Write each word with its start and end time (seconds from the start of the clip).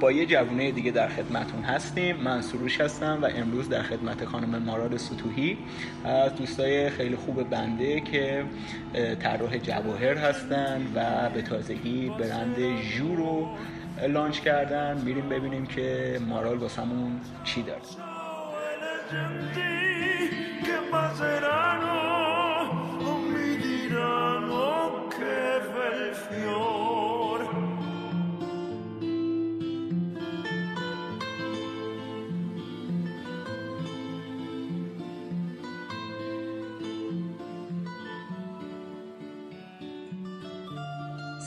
با 0.00 0.12
یه 0.12 0.26
جوونه 0.26 0.70
دیگه 0.70 0.90
در 0.90 1.08
خدمتون 1.08 1.62
هستیم. 1.62 2.16
من 2.16 2.42
سروش 2.42 2.80
هستم 2.80 3.18
و 3.22 3.28
امروز 3.36 3.68
در 3.68 3.82
خدمت 3.82 4.24
خانم 4.24 4.62
مارال 4.62 4.96
ستوهی 4.96 5.58
از 6.04 6.34
دوستای 6.34 6.90
خیلی 6.90 7.16
خوب 7.16 7.50
بنده 7.50 8.00
که 8.00 8.44
طراح 9.20 9.58
جواهر 9.58 10.14
هستن 10.14 10.86
و 10.94 11.30
به 11.30 11.42
تازگی 11.42 12.08
برند 12.18 12.56
جو 12.96 13.16
رو 13.16 13.48
لانچ 14.08 14.40
کردن. 14.40 15.02
میریم 15.04 15.28
ببینیم 15.28 15.66
که 15.66 16.18
مارال 16.28 16.58
واسمون 16.58 17.20
چی 17.44 17.62
داره. 17.62 17.80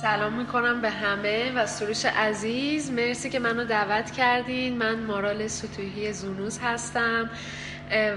سلام 0.03 0.33
می‌کنم 0.33 0.81
به 0.81 0.89
همه 0.89 1.51
و 1.55 1.65
سروش 1.65 2.05
عزیز. 2.05 2.91
مرسی 2.91 3.29
که 3.29 3.39
منو 3.39 3.65
دعوت 3.65 4.11
کردین. 4.11 4.77
من 4.77 4.99
مارال 4.99 5.47
سطوحی 5.47 6.13
زونوز 6.13 6.59
هستم 6.59 7.29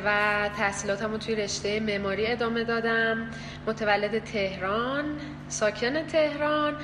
و 0.04 0.10
تحصیلاتم 0.58 1.16
توی 1.16 1.34
رشته 1.34 1.80
معماری 1.80 2.26
ادامه 2.26 2.64
دادم. 2.64 3.30
متولد 3.66 4.24
تهران 4.24 5.04
ساکن 5.48 6.06
تهران 6.06 6.74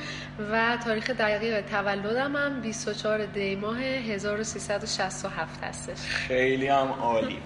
و 0.52 0.76
تاریخ 0.84 1.10
دقیق 1.10 1.60
تولدم 1.60 2.36
هم 2.36 2.60
24 2.60 3.26
دی 3.26 3.56
ماه 3.56 3.78
1367 3.78 5.64
هستش. 5.64 5.98
خیلی 6.08 6.68
هم 6.68 6.88
عالی. 7.00 7.38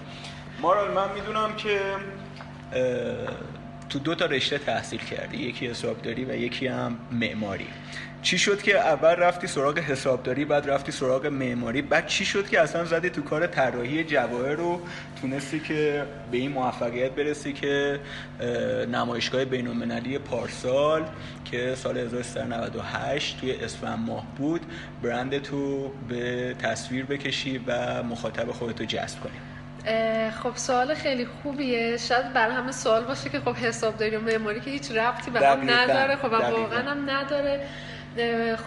مارال 0.61 0.91
من 0.91 1.13
می‌دونم 1.13 1.55
که 1.55 1.79
تو 3.89 3.99
دو 3.99 4.15
تا 4.15 4.25
رشته 4.25 4.57
تحصیل 4.57 4.99
کردی 4.99 5.37
یکی 5.37 5.67
حسابداری 5.67 6.25
و 6.25 6.35
یکی 6.35 6.67
هم 6.67 6.97
معماری. 7.11 7.67
چی 8.21 8.37
شد 8.37 8.61
که 8.61 8.79
اول 8.79 9.09
رفتی 9.09 9.47
سراغ 9.47 9.79
حسابداری 9.79 10.45
بعد 10.45 10.69
رفتی 10.69 10.91
سراغ 10.91 11.25
معماری؟ 11.25 11.81
بعد 11.81 12.07
چی 12.07 12.25
شد 12.25 12.49
که 12.49 12.61
اصلا 12.61 12.85
زدی 12.85 13.09
تو 13.09 13.21
کار 13.21 13.47
طراحی 13.47 14.03
جواهر 14.03 14.53
رو 14.53 14.81
تونستی 15.21 15.59
که 15.59 16.05
به 16.31 16.37
این 16.37 16.51
موفقیت 16.51 17.11
برسی 17.11 17.53
که 17.53 17.99
نمایشگاه 18.91 19.45
بین‌المللی 19.45 20.17
پارسال 20.17 21.03
که 21.45 21.75
سال 21.75 21.97
1398 21.97 23.39
توی 23.39 23.51
اسفند 23.51 23.99
ماه 24.07 24.25
بود 24.37 24.61
برند 25.03 25.41
تو 25.41 25.91
به 26.09 26.55
تصویر 26.59 27.05
بکشی 27.05 27.61
و 27.67 28.03
مخاطب 28.03 28.51
خودتو 28.51 28.85
جذب 28.85 29.19
کنی. 29.19 29.56
خب 30.43 30.51
سوال 30.55 30.93
خیلی 30.93 31.25
خوبیه. 31.25 31.97
شاید 31.97 32.33
برای 32.33 32.55
همه 32.55 32.71
سوال 32.71 33.03
باشه 33.03 33.29
که 33.29 33.39
خب 33.39 33.55
حسابداری 33.55 34.15
و 34.15 34.21
معماری 34.21 34.59
که 34.59 34.71
هیچ 34.71 34.91
ربطی 34.91 35.31
به 35.31 35.47
هم 35.47 35.69
نداره. 35.69 36.15
خب 36.15 36.31
واقعا 36.31 36.91
هم 36.91 37.09
نداره. 37.09 37.67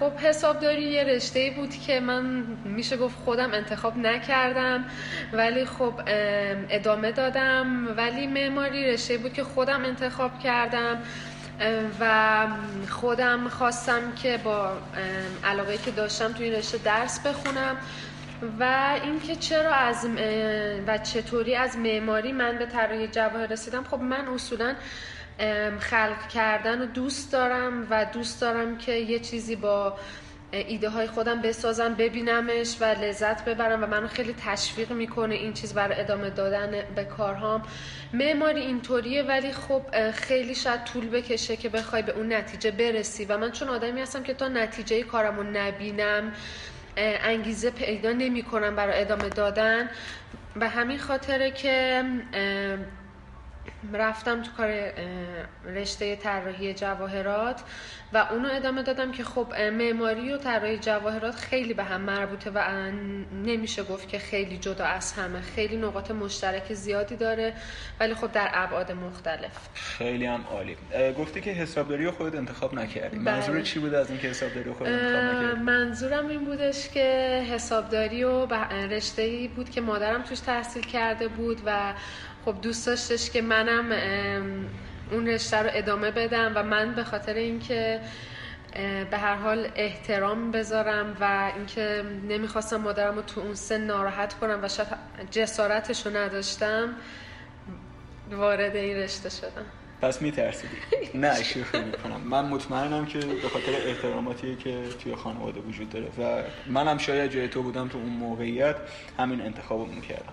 خب 0.01 0.13
حسابداری 0.17 0.83
یه 0.83 1.05
رشته 1.05 1.53
بود 1.57 1.75
که 1.87 2.01
من 2.01 2.25
میشه 2.65 2.97
گفت 2.97 3.19
خودم 3.25 3.55
انتخاب 3.55 3.97
نکردم 3.97 4.85
ولی 5.33 5.65
خب 5.65 5.93
ادامه 6.71 7.13
دادم. 7.13 7.89
ولی 7.97 8.27
معماری 8.27 8.93
رشته 8.93 9.19
بود 9.19 9.33
که 9.33 9.45
خودم 9.45 9.85
انتخاب 9.85 10.39
کردم 10.39 11.03
و 12.01 12.47
خودم 12.89 13.49
خواستم 13.49 14.13
که 14.23 14.39
با 14.45 14.73
علاقه 15.45 15.79
که 15.79 15.91
داشتم 15.91 16.33
توی 16.33 16.51
رشته 16.51 16.79
درس 16.79 17.21
بخونم. 17.27 17.77
و 18.61 18.99
اینکه 19.05 19.37
چرا 19.37 19.75
از 19.75 20.07
و 20.87 20.99
چطوری 20.99 21.55
از 21.55 21.77
معماری 21.77 22.33
من 22.33 22.59
به 22.59 22.67
طراحی 22.67 23.09
جواهر 23.09 23.47
رسیدم 23.47 23.85
خب 23.85 24.01
من 24.01 24.29
اصولا 24.29 24.75
خلق 25.79 26.29
کردن 26.29 26.83
و 26.83 26.87
دوست 26.87 27.33
دارم 27.33 27.87
و 27.91 28.05
دوست 28.05 28.41
دارم 28.41 28.79
که 28.79 28.93
یه 28.93 29.19
چیزی 29.19 29.57
با 29.57 29.97
ایده 30.53 30.89
های 30.89 31.07
خودم 31.07 31.43
بسازم 31.43 31.95
ببینمش 31.95 32.77
و 32.81 32.85
لذت 32.85 33.45
ببرم 33.45 33.83
و 33.83 33.87
منو 33.87 34.09
خیلی 34.09 34.35
تشویق 34.45 34.93
می‌کنه 34.93 35.35
این 35.35 35.53
چیز 35.53 35.75
برای 35.75 36.01
ادامه 36.01 36.31
دادن 36.31 36.71
به 36.95 37.05
کارهام. 37.05 37.63
معماری 38.13 38.61
اینطوریه 38.61 39.23
ولی 39.23 39.53
خب 39.53 40.11
خیلی 40.11 40.55
شاید 40.55 40.85
طول 40.85 41.09
بکشه 41.09 41.57
که 41.57 41.69
بخوای 41.69 42.03
به 42.03 42.13
اون 42.13 42.33
نتیجه 42.33 42.71
برسی 42.71 43.25
و 43.25 43.39
من 43.39 43.51
چون 43.51 43.69
آدمی 43.69 44.01
هستم 44.01 44.23
که 44.23 44.35
تا 44.35 44.49
نتیجه 44.49 45.03
کارمو 45.03 45.43
نبینم 45.43 46.33
انگیزه 47.01 47.71
پیدا 47.71 48.13
نمی 48.13 48.43
کنم 48.43 48.77
برای 48.77 49.01
ادامه 49.01 49.29
دادن. 49.29 49.91
به 50.57 50.69
همین 50.69 50.99
خاطره 50.99 51.51
که 51.51 52.05
رفتم 53.93 54.43
تو 54.43 54.51
کار 54.57 54.93
رشته 55.65 56.17
طراحی 56.17 56.75
جواهرات 56.75 57.63
و 58.13 58.27
اونو 58.31 58.49
ادامه 58.53 58.83
دادم 58.83 59.13
که 59.13 59.25
خب 59.25 59.55
معماری 59.55 60.33
و 60.33 60.37
طراحی 60.37 60.79
جواهرات 60.79 61.35
خیلی 61.35 61.75
به 61.75 61.85
هم 61.85 62.01
مربوطه 62.01 62.51
و 62.55 62.91
نمیشه 63.45 63.83
گفت 63.83 64.09
که 64.09 64.19
خیلی 64.19 64.59
جدا 64.59 64.85
از 64.85 65.13
همه. 65.13 65.41
خیلی 65.41 65.77
نقاط 65.77 66.11
مشترک 66.11 66.75
زیادی 66.75 67.17
داره 67.17 67.53
ولی 68.01 68.15
خب 68.15 68.33
در 68.33 68.51
ابعاد 68.53 68.93
مختلف. 68.93 69.69
خیلی 69.75 70.27
هم 70.27 70.45
عالی. 70.51 70.77
گفتی 71.19 71.41
که 71.41 71.51
حسابداری 71.51 72.05
رو 72.05 72.11
خودت 72.11 72.35
انتخاب 72.35 72.75
نکردی. 72.75 73.19
بله. 73.19 73.35
منظور 73.35 73.61
چی 73.63 73.79
بود 73.79 73.95
از 73.95 74.11
اینکه 74.11 74.29
حسابداری 74.29 74.65
رو 74.65 74.75
خودت 74.75 74.91
انتخاب 74.91 75.43
نکردی؟ 75.43 75.61
منظورم 75.61 76.29
این 76.29 76.45
بودش 76.45 76.89
که 76.89 77.01
حسابداری 77.51 78.25
و 78.25 78.47
رشته 78.91 79.23
ای 79.23 79.49
بود 79.49 79.71
که 79.71 79.81
مادرم 79.81 80.23
توش 80.23 80.41
تحصیل 80.41 80.83
کرده 80.83 81.29
بود 81.29 81.63
و 81.67 81.95
خب 82.45 82.61
دوست 82.63 82.87
داشتش 82.87 83.31
که 83.31 83.43
منم 83.43 83.93
اون 85.11 85.27
رشته 85.27 85.57
رو 85.57 85.71
ادامه 85.73 86.11
بدم 86.11 86.53
و 86.55 86.63
من 86.63 86.95
به 86.95 87.05
خاطر 87.05 87.35
اینکه 87.35 88.01
به 89.11 89.19
هر 89.19 89.35
حال 89.35 89.69
احترام 89.77 90.51
بذارم 90.51 91.17
و 91.21 91.53
اینکه 91.57 92.05
نمی‌خواستم 92.29 92.77
مادرم 92.77 93.17
رو 93.17 93.23
تو 93.23 93.41
اون 93.41 93.55
سن 93.55 93.81
ناراحت 93.81 94.35
کنم 94.35 94.59
و 94.63 94.69
شاید 94.69 94.89
جسارتش 95.31 96.07
رو 96.07 96.17
نداشتم 96.17 96.95
وارد 98.31 98.77
این 98.77 98.97
رشته 98.97 99.29
شدم. 99.29 99.67
پس 100.03 100.23
میترسیدی؟ 100.23 100.77
نه 101.15 101.43
شوخی 101.43 101.79
می‌کنم. 101.81 102.21
من 102.21 102.45
مطمئنم 102.45 103.07
که 103.07 103.19
به 103.19 103.49
خاطر 103.49 103.73
احتراماتی 103.87 104.57
که 104.57 104.83
توی 105.03 105.15
خانواده 105.15 105.61
وجود 105.61 105.91
داره 105.91 106.07
و 106.19 106.43
منم 106.67 106.99
شاید 106.99 107.31
جای 107.31 107.49
تو 107.49 107.63
بودم 107.63 107.89
تو 107.89 107.99
اون 107.99 108.09
موقعیت 108.09 108.77
همین 109.19 109.41
انتخابو 109.41 109.87
می‌کردم 109.87 110.33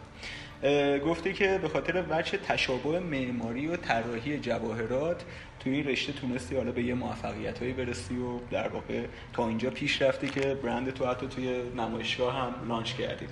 گفته 1.06 1.34
که 1.34 1.60
به 1.62 1.70
خاطر 1.70 2.04
وجه 2.10 2.38
تشابه 2.38 3.00
معماری 3.00 3.68
و 3.68 3.76
طراحی 3.76 4.40
جواهرات 4.40 5.24
توی 5.60 5.72
این 5.74 5.88
رشته 5.88 6.14
تونستی 6.14 6.56
حالا 6.56 6.72
به 6.72 6.84
یه 6.84 6.94
موفقیت 6.94 7.60
هایی 7.60 7.74
برسی 7.74 8.18
و 8.18 8.40
در 8.52 8.68
واقع 8.68 9.06
تا 9.34 9.48
اینجا 9.48 9.70
پیش 9.70 10.02
رفتی 10.02 10.28
که 10.28 10.56
برند 10.64 10.94
تو 10.94 11.06
حتی 11.06 11.28
توی 11.28 11.62
نمایشگاه 11.78 12.36
هم 12.36 12.54
لانچ 12.68 12.94
کردی. 12.94 13.28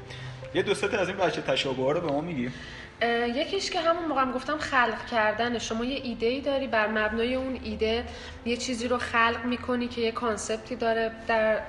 یه 0.54 0.62
دو 0.62 0.72
از 0.72 1.10
این 1.10 1.18
وجه 1.20 1.42
تشابه 1.42 1.84
ها 1.84 1.92
رو 1.92 2.02
به 2.02 2.12
ما 2.12 2.22
میگی. 2.22 2.52
یکیش 3.36 3.70
که 3.70 3.80
همون 3.80 4.06
موقع 4.06 4.32
گفتم 4.32 4.58
خلق 4.58 5.06
کردن. 5.12 5.58
شما 5.58 5.86
یه 5.86 6.02
ایده 6.04 6.26
ای 6.26 6.42
داری 6.42 6.68
بر 6.68 6.88
مبنای 6.88 7.36
اون 7.36 7.60
ایده 7.64 8.04
یه 8.46 8.58
چیزی 8.58 8.88
رو 8.88 8.98
خلق 8.98 9.46
می‌کنی 9.46 9.88
که 9.88 10.02
یه 10.02 10.12
کانسپتی 10.12 10.76
داره 10.76 11.12
در 11.28 11.60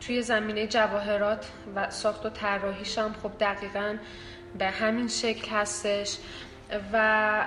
توی 0.00 0.22
زمینه 0.22 0.66
جواهرات 0.66 1.50
و 1.74 1.90
ساخت 1.90 2.26
و 2.26 2.30
طراحیش 2.30 2.98
هم 2.98 3.14
خب 3.22 3.30
دقیقاً 3.40 3.96
به 4.58 4.66
همین 4.66 5.08
شکل 5.08 5.50
هستش 5.50 6.18
و 6.92 7.44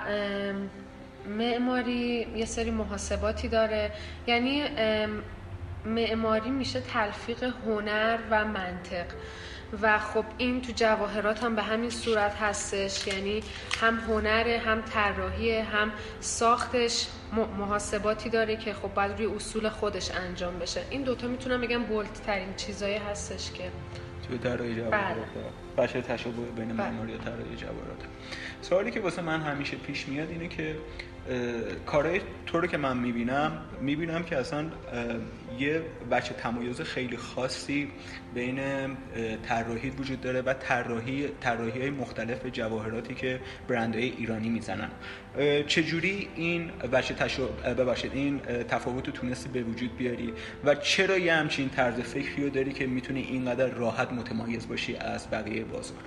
معماری 1.26 2.26
یه 2.36 2.44
سری 2.44 2.70
محاسباتی 2.70 3.48
داره. 3.48 3.92
یعنی 4.26 4.64
معماری 5.84 6.50
میشه 6.50 6.80
تلفیق 6.80 7.42
هنر 7.66 8.18
و 8.30 8.44
منطق. 8.44 9.06
و 9.82 9.98
خب 9.98 10.24
این 10.38 10.62
تو 10.62 10.72
جواهرات 10.76 11.44
هم 11.44 11.56
به 11.56 11.62
همین 11.62 11.90
صورت 11.90 12.34
هستش. 12.34 13.06
یعنی 13.06 13.42
هم 13.80 13.98
هنر 13.98 14.48
هم 14.48 14.82
طراحی 14.82 15.58
هم 15.58 15.92
ساختش 16.20 17.06
محاسباتی 17.58 18.28
داره 18.28 18.56
که 18.56 18.74
خب 18.74 18.94
باید 18.94 19.12
روی 19.12 19.26
اصول 19.26 19.68
خودش 19.68 20.10
انجام 20.10 20.58
بشه. 20.58 20.82
این 20.90 21.02
دوتا 21.02 21.26
می‌تونم 21.26 21.60
بگم 21.60 21.82
بولد 21.82 22.12
ترین 22.26 22.54
چیزایی 22.56 22.96
هستش 22.96 23.52
که 23.52 23.70
توی 24.28 24.38
طراحی 24.38 24.74
جواهرات 24.74 25.16
بله. 25.76 25.86
بشه 25.86 26.00
تشابه 26.00 26.42
بین 26.42 26.68
بله. 26.68 26.90
معماری 26.90 27.14
و 27.14 27.18
طراحی 27.18 27.56
جواهرات 27.56 28.00
سوالی 28.62 28.90
که 28.90 29.00
واسه 29.00 29.22
من 29.22 29.40
همیشه 29.40 29.76
پیش 29.76 30.08
میاد 30.08 30.30
اینه 30.30 30.48
که 30.48 30.76
کارهای 31.86 32.20
تو 32.46 32.60
رو 32.60 32.66
که 32.66 32.76
من 32.76 32.96
می‌بینم 32.96 33.52
می‌بینم 33.80 34.22
که 34.22 34.36
اصلا 34.36 34.66
یه 35.58 35.82
بچه 36.10 36.34
تمایز 36.34 36.80
خیلی 36.80 37.16
خاصی 37.16 37.88
بین 38.34 38.60
طراحی 39.42 39.90
وجود 39.90 40.20
داره 40.20 40.42
و 40.42 40.54
طراحی 40.54 41.28
طراحی 41.40 41.80
های 41.80 41.90
مختلف 41.90 42.46
جواهراتی 42.46 43.14
که 43.14 43.40
برندهای 43.68 44.04
ایرانی 44.04 44.48
می‌زنن. 44.48 44.90
چجوری 45.66 46.28
این 46.36 46.70
بچه 46.92 47.14
تشو... 47.14 47.48
ببخشید 47.48 48.12
این 48.14 48.38
تفاوت 48.68 49.06
رو 49.06 49.12
تونستی 49.12 49.48
به 49.48 49.62
وجود 49.62 49.96
بیاری 49.96 50.32
و 50.64 50.74
چرا 50.74 51.18
یه 51.18 51.34
همچین 51.34 51.68
طرز 51.68 52.00
فکری 52.00 52.42
رو 52.42 52.50
داری 52.50 52.72
که 52.72 52.86
می‌تونی 52.86 53.22
اینقدر 53.22 53.66
راحت 53.66 54.12
متمایز 54.12 54.68
باشی 54.68 54.96
از 54.96 55.30
بقیه 55.30 55.64
بازار؟ 55.64 55.98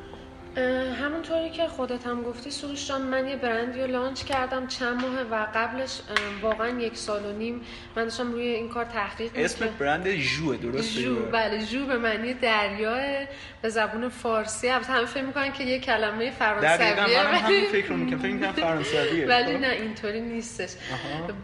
همونطوری 1.02 1.50
که 1.50 1.68
خودت 1.68 2.08
هم 2.08 2.24
گفتی 2.24 2.52
سروش 2.52 2.88
جان 2.88 3.02
من 3.02 3.28
یه 3.28 3.36
برندی 3.36 3.82
رو 3.82 3.88
لانچ 3.88 4.24
کردم 4.24 4.68
چند 4.68 5.02
ماه 5.02 5.22
و 5.32 5.48
قبلش 5.56 6.02
واقعا 6.42 6.70
یک 6.70 6.98
سال 6.98 7.26
و 7.26 7.32
نیم 7.32 7.62
من 7.96 8.04
داشتم 8.04 8.32
روی 8.32 8.48
این 8.48 8.70
کار 8.70 8.86
تحقیق 8.86 9.32
اسم 9.36 9.66
برند 9.80 10.16
ژو 10.16 10.56
درسته؟ 10.56 11.02
ژو 11.02 11.26
بله 11.26 11.66
ژو 11.66 11.86
به 11.86 11.98
معنی 11.98 12.34
دریا 12.34 13.26
به 13.62 13.70
زبون 13.70 14.10
فارسی. 14.10 14.70
البته 14.70 14.94
همه 14.94 15.06
فکر 15.06 15.24
می‌کنن 15.24 15.52
که 15.52 15.64
یه 15.64 15.80
کلمه 15.80 16.32
فرانسویه. 16.32 16.96
من 16.96 17.36
همین 17.36 17.66
فکر 17.66 17.88
رو 17.88 17.98
می‌کنم. 17.98 18.20
فکر 18.20 18.32
می‌کنم 18.32 18.52
فرانسویه 18.52 19.28
ولی 19.32 19.54
خب. 19.54 19.62
نه 19.62 19.68
اینطوری 19.70 20.22
نیستش. 20.22 20.70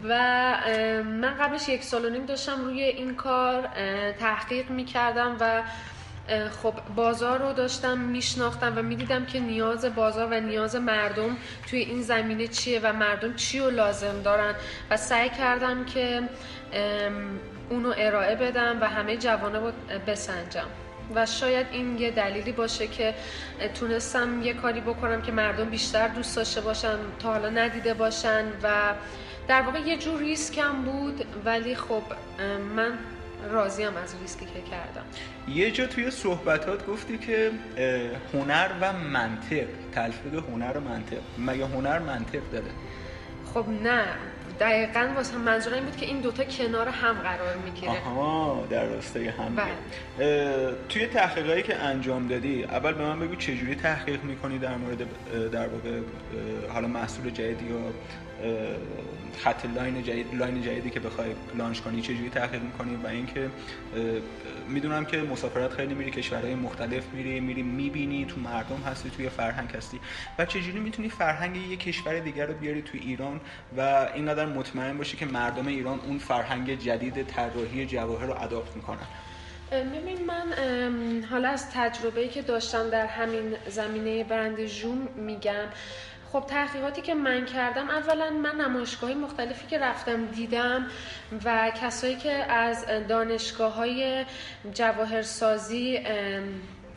و 0.08 0.14
من 1.04 1.34
قبلش 1.40 1.68
یک 1.68 1.82
سال 1.82 2.04
و 2.04 2.10
نیم 2.10 2.26
داشتم 2.26 2.64
روی 2.64 2.82
این 2.82 3.14
کار 3.14 3.68
تحقیق 4.20 4.70
می‌کردم 4.70 5.36
و 5.40 5.62
خب 6.62 6.74
بازار 6.96 7.38
رو 7.38 7.52
داشتم 7.52 7.98
میشناختم 7.98 8.78
و 8.78 8.82
می‌دیدم 8.82 9.26
که 9.26 9.40
نیاز 9.40 9.84
بازار 9.84 10.28
و 10.30 10.40
نیاز 10.40 10.76
مردم 10.76 11.36
توی 11.70 11.78
این 11.78 12.02
زمینه 12.02 12.46
چیه 12.46 12.80
و 12.82 12.92
مردم 12.92 13.34
چی 13.34 13.58
رو 13.58 13.70
لازم 13.70 14.22
دارن. 14.24 14.54
و 14.90 14.96
سعی 14.96 15.30
کردم 15.30 15.84
که 15.84 16.22
اونو 17.70 17.94
ارائه 17.96 18.36
بدم 18.36 18.78
و 18.80 18.84
همه 18.88 19.16
جوانه 19.16 19.58
رو 19.58 19.72
بسنجم. 20.06 20.66
و 21.14 21.26
شاید 21.26 21.66
این 21.72 21.98
یه 21.98 22.10
دلیلی 22.10 22.52
باشه 22.52 22.86
که 22.86 23.14
تونستم 23.74 24.42
یه 24.42 24.54
کاری 24.54 24.80
بکنم 24.80 25.22
که 25.22 25.32
مردم 25.32 25.70
بیشتر 25.70 26.08
دوست 26.08 26.36
داشته 26.36 26.60
باشن 26.60 26.96
تا 27.18 27.32
حالا 27.32 27.48
ندیده 27.48 27.94
باشن. 27.94 28.44
و 28.62 28.94
در 29.48 29.62
واقع 29.62 29.78
یه 29.78 29.96
جور 29.96 30.20
ریسکم 30.20 30.82
بود 30.82 31.24
ولی 31.44 31.74
خب 31.74 32.02
من 32.76 32.98
راضیم 33.50 33.96
از 33.96 34.14
ریسکی 34.20 34.46
که 34.46 34.60
کردم. 34.70 35.04
یه 35.48 35.70
جا 35.70 35.86
توی 35.86 36.10
صحبتات 36.10 36.86
گفتی 36.86 37.18
که 37.18 37.50
هنر 38.34 38.70
و 38.80 38.92
منطق 38.92 39.66
تلفیق 39.92 40.34
هنر 40.34 40.76
و 40.76 40.80
منطق. 40.80 41.18
مگه 41.38 41.66
هنر 41.66 41.98
منطق 41.98 42.40
داره؟ 42.52 42.70
خب 43.54 43.64
نه 43.68 44.04
دقیقا 44.60 45.08
واسه 45.16 45.36
منظور 45.36 45.74
این 45.74 45.84
بود 45.84 45.96
که 45.96 46.06
این 46.06 46.20
دوتا 46.20 46.44
کنار 46.44 46.88
هم 46.88 47.14
قرار 47.14 47.56
می‌گیره. 47.64 47.90
آها 47.92 48.66
در 48.70 48.84
راستای 48.84 49.28
هم. 49.28 49.56
بله. 49.56 50.74
توی 50.88 51.06
تحقیقایی 51.06 51.62
که 51.62 51.76
انجام 51.76 52.28
دادی 52.28 52.64
اول 52.64 52.92
به 52.92 53.04
من 53.04 53.20
بگو 53.20 53.34
چجوری 53.36 53.74
تحقیق 53.74 54.24
می‌کنی 54.24 54.58
در 54.58 54.76
مورد 54.76 54.98
در 55.52 55.68
واقع 55.68 56.00
حالا 56.72 56.88
محصول 56.88 57.30
جدید 57.30 57.62
یا 57.62 57.76
خط 59.38 59.66
line 59.66 60.02
جدید 60.02 60.34
line 60.34 60.62
جدیدی 60.62 60.90
که 60.90 61.00
بخوای 61.00 61.34
launch 61.54 61.80
کنی 61.80 62.02
چجوری 62.02 62.30
تحقیق 62.30 62.62
می‌کنی 62.62 62.96
و 63.04 63.06
اینکه 63.06 63.50
می‌دونم 64.68 65.04
که 65.04 65.16
مسافرت 65.16 65.72
خیلی 65.72 65.94
میری 65.94 66.10
کشورهای 66.10 66.54
مختلف 66.54 67.04
میری 67.12 67.40
میری 67.40 67.62
می‌بینی 67.62 68.24
تو 68.24 68.40
مردم 68.40 68.82
هستی 68.86 69.10
توی 69.10 69.28
فرهنگ 69.28 69.70
هستی. 69.70 70.00
و 70.38 70.46
چجوری 70.46 70.78
می‌تونی 70.78 71.08
فرهنگ 71.08 71.56
یک 71.56 71.80
کشور 71.80 72.18
دیگر 72.18 72.46
رو 72.46 72.54
بیاری 72.54 72.82
تو 72.82 72.98
ایران 73.00 73.40
و 73.76 74.08
اینقدر 74.14 74.46
مطمئن 74.46 74.98
باشی 74.98 75.16
که 75.16 75.26
مردم 75.26 75.66
ایران 75.66 76.00
اون 76.00 76.18
فرهنگ 76.18 76.78
جدید 76.78 77.22
طراحی 77.26 77.86
جواهر 77.86 78.26
رو 78.26 78.42
اداپت 78.42 78.76
می‌کنن؟ 78.76 79.06
ببین 79.72 80.26
من 80.26 80.52
حالا 81.30 81.48
از 81.48 81.70
تجربه‌ای 81.70 82.28
که 82.28 82.42
داشتم 82.42 82.90
در 82.90 83.06
همین 83.06 83.56
زمینه 83.68 84.24
برند 84.24 84.66
ژوم 84.66 85.08
میگم 85.16 85.66
خب 86.32 86.44
تحقیقاتی 86.46 87.02
که 87.02 87.14
من 87.14 87.44
کردم 87.44 87.90
اولا 87.90 88.30
من 88.30 88.56
نمایشگاه 88.56 89.14
مختلفی 89.14 89.66
که 89.66 89.78
رفتم 89.78 90.26
دیدم 90.26 90.86
و 91.44 91.72
کسایی 91.80 92.16
که 92.16 92.32
از 92.52 92.86
دانشگاه 93.08 93.74
های 93.74 94.24
جواهرسازی 94.74 96.00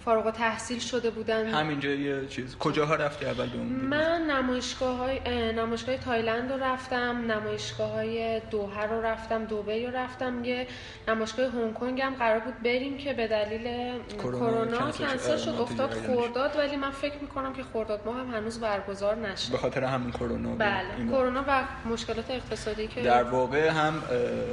فارغ 0.06 0.32
تحصیل 0.32 0.80
شده 0.80 1.10
بودن. 1.10 1.48
همینجا 1.48 1.90
یه 1.90 2.28
چیز. 2.28 2.58
کجاها 2.58 2.96
رفتی 2.96 3.26
اول 3.26 3.50
به 3.50 3.58
من 3.58 4.22
نمایشگاه 4.22 4.98
های 4.98 5.20
نمایشگاه 5.54 5.98
تایلند 5.98 6.52
رو 6.52 6.64
رفتم 6.64 7.32
نمایشگاه 7.32 7.92
های 7.92 8.42
دوحه 8.52 8.86
رو 8.86 9.02
رفتم 9.02 9.46
دوبه 9.46 9.86
رو 9.86 9.96
رفتم. 9.96 10.46
یه 10.46 10.68
نمایشگاه 11.08 11.52
هنگ 11.52 11.74
کنگ 11.74 12.02
هم 12.02 12.14
قرار 12.14 12.40
بود 12.40 12.64
بریم 12.64 12.98
که 12.98 13.14
به 13.14 13.28
دلیل 13.28 13.94
کرونا 14.18 14.92
کنسل 14.92 15.38
شد. 15.38 15.50
افتاد 15.50 15.94
خورداد 15.94 16.56
ولی 16.58 16.76
من 16.76 16.92
فکر 16.92 17.18
می‌کنم 17.22 17.54
که 17.54 17.64
خورداد 17.64 18.02
ما 18.06 18.14
هم 18.14 18.36
هنوز 18.36 18.60
برگزار 18.60 19.16
نشد. 19.16 19.52
به 19.52 19.58
خاطر 19.58 19.84
همین 19.84 20.12
کرونا 20.12 20.56
بله. 20.56 21.08
کرونا 21.12 21.44
و 21.48 21.64
مشکلات 21.90 22.32
اقتصادی 22.32 22.88
که 22.88 23.02
در 23.02 23.24
واقع 23.24 23.70
هم 23.70 24.04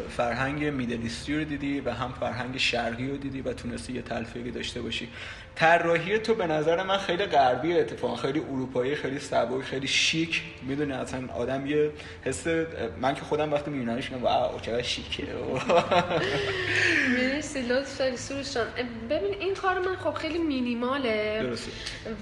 فرهنگ 0.08 0.64
میدلیستی 0.64 1.38
رو 1.38 1.44
دیدی 1.44 1.80
و 1.80 1.90
هم 1.90 2.12
فرهنگ 2.20 2.56
شرقی 2.56 3.10
رو 3.10 3.16
دیدی 3.16 3.40
و 3.40 3.52
تونستی 3.52 3.92
یه 3.92 4.02
تلفیقی 4.02 4.50
داشته 4.50 4.82
باشی. 4.82 5.08
طراحی 5.56 6.18
تو 6.18 6.34
به 6.34 6.46
نظر 6.46 6.82
من 6.82 6.98
خیلی 6.98 7.26
غربی 7.26 7.78
اتفاقا 7.78 8.16
خیلی 8.16 8.40
اروپایی 8.40 8.94
خیلی 8.94 9.18
سبک 9.18 9.62
خیلی 9.64 9.86
شیک. 9.86 10.42
می‌دونی 10.62 10.92
اصلا 10.92 11.20
آدم 11.34 11.66
یه 11.66 11.90
حس 12.24 12.46
من 13.00 13.14
که 13.14 13.20
خودم 13.20 13.52
وقتی 13.52 13.70
میبینمش 13.70 14.12
میگم 14.12 14.24
واو 14.24 14.60
چقدر 14.60 14.82
شیکه. 14.82 15.26
مرسی 17.16 17.60
لطف 17.62 17.98
داری 17.98 18.16
سروشان 18.16 18.66
ببین 19.10 19.34
این 19.40 19.54
کار 19.54 19.78
من 19.78 19.96
خب 19.96 20.14
خیلی 20.14 20.38
مینیماله. 20.38 21.42
درسته. 21.42 21.70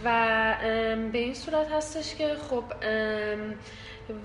و 0.05 0.57
به 1.13 1.19
این 1.19 1.35
صورت 1.35 1.73
هستش 1.73 2.15
که 2.15 2.35
خب 2.51 2.65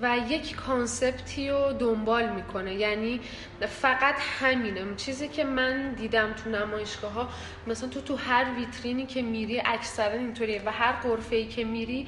و 0.02 0.18
یک 0.28 0.56
concept 0.56 1.38
ی 1.38 1.50
رو 1.50 1.72
دنبال 1.72 2.28
می‌کنه. 2.28 2.74
یعنی 2.74 3.20
فقط 3.68 4.14
همینه. 4.40 4.96
چیزی 4.96 5.28
که 5.28 5.44
من 5.44 5.92
دیدم 5.92 6.32
تو 6.32 6.50
نمایشگاه 6.50 7.12
ها 7.12 7.28
مثلا 7.66 7.88
تو 7.88 8.00
تو 8.00 8.16
هر 8.16 8.44
ویترینی 8.56 9.06
که 9.06 9.22
میری 9.22 9.62
اکثرا 9.64 10.12
اینطوریه. 10.12 10.62
و 10.66 10.70
هر 10.70 10.92
غرفه 10.92 11.36
ای 11.36 11.46
که 11.46 11.64
میری 11.64 12.06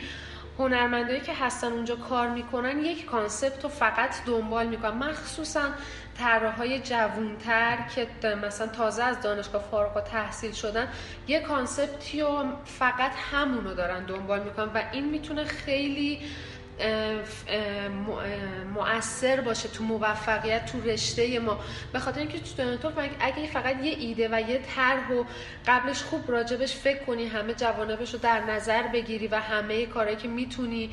هنرمندایی 0.58 1.20
که 1.20 1.35
هستن 1.35 1.73
اونجا 1.73 1.97
کار 1.97 2.28
می‌کنن 2.28 2.85
یک 2.85 3.04
concept 3.04 3.62
رو 3.62 3.68
فقط 3.68 4.25
دنبال 4.26 4.66
می‌کنن. 4.66 4.90
مخصوصا 4.90 5.68
های 6.58 6.80
جوونتر 6.80 7.78
که 7.94 8.28
مثلا 8.28 8.66
تازه 8.66 9.02
از 9.02 9.20
دانشگاه 9.20 9.62
فارغ 9.70 9.97
التحصیل 9.97 10.52
شدن 10.52 10.88
یه 11.28 11.40
کانسپتی 11.40 12.20
رو 12.20 12.44
فقط 12.64 13.12
همونو 13.32 13.75
دارن 13.75 14.04
دنبال 14.04 14.42
می‌کنن. 14.42 14.68
و 14.75 14.82
این 14.92 15.04
می‌تونه 15.04 15.44
خیلی 15.44 16.20
مؤثر 18.75 19.40
باشه 19.40 19.68
تو 19.68 19.85
موفقیت 19.85 20.66
تو 20.66 20.80
رشته 20.80 21.38
ما. 21.38 21.61
به 21.92 21.99
خاطر 21.99 22.20
اینکه 22.20 22.38
تو 22.82 22.92
اگه 23.20 23.47
فقط 23.47 23.85
یه 23.85 23.92
ایده 23.99 24.28
و 24.32 24.40
یه 24.40 24.62
طرح 24.76 25.12
و 25.12 25.25
قبلش 25.66 26.02
خوب 26.02 26.30
راجبش 26.30 26.75
فکر 26.75 27.04
کنی 27.04 27.26
همه 27.26 27.54
جوانبش 27.54 28.14
رو 28.14 28.18
در 28.18 28.40
نظر 28.40 28.82
بگیری 28.82 29.26
و 29.26 29.40
همه 29.40 29.87
کارهایی 29.87 30.16
که 30.16 30.28
می‌تونی 30.28 30.90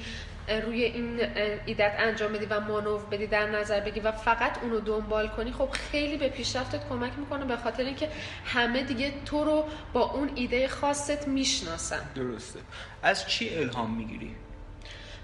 روی 0.66 0.84
این 0.84 1.20
ایدت 1.66 1.96
انجام 2.00 2.34
بدی 2.34 2.46
و 2.46 2.60
مانور 2.60 3.06
بدی 3.12 3.28
در 3.28 3.50
نظر 3.50 3.80
بگی 3.80 4.00
و 4.00 4.12
فقط 4.12 4.58
اونو 4.64 4.80
دنبال 4.80 5.28
کنی 5.28 5.52
خب 5.52 5.70
خیلی 5.72 6.18
به 6.18 6.30
پیشرفتت 6.30 6.90
کمک 6.90 7.12
می‌کنه. 7.18 7.46
به 7.46 7.58
خاطر 7.58 7.84
اینکه 7.84 8.10
همه 8.46 8.84
دیگه 8.84 9.14
تو 9.26 9.44
رو 9.44 9.66
با 9.94 10.12
اون 10.12 10.32
ایده 10.36 10.68
خاصت 10.68 11.28
می‌شناسن. 11.28 12.02
درسته. 12.16 12.60
از 13.04 13.28
چی 13.28 13.58
الهام 13.58 13.94
می‌گیری؟ 13.94 14.36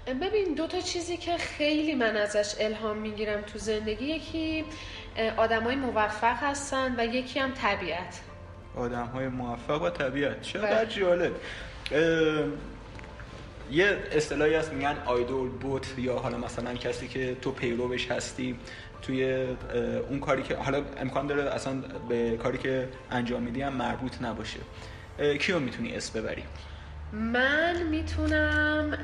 ببین 0.06 0.54
دو 0.54 0.66
تا 0.66 0.80
چیزی 0.80 1.16
که 1.16 1.36
خیلی 1.36 1.94
من 1.94 2.16
ازش 2.16 2.54
الهام 2.60 2.98
می‌گیرم 2.98 3.40
تو 3.40 3.58
زندگی. 3.58 4.04
یکی 4.04 4.64
آدم 5.36 5.62
های 5.62 5.76
موفق 5.76 6.36
هستن 6.42 6.94
و 6.98 7.04
یکی 7.04 7.38
هم 7.38 7.50
طبیعت. 7.50 8.20
آدم 8.76 9.06
های 9.06 9.28
موفق 9.28 9.82
و 9.82 9.90
طبیعت. 9.90 10.42
چقدر 10.42 10.84
بله. 10.84 10.86
جالب. 10.86 11.32
یه 13.70 13.98
اصطلاحی 14.12 14.54
هست 14.54 14.72
میگن 14.72 14.96
آیدول 15.06 15.48
بوت 15.48 15.94
یا 15.98 16.18
حالا 16.18 16.38
مثلا 16.38 16.74
کسی 16.74 17.08
که 17.08 17.36
تو 17.42 17.50
پیروش 17.50 18.10
هستی 18.10 18.56
توی 19.02 19.46
اون 20.10 20.20
کاری 20.20 20.42
که 20.42 20.56
حالا 20.56 20.82
امکان 21.00 21.26
داره 21.26 21.42
اصلا 21.54 21.82
به 22.08 22.36
کاری 22.36 22.58
که 22.58 22.88
انجام 23.10 23.42
میدی 23.42 23.62
هم 23.62 23.72
مربوط 23.72 24.22
نباشه. 24.22 24.58
کیو 25.40 25.58
می‌تونی 25.58 25.96
اسم 25.96 26.20
ببری؟ 26.20 26.42
من 27.12 27.82
می‌تونم 27.82 28.98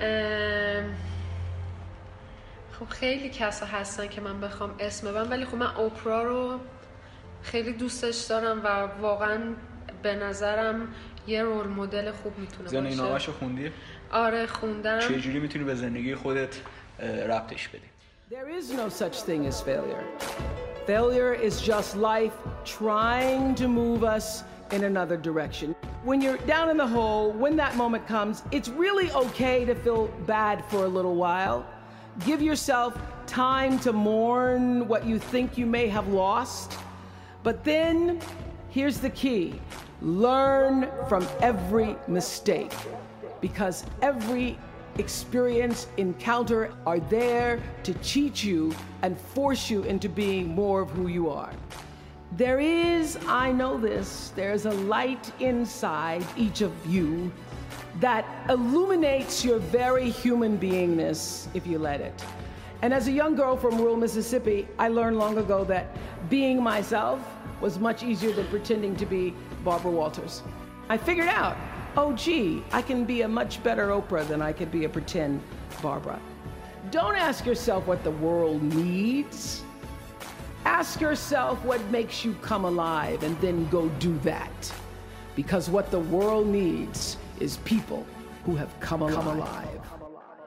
خب 2.79 2.88
خیلی 2.88 3.31
کسا 3.31 3.67
هستن 3.67 4.09
که 4.09 4.21
من 4.21 4.41
بخوام 4.41 4.75
اسم 4.81 5.11
ببرم 5.11 5.31
ولی 5.31 5.45
خب 5.45 5.55
من 5.55 5.77
اوپرا 5.77 6.23
رو 6.23 6.61
خیلی 7.43 7.73
دوستش 7.73 8.25
دارم 8.25 8.65
و 8.65 8.88
واقعا 9.00 9.55
به 10.03 10.15
نظرم 10.15 10.88
یه 11.27 11.43
رول 11.43 11.67
مدل 11.67 12.11
خوب 12.11 12.38
می‌تونه 12.38 12.83
باشه 12.83 12.97
نامش 13.03 13.29
خوندی؟ 13.29 13.71
آره 14.12 14.47
خوندم 14.47 15.00
چه 15.00 15.21
جوری 15.21 15.38
می‌تونی 15.38 15.65
به 15.65 15.75
زندگی 15.75 16.15
خودت 16.15 16.57
ربطش 17.29 17.69
بدی؟ 17.69 17.83
There 18.31 18.61
is 18.61 18.71
no 18.73 18.88
such 19.03 19.23
thing 19.23 19.47
as 19.47 19.61
failure. 19.62 20.05
Failure 20.87 21.35
is 21.49 21.55
just 21.61 21.97
life 21.97 22.37
trying 22.79 23.55
to 23.55 23.67
move 23.69 24.05
us 24.17 24.27
in 24.73 24.85
another 24.85 25.17
direction. 25.17 25.75
When 26.05 26.21
you're 26.21 26.39
down 26.39 26.71
in 26.71 26.77
the 26.77 26.87
hole, 26.87 27.33
when 27.33 27.57
that 27.57 27.77
moment 27.77 28.07
comes, 28.07 28.43
it's 28.53 28.69
really 28.69 29.11
okay 29.13 29.65
to 29.65 29.75
feel 29.75 30.09
bad 30.27 30.65
for 30.67 30.85
a 30.85 30.89
little 30.89 31.17
while. 31.17 31.67
Give 32.25 32.43
yourself 32.43 32.99
time 33.27 33.79
to 33.81 33.93
mourn 33.93 34.89
what 34.89 35.07
you 35.07 35.19
think 35.19 35.59
you 35.59 35.67
may 35.67 35.89
have 35.89 36.09
lost. 36.09 36.79
But 37.43 37.65
then, 37.65 38.21
here's 38.71 38.99
the 38.99 39.11
key 39.11 39.61
learn 40.01 40.89
from 41.09 41.27
every 41.41 41.97
mistake 42.07 42.73
because 43.41 43.85
every 44.01 44.59
experience, 44.99 45.87
encounter 45.97 46.73
are 46.87 47.01
there 47.01 47.61
to 47.85 47.95
teach 47.95 48.45
you 48.45 48.75
and 49.03 49.19
force 49.19 49.71
you 49.71 49.83
into 49.85 50.09
being 50.09 50.49
more 50.55 50.83
of 50.83 50.91
who 50.91 51.07
you 51.09 51.31
are. 51.31 51.53
There 52.33 52.61
is, 52.61 53.19
I 53.27 53.53
know 53.53 53.79
this, 53.79 54.33
there's 54.37 54.67
a 54.67 54.71
light 54.71 55.33
inside 55.41 56.25
each 56.37 56.61
of 56.61 56.73
you 56.87 57.33
that 58.01 58.27
illuminates 58.51 59.45
your 59.45 59.59
very 59.59 60.11
human 60.11 60.59
beingness 60.59 61.49
if 61.55 61.67
you 61.67 61.79
let 61.79 62.01
it. 62.03 62.25
And 62.83 62.93
as 62.93 63.09
a 63.09 63.13
young 63.13 63.35
girl 63.35 63.57
from 63.57 63.79
rural 63.79 63.97
Mississippi, 63.97 64.69
I 64.79 64.89
learned 64.89 65.19
long 65.19 65.39
ago 65.39 65.65
that 65.65 65.97
being 66.29 66.63
myself 66.63 67.21
was 67.61 67.79
much 67.79 68.03
easier 68.03 68.33
than 68.33 68.47
pretending 68.49 68.95
to 68.97 69.07
be 69.07 69.35
Barbara 69.65 69.91
Walters. 69.91 70.43
I 70.91 70.99
figured 70.99 71.29
out, 71.29 71.57
oh 71.97 72.13
gee, 72.13 72.63
I 72.73 72.83
can 72.83 73.05
be 73.05 73.23
a 73.23 73.29
much 73.29 73.63
better 73.63 73.89
Oprah 73.89 74.29
than 74.29 74.43
I 74.43 74.53
could 74.53 74.71
be 74.71 74.85
a 74.85 74.89
pretend 74.89 75.43
Barbara. 75.83 76.21
Don't 76.91 77.17
ask 77.17 77.47
yourself 77.47 77.87
what 77.87 78.05
the 78.05 78.13
world 78.13 78.63
needs. 78.63 79.65
Ask 80.68 81.02
yourself 81.02 81.63
what 81.66 81.82
makes 81.92 82.24
you 82.25 82.34
come 82.42 82.66
alive 82.66 83.24
and 83.24 83.36
then 83.42 83.68
go 83.70 83.90
do 84.00 84.18
that. 84.24 84.74
Because 85.36 85.70
what 85.70 85.92
the 85.92 86.00
world 86.00 86.48
needs 86.48 87.18
is 87.40 87.58
people 87.58 88.06
who 88.46 88.56
have 88.56 88.72
come 88.80 89.02
alive. 89.02 89.82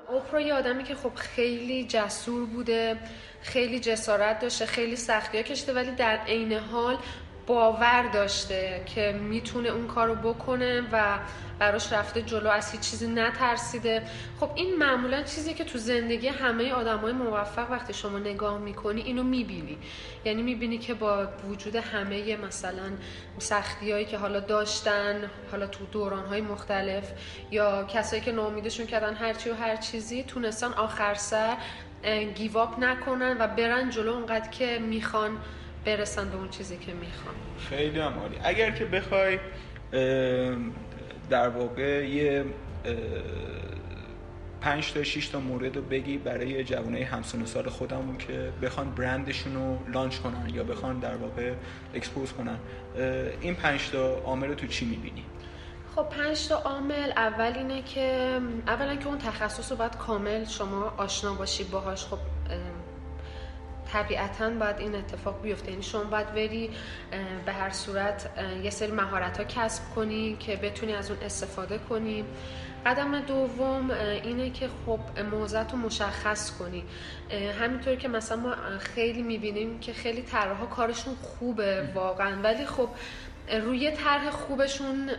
اوپرا 0.09 0.41
یه 0.41 0.55
آدمی 0.55 0.85
که 0.85 0.95
خب 0.95 1.15
خیلی 1.15 1.85
جسور 1.85 2.47
بوده 2.47 2.99
خیلی 3.43 3.81
جسارت 3.81 4.41
داشته 4.41 4.67
خیلی 4.67 4.97
سختی 4.97 5.43
کشته 5.43 5.73
ولی 5.73 5.91
در 5.91 6.17
عین 6.17 6.53
حال 6.53 6.99
باور 7.48 8.08
داشته 8.14 8.84
که 8.86 9.12
می‌تونه 9.22 9.70
اون 9.70 9.88
کارو 9.88 10.16
بکنه 10.16 10.84
و 10.92 11.20
براش 11.60 11.94
رفته 11.94 12.22
جلو 12.22 12.50
از 12.50 12.72
هیچ 12.72 12.82
چیزی 12.82 13.08
نترسیده. 13.08 14.04
خب 14.40 14.50
این 14.56 14.76
معمولا 14.76 15.24
چیزی 15.24 15.54
که 15.54 15.64
تو 15.64 15.78
زندگی 15.78 16.28
همه 16.28 16.72
آدمای 16.72 17.14
موفق 17.14 17.72
وقتی 17.72 17.94
شما 17.94 18.20
نگاه 18.20 18.58
می‌کنی 18.58 19.02
اینو 19.02 19.24
می‌بینی. 19.24 19.78
یعنی 20.26 20.42
می‌بینی 20.42 20.78
که 20.78 20.94
با 20.94 21.28
وجود 21.50 21.76
همه 21.76 22.38
مثلا 22.38 22.92
سختی 23.38 23.92
هایی 23.92 24.06
که 24.06 24.18
حالا 24.18 24.40
داشتن 24.40 25.30
حالا 25.52 25.68
تو 25.68 25.86
دوران 25.86 26.26
های 26.26 26.42
مختلف 26.42 27.12
یا 27.52 27.84
کسایی 27.84 28.22
که 28.22 28.32
ناامیدشون 28.32 28.86
کردن 28.86 29.14
هرچی 29.14 29.50
و 29.50 29.54
هر 29.54 29.76
چیزی 29.76 30.24
تونستن 30.24 30.74
آخر 30.74 31.14
سر 31.14 31.58
گیواب 32.36 32.80
نکنن 32.80 33.38
و 33.40 33.48
برن 33.48 33.90
جلو 33.90 34.14
اونقدر 34.14 34.50
که 34.50 34.80
می‌خوان 34.80 35.38
برسن 35.86 36.30
به 36.30 36.38
اون 36.38 36.50
چیزی 36.50 36.78
که 36.78 36.94
می‌خوان. 36.94 37.36
خیلی 37.70 38.00
هم 38.00 38.20
عالی. 38.20 38.36
اگر 38.44 38.72
که 38.72 38.86
بخوای 38.86 39.40
در 41.30 41.50
واقع 41.50 42.10
یه 42.10 42.46
پنج 44.62 44.94
تا 44.94 45.04
6 45.04 45.28
تا 45.28 45.40
مورد 45.40 45.76
رو 45.76 45.82
بگی 45.82 46.18
برای 46.18 46.64
جوانای 46.64 47.04
همسن 47.04 47.46
سال 47.46 47.70
خودمون 47.70 48.18
که 48.18 48.54
بخوان 48.62 48.92
برندشون 48.92 49.56
رو 49.56 49.92
launch 49.92 50.18
کنن 50.18 50.50
یا 50.54 50.64
بخوان 50.64 51.00
در 51.00 51.16
واقع 51.16 51.54
expose 51.94 52.34
کنن. 52.34 52.58
این 53.42 53.56
پنج 53.56 53.90
تا 53.90 54.16
عامل 54.16 54.48
رو 54.48 54.56
تو 54.56 54.68
چی 54.68 54.86
می‌بینی؟ 54.86 55.26
خب 55.96 56.04
پنج 56.10 56.48
تا 56.48 56.56
عامل 56.56 57.12
اول 57.16 57.54
اینه 57.56 57.82
که 57.82 58.40
اولا 58.68 58.96
که 58.96 59.08
اون 59.08 59.18
تخصص 59.18 59.72
رو 59.72 59.78
باید 59.78 59.98
کامل 59.98 60.46
شما 60.46 60.94
آشنا 60.98 61.34
باشی 61.34 61.64
باهاش. 61.64 62.06
خب 62.06 62.18
طبیعتا 63.94 64.50
باید 64.50 64.80
این 64.80 64.96
اتفاق 64.96 65.42
بیفته. 65.42 65.72
یعنی 65.72 65.84
شما 65.84 66.04
باید 66.04 66.34
بری 66.34 66.70
به 67.46 67.54
هر 67.54 67.70
صورت 67.70 68.30
یه 68.64 68.70
سری 68.70 68.92
مهارت 68.92 69.38
ها 69.38 69.44
کسب 69.44 69.84
کنی 69.96 70.38
که 70.40 70.56
بتونی 70.56 70.94
از 70.94 71.12
اون 71.12 71.20
استفاده 71.20 71.78
کنی. 71.78 72.26
قدم 72.86 73.20
دوم 73.20 73.92
اینه 74.24 74.50
که 74.50 74.70
خب 74.86 75.00
موضوعت 75.32 75.72
رو 75.72 75.78
مشخص 75.78 76.58
کنی. 76.58 76.84
همینطور 77.60 77.96
که 77.96 78.08
مثلا 78.08 78.38
ما 78.38 78.56
خیلی 78.80 79.22
می‌بینیم 79.22 79.80
که 79.80 79.94
خیلی 79.94 80.22
طرحها 80.22 80.66
کارشون 80.66 81.16
خوبه 81.16 81.90
واقعا. 81.96 82.42
ولی 82.42 82.66
خب 82.66 82.90
روی 83.64 83.92
طرح 83.92 84.30
خوبشون 84.30 85.10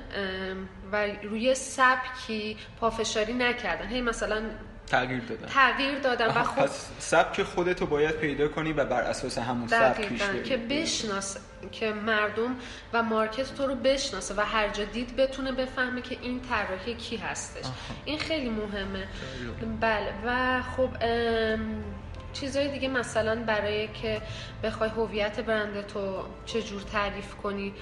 و 0.92 1.06
روی 1.22 1.54
سبکی 1.54 2.56
پافشاری 2.80 3.32
نکردن. 3.32 3.86
هی 3.88 4.00
مثلا 4.00 4.42
تغییر 4.92 5.20
دادن. 5.20 5.46
تغییر 5.46 5.99
دادن 5.99 6.26
و 6.26 6.42
خب 6.42 6.62
پس 6.62 6.88
سبک 6.99 7.42
خودتو 7.42 7.87
باید 7.87 8.16
پیدا 8.16 8.49
کنی 8.49 8.72
و 8.72 8.84
بر 8.84 9.00
اساس 9.00 9.38
همون 9.38 9.68
سبک 9.68 10.08
پیش 10.08 10.22
بری. 10.22 10.42
که 10.42 10.56
بشناسه 10.56 11.40
که 11.72 11.92
مردم 11.92 12.56
و 12.92 13.02
مارکت 13.02 13.54
تو 13.54 13.66
رو 13.66 13.75
بشناسه 13.75 14.34
و 14.34 14.40
هر 14.40 14.68
جا 14.68 14.84
دید 14.84 15.16
بتونه 15.16 15.52
بفهمه 15.52 16.02
که 16.02 16.18
این 16.22 16.40
طراحی 16.40 16.94
کی 16.94 17.16
هستش. 17.16 17.64
این 18.04 18.18
خیلی 18.18 18.49
مهمه. 18.49 19.08
بله 19.80 20.12
و 20.26 20.62
خب 20.62 20.90
چیزهای 22.32 22.68
دیگه 22.68 22.88
مثلا 22.88 23.44
برای 23.44 23.88
که 23.88 24.22
بخوای 24.62 24.90
هویت 24.90 25.40
برند 25.40 25.87
تو 25.87 26.25
چجور 26.46 26.82
تعریف 26.82 27.34
کنی 27.34 27.75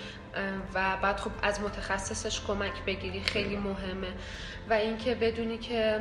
و 0.75 0.97
بعد 1.03 1.17
خب 1.17 1.31
از 1.43 1.61
متخصصش 1.61 2.41
کمک 2.47 2.85
بگیری 2.87 3.21
خیلی 3.21 3.57
مهمه. 3.57 4.13
و 4.71 4.73
اینکه 4.73 5.15
بدونی 5.15 5.59
که 5.59 6.01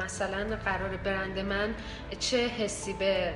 مثلا 0.00 0.56
قرار 0.56 0.96
برند 0.96 1.38
من 1.38 1.74
چه 2.20 2.46
حسی 2.46 2.92
به 2.92 3.34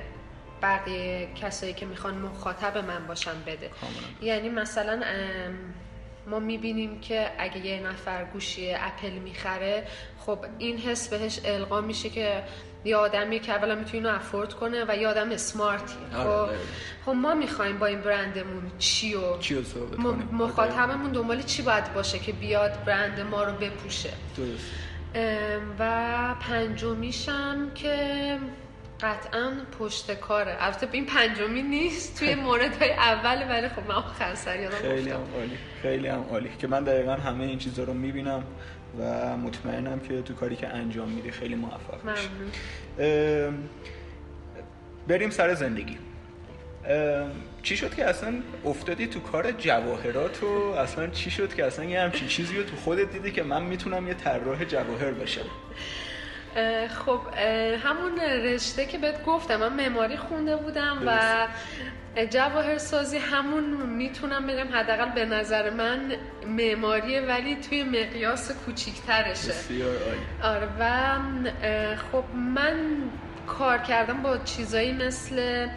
بقیه 0.61 1.27
کسایی 1.41 1.73
که 1.73 1.85
می‌خوان 1.85 2.17
مخاطب 2.17 2.77
من 2.77 3.07
باشن 3.07 3.41
بده. 3.45 3.69
یعنی 4.21 4.49
مثلا 4.49 5.01
ما 6.27 6.39
می‌بینیم 6.39 6.99
که 6.99 7.31
اگه 7.37 7.65
یه 7.65 7.79
نفر 7.79 8.25
گوشی 8.25 8.73
اپل 8.73 9.11
می‌خره 9.11 9.87
خب 10.19 10.45
این 10.57 10.77
حس 10.77 11.07
بهش 11.09 11.39
القا 11.45 11.81
میشه 11.81 12.09
که 12.09 12.43
یه 12.85 12.95
آدمی 12.95 13.39
که 13.39 13.51
اولا 13.51 13.75
می‌تونه 13.75 13.93
اینو 13.93 14.09
افورد 14.09 14.53
کنه 14.53 14.85
و 14.87 14.97
یه 14.97 15.07
آدم 15.07 15.31
اسمارتی 15.31 15.95
آره، 16.15 16.47
خب 16.47 16.49
خب 17.05 17.11
ما 17.11 17.33
می‌خوایم 17.33 17.79
با 17.79 17.85
این 17.85 18.01
برندمون 18.01 18.71
چی 18.79 19.15
و 19.15 19.21
مخاطبمون 20.31 21.11
دنبال 21.11 21.41
چی 21.41 21.61
باید 21.61 21.93
باشه 21.93 22.19
که 22.19 22.31
بیاد 22.31 22.83
برند 22.85 23.19
ما 23.19 23.43
رو 23.43 23.51
بپوشه؟ 23.51 24.09
درست. 24.37 24.65
و 25.79 26.35
پنجمیشم 26.39 27.71
که 27.75 28.37
قطعا 29.01 29.51
پشت 29.79 30.13
کاره. 30.13 30.57
البته 30.59 30.87
این 30.91 31.05
پنجمی 31.05 31.61
نیست 31.61 32.19
توی 32.19 32.35
مورد 32.35 32.81
های 32.81 32.91
اول 32.91 33.49
ولی 33.49 33.67
خب 33.69 33.87
من 33.87 33.95
آخر 33.95 34.35
سر 34.35 34.59
یادم 34.59 34.75
خیلی 34.75 35.09
هم 35.09 35.19
عالی 35.35 35.57
خیلی 35.81 36.07
هم 36.07 36.25
عالی. 36.31 36.49
که 36.59 36.67
من 36.67 36.83
دقیقا 36.83 37.13
همه 37.13 37.43
این 37.43 37.59
چیزا 37.59 37.83
رو 37.83 37.93
می‌بینم. 37.93 38.43
و 38.99 39.37
مطمئنم 39.37 39.99
که 39.99 40.21
تو 40.21 40.33
کاری 40.33 40.55
که 40.55 40.67
انجام 40.67 41.09
میدی 41.09 41.31
خیلی 41.31 41.55
موفق 41.55 42.03
میشی. 42.03 42.29
بریم 45.07 45.29
سر 45.29 45.53
زندگی. 45.53 45.97
چی 47.63 47.77
شد 47.77 47.95
که 47.95 48.05
اصلا 48.05 48.33
افتادی 48.65 49.07
تو 49.07 49.19
کار 49.19 49.51
جواهرات 49.51 50.43
و 50.43 50.47
اصلا 50.77 51.07
چی 51.07 51.31
شد 51.31 51.53
که 51.53 51.65
اصلا 51.65 51.85
یه 51.85 52.01
همچین 52.01 52.27
چیزی 52.27 52.57
رو 52.57 52.63
تو 52.63 52.75
خودت 52.75 53.11
دیدی 53.11 53.31
که 53.31 53.43
من 53.43 53.63
می‌تونم 53.63 54.07
یه 54.07 54.13
طراح 54.13 54.63
جواهر 54.65 55.11
باشم؟ 55.11 55.45
خب 57.05 57.19
همون 57.83 58.19
رشته 58.19 58.85
که 58.85 58.97
بهت 58.97 59.25
گفتم 59.25 59.55
من 59.55 59.73
معماری 59.73 60.17
خونده 60.17 60.55
بودم 60.55 61.03
و 61.05 61.47
جواهر 62.25 62.77
سازی 62.77 63.17
همون 63.17 63.63
می‌تونم 63.85 64.47
بگم 64.47 64.67
حداقل 64.73 65.09
به 65.09 65.25
نظر 65.25 65.69
من 65.69 66.11
معماریه 66.47 67.21
ولی 67.21 67.55
توی 67.55 67.83
مقیاس 67.83 68.51
کوچیکترشه. 68.51 69.49
بسیار 69.49 69.95
آره 70.43 70.67
و 70.79 71.17
خب 72.11 72.23
من 72.35 72.79
کار 73.47 73.77
کردم 73.77 74.21
با 74.21 74.37
چیزایی 74.37 74.91
مثل 74.91 75.67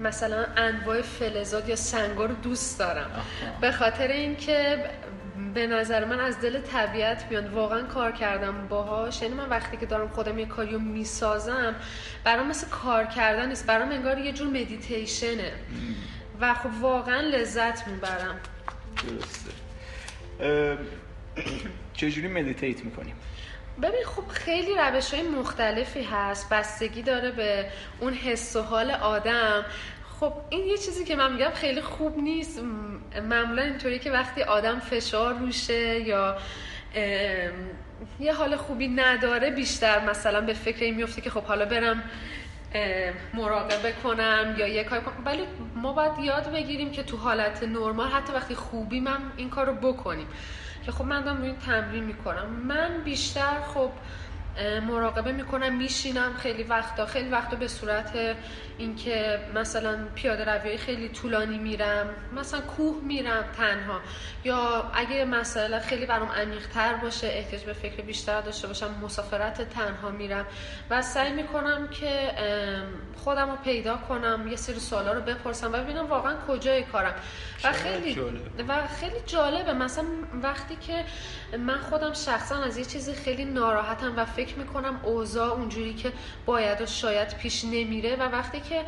مثلا 0.00 0.46
انواع 0.56 1.02
فلزات 1.02 1.68
یا 1.68 1.76
سنگا 1.76 2.24
رو 2.24 2.34
دوست 2.34 2.78
دارم. 2.78 3.10
به 3.60 3.72
خاطر 3.72 4.08
اینکه 4.08 4.84
به 5.54 5.66
نظر 5.66 6.04
من 6.04 6.20
از 6.20 6.40
دل 6.40 6.60
طبیعت 6.60 7.28
بیان 7.28 7.46
واقعا 7.46 7.82
کار 7.82 8.12
کردم 8.12 8.66
باهاش. 8.68 9.22
یعنی 9.22 9.34
من 9.34 9.48
وقتی 9.48 9.76
که 9.76 9.86
دارم 9.86 10.08
خودم 10.08 10.38
یه 10.38 10.46
کاریو 10.46 10.78
می‌سازم 10.78 11.74
برام 12.24 12.46
مثل 12.46 12.68
کار 12.68 13.04
کردن 13.04 13.48
نیست. 13.48 13.66
برام 13.66 13.90
انگار 13.90 14.18
یه 14.18 14.32
جور 14.32 14.48
مدیتیشنه 14.48 15.52
و 16.40 16.54
خب 16.54 16.70
واقعا 16.80 17.20
لذت 17.20 17.88
می‌برم. 17.88 18.40
درسته. 18.96 19.50
چجوری 21.94 22.28
مدیتیت 22.28 22.84
می‌کنیم؟ 22.84 23.14
ببین 23.82 24.04
خب 24.06 24.28
خیلی 24.28 24.74
روش 24.78 25.14
های 25.14 25.22
مختلفی 25.22 26.02
هست. 26.02 26.48
بستگی 26.48 27.02
داره 27.02 27.30
به 27.30 27.66
اون 28.00 28.12
حس 28.14 28.56
و 28.56 28.62
حال 28.62 28.90
آدم. 28.90 29.64
خب 30.20 30.32
این 30.50 30.66
یه 30.66 30.76
چیزی 30.76 31.04
که 31.04 31.16
من 31.16 31.32
میگم 31.32 31.50
خیلی 31.50 31.80
خوب 31.80 32.18
نیست. 32.18 32.60
معمولا 33.28 33.62
اینطوری 33.62 33.98
که 33.98 34.10
وقتی 34.10 34.42
آدم 34.42 34.78
فشار 34.78 35.34
روشه 35.34 36.00
یا 36.00 36.36
یه 38.20 38.34
حال 38.34 38.56
خوبی 38.56 38.88
نداره 38.88 39.50
بیشتر 39.50 40.04
مثلا 40.10 40.40
به 40.40 40.52
فکر 40.52 40.84
این 40.84 40.94
میفته 40.94 41.20
که 41.20 41.30
خب 41.30 41.42
حالا 41.42 41.64
برم 41.64 42.02
مراقبه 43.34 43.92
کنم 43.92 44.54
یا 44.58 44.66
یه 44.66 44.84
کار 44.84 45.00
کنم. 45.00 45.24
ولی 45.24 45.42
ما 45.74 45.92
باید 45.92 46.18
یاد 46.18 46.52
بگیریم 46.52 46.90
که 46.90 47.02
تو 47.02 47.16
حالت 47.16 47.62
نرمال 47.62 48.08
حتی 48.08 48.32
وقتی 48.32 48.54
خوبی 48.54 49.00
من 49.00 49.18
این 49.36 49.50
کار 49.50 49.66
رو 49.66 49.74
بکنیم. 49.74 50.26
که 50.86 50.92
خب 50.92 51.04
من 51.04 51.24
دارم 51.24 51.36
روی 51.36 51.52
تمرین 51.66 52.04
می‌کنم. 52.04 52.46
من 52.46 53.02
بیشتر 53.04 53.60
خب 53.74 53.90
مراقبه 54.88 55.32
می‌کنم 55.32 55.76
میشینم 55.76 56.34
خیلی 56.34 56.62
وقتا. 56.62 57.06
خیلی 57.06 57.28
وقتا 57.28 57.56
به 57.56 57.68
صورت 57.68 58.36
اینکه 58.78 59.40
مثلا 59.54 59.98
پیاده 60.14 60.44
روی 60.44 60.76
خیلی 60.76 61.08
طولانی 61.08 61.58
میرم 61.58 62.10
مثلا 62.36 62.60
کوه 62.60 63.04
میرم 63.04 63.44
تنها. 63.56 64.00
یا 64.44 64.90
اگه 64.94 65.24
مثلا 65.24 65.80
خیلی 65.80 66.06
برام 66.06 66.28
عمیق‌تر 66.28 66.94
باشه 66.94 67.26
احتیاج 67.26 67.62
به 67.62 67.72
فکر 67.72 68.02
بیشتر 68.02 68.40
داشته 68.40 68.68
باشم 68.68 68.94
مسافرت 69.02 69.70
تنها 69.70 70.10
میرم. 70.10 70.46
و 70.90 71.02
سعی 71.02 71.32
می‌کنم 71.32 71.88
که 71.88 72.30
خودم 73.16 73.50
رو 73.50 73.56
پیدا 73.56 73.96
کنم 73.96 74.48
یه 74.48 74.56
سری 74.56 74.80
سوالا 74.80 75.12
رو 75.12 75.20
بپرسم 75.20 75.72
و 75.72 75.76
ببینم 75.76 76.06
واقعا 76.06 76.36
کجای 76.48 76.82
کارم. 76.82 77.14
و 77.64 77.72
خیلی 77.72 78.20
و 78.68 78.86
خیلی 79.00 79.20
جالبه. 79.26 79.72
مثلا 79.72 80.04
وقتی 80.42 80.76
که 80.76 81.04
من 81.58 81.78
خودم 81.78 82.12
شخصا 82.12 82.56
از 82.56 82.78
یه 82.78 82.84
چیزی 82.84 83.14
خیلی 83.14 83.44
ناراحتم 83.44 84.14
و 84.16 84.24
فکر 84.24 84.45
می‌کنم 84.54 85.00
اوضاع 85.02 85.52
اونجوری 85.52 85.94
که 85.94 86.12
باید 86.46 86.80
و 86.80 86.86
شاید 86.86 87.36
پیش 87.36 87.64
نمیره 87.64 88.16
و 88.16 88.22
وقتی 88.22 88.60
که 88.60 88.84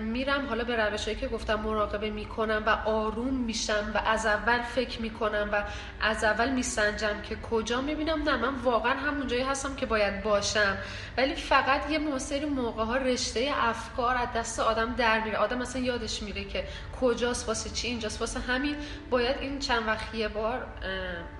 میرم 0.00 0.46
حالا 0.48 0.64
به 0.64 0.76
روشهایی 0.76 1.20
که 1.20 1.28
گفتم 1.28 1.54
مراقبه 1.60 2.10
می‌کنم 2.10 2.62
و 2.66 2.70
آروم 2.70 3.34
میشم 3.34 3.92
و 3.94 3.98
از 4.06 4.26
اول 4.26 4.62
فکر 4.62 5.02
می‌کنم 5.02 5.48
و 5.52 5.62
از 6.00 6.24
اول 6.24 6.52
میسنجم 6.52 7.20
که 7.22 7.36
کجا 7.36 7.80
می‌بینم 7.80 8.22
نه 8.22 8.36
من 8.36 8.54
واقعا 8.54 8.92
همون 8.92 9.26
جایی 9.26 9.42
هستم 9.42 9.74
که 9.76 9.86
باید 9.86 10.22
باشم. 10.22 10.76
ولی 11.16 11.34
فقط 11.34 11.90
یه 11.90 11.98
موسری 11.98 12.44
موقع 12.44 12.84
ها 12.84 12.96
رشته 12.96 13.50
افکار 13.54 14.16
از 14.16 14.28
دست 14.36 14.60
آدم 14.60 14.94
در 14.94 15.24
میره. 15.24 15.36
آدم 15.36 15.58
مثلا 15.58 15.82
یادش 15.82 16.22
میره 16.22 16.44
که 16.44 16.64
کجاست 17.00 17.48
واسه 17.48 17.70
چی 17.70 17.88
اینجاست 17.88 18.20
واسه 18.20 18.40
همین 18.40 18.76
باید 19.10 19.36
این 19.40 19.58
چند 19.58 19.86
وقت 19.86 20.14
یه 20.14 20.28
بار 20.28 20.66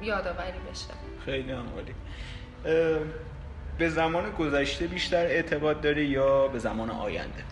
یادآوری 0.03 0.59
بشه. 0.71 0.87
خیلی 1.25 1.53
عالی. 1.53 1.95
به 3.79 3.89
زمان 3.89 4.31
گذشته 4.31 4.87
بیشتر 4.87 5.27
اعتقاد 5.27 5.81
داری 5.81 6.05
یا 6.05 6.49
به 6.49 6.59
زمان 6.59 6.91
آینده؟ 6.91 7.45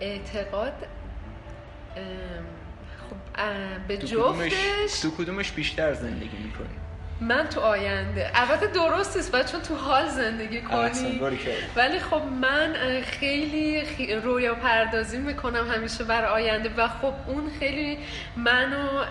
اعتقاد 0.00 0.72
خب 3.10 3.16
به 3.88 3.98
جفتش 3.98 5.00
تو 5.02 5.10
کدومش 5.10 5.52
بیشتر 5.52 5.94
زندگی 5.94 6.36
می‌کنی؟ 6.36 6.87
من 7.20 7.46
تو 7.48 7.60
آینده. 7.60 8.30
البته 8.34 8.66
درست 8.66 9.16
است 9.16 9.52
چون 9.52 9.62
تو 9.62 9.74
حال 9.74 10.08
زندگی 10.08 10.60
کنی. 10.60 11.20
ولی 11.76 11.98
خب 11.98 12.22
من 12.40 12.74
خیلی 13.02 13.82
رویا 14.24 14.54
پردازی 14.54 15.18
می‌کنم 15.18 15.70
همیشه 15.70 16.04
برای 16.04 16.28
آینده 16.28 16.70
و 16.76 16.88
خب 16.88 17.12
اون 17.26 17.50
خیلی 17.58 17.98
منو 18.36 19.04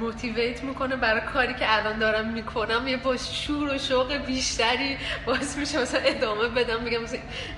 موتیویت 0.00 0.64
می‌کنه 0.64 0.96
برای 0.96 1.20
کاری 1.20 1.54
که 1.54 1.78
الان 1.78 1.98
دارم 1.98 2.28
می‌کنم. 2.28 2.88
یه 2.88 2.96
با 2.96 3.16
شور 3.16 3.74
و 3.74 3.78
شوق 3.78 4.16
بیشتری 4.16 4.96
باعث 5.26 5.56
میشه 5.56 5.80
مثلا 5.80 6.00
ادامه 6.00 6.48
بدم 6.48 6.84
بگم 6.84 7.00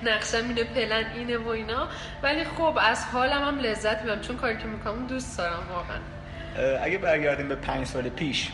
نقشم 0.03 0.47
اینه 0.47 0.63
پلن 0.63 1.05
اینه 1.15 1.37
و 1.37 1.47
اینا. 1.47 1.87
ولی 2.23 2.43
خب 2.43 2.77
از 2.81 3.05
حالم 3.13 3.43
هم 3.43 3.59
لذت 3.59 4.01
می‌برم 4.01 4.21
چون 4.21 4.37
کاری 4.37 4.57
که 4.57 4.65
می‌کنم 4.65 5.07
دوست 5.07 5.37
دارم 5.37 5.63
واقعا. 5.69 5.99
اگه 6.83 6.97
برگردیم 6.97 7.47
به 7.47 7.55
پنج 7.55 7.87
سال 7.87 8.09
پیش 8.09 8.49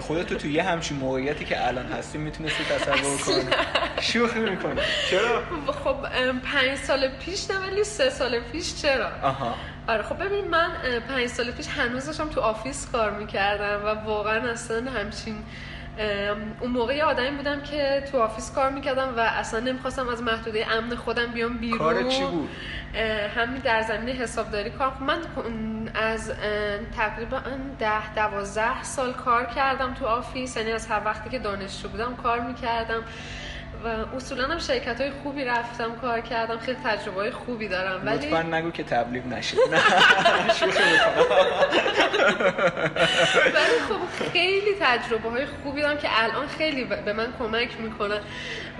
خودتو 0.00 0.34
تو 0.34 0.48
یه 0.48 0.62
همچین 0.62 0.96
موقعیتی 0.96 1.44
که 1.44 1.66
الان 1.68 1.86
هستی 1.86 2.18
می‌تونستی 2.18 2.64
تصور 2.64 3.18
کنی. 3.26 3.50
شوخی 4.00 4.40
می‌کنی. 4.40 4.80
چرا؟ 5.10 5.42
خب 5.84 5.96
پنج 6.52 6.78
سال 6.78 7.08
پیش 7.08 7.50
نه 7.50 7.58
ولی 7.58 7.84
سه 7.84 8.10
سال 8.10 8.40
پیش 8.52 8.82
چرا؟ 8.82 9.10
آها. 9.22 9.54
آره 9.88 10.02
خب 10.02 10.24
ببین 10.24 10.48
من 10.48 10.70
پنج 11.08 11.26
سال 11.26 11.50
پیش 11.50 11.68
هنوز 11.68 12.06
داشتم 12.06 12.28
تو 12.28 12.40
office 12.40 12.88
کار 12.92 13.10
می‌کردم 13.10 13.84
و 13.84 13.88
واقعا 14.06 14.50
اصلا 14.50 14.90
همچین 14.90 15.36
اون 16.60 16.70
موقع 16.70 17.02
آدمی 17.02 17.30
بودم 17.30 17.60
که 17.60 18.04
تو 18.12 18.22
office 18.22 18.52
کار 18.54 18.70
می‌کردم 18.70 19.14
و 19.16 19.20
اصلا 19.20 19.60
نمی‌خواستم 19.60 20.08
از 20.08 20.22
محدوده 20.22 20.72
امن 20.72 20.94
خودم 20.94 21.26
بیام 21.26 21.58
بیرون. 21.58 21.78
کار 21.78 22.02
چی 22.02 22.24
بود؟ 22.24 22.48
همین 23.36 23.60
در 23.64 23.82
زمینه 23.82 24.12
حسابداری 24.12 24.70
کار. 24.70 24.92
من 25.00 25.18
از 25.94 26.32
تقریبا 26.96 27.40
ده 27.78 28.14
دوازده 28.14 28.82
سال 28.82 29.12
کار 29.12 29.46
کردم 29.46 29.94
تو 29.94 30.06
office. 30.06 30.56
یعنی 30.56 30.72
از 30.72 30.86
هر 30.86 31.02
وقتی 31.04 31.30
که 31.30 31.38
دانشجو 31.38 31.88
بودم 31.88 32.16
کار 32.16 32.40
می‌کردم. 32.40 33.02
و 33.84 34.16
اصولا 34.16 34.44
هم 34.44 34.58
شرکت 34.58 35.00
های 35.00 35.10
خوبی 35.10 35.44
رفتم 35.44 35.96
کار 36.00 36.20
کردم 36.20 36.58
خیلی 36.58 36.78
تجربه 36.84 37.20
های 37.20 37.30
خوبی 37.30 37.68
دارم. 37.68 38.02
ولی 38.06 38.26
لطفا 38.26 38.42
نگو 38.42 38.70
که 38.70 38.84
تبلیغ 38.84 39.26
نشه. 39.26 39.56
ولی 43.54 43.78
خب 43.88 44.24
خیلی 44.32 44.74
تجربه 44.80 45.30
های 45.30 45.46
خوبی 45.46 45.80
دارم 45.82 45.98
که 45.98 46.08
الان 46.12 46.46
خیلی 46.46 46.84
به 46.84 47.12
من 47.12 47.32
کمک 47.38 47.80
می‌کنن 47.80 48.20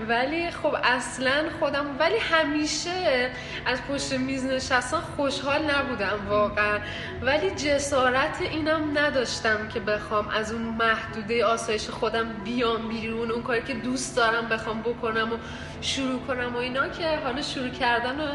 ولی 0.07 0.51
خب 0.51 0.75
اصلا 0.83 1.43
خودم 1.59 1.85
ولی 1.99 2.17
همیشه 2.17 3.29
از 3.65 3.79
پشت 3.89 4.13
میز 4.13 4.45
نشستن 4.45 4.97
خوشحال 4.97 5.71
نبودم 5.71 6.19
واقعا. 6.29 6.79
ولی 7.21 7.51
جسارت 7.51 8.41
اینم 8.41 8.97
نداشتم 8.97 9.67
که 9.73 9.79
بخوام 9.79 10.27
از 10.27 10.51
اون 10.51 10.61
محدوده 10.61 11.45
آسایش 11.45 11.89
خودم 11.89 12.33
بیام 12.43 12.89
بیرون 12.89 13.31
اون 13.31 13.43
کاری 13.43 13.61
که 13.61 13.73
دوست 13.73 14.15
دارم 14.15 14.49
بخوام 14.49 14.81
بکنم 14.93 15.33
و 15.33 15.37
شروع 15.81 16.19
کنم 16.19 16.55
و 16.55 16.57
اینا 16.57 16.87
که 16.87 17.17
حالا 17.23 17.41
شروع 17.41 17.69
کردن 17.69 18.19
و 18.19 18.27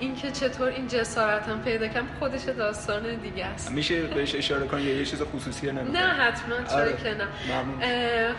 اینکه 0.00 0.30
چطور 0.30 0.68
این 0.68 0.86
جسارتم 0.86 1.60
پیدا 1.60 1.88
کنم 1.88 2.08
خودش 2.18 2.42
داستان 2.42 3.16
دیگه 3.16 3.44
است. 3.44 3.70
میشه 3.70 4.02
بهش 4.02 4.34
اشاره 4.34 4.66
کنی؟ 4.66 4.82
یه 4.82 5.04
چیز 5.04 5.22
خصوصیه 5.22 5.72
نه 5.72 5.98
حتما 5.98 6.54
چرا 6.70 6.78
آره. 6.78 6.96
که 6.96 7.14
نه. 7.14 8.34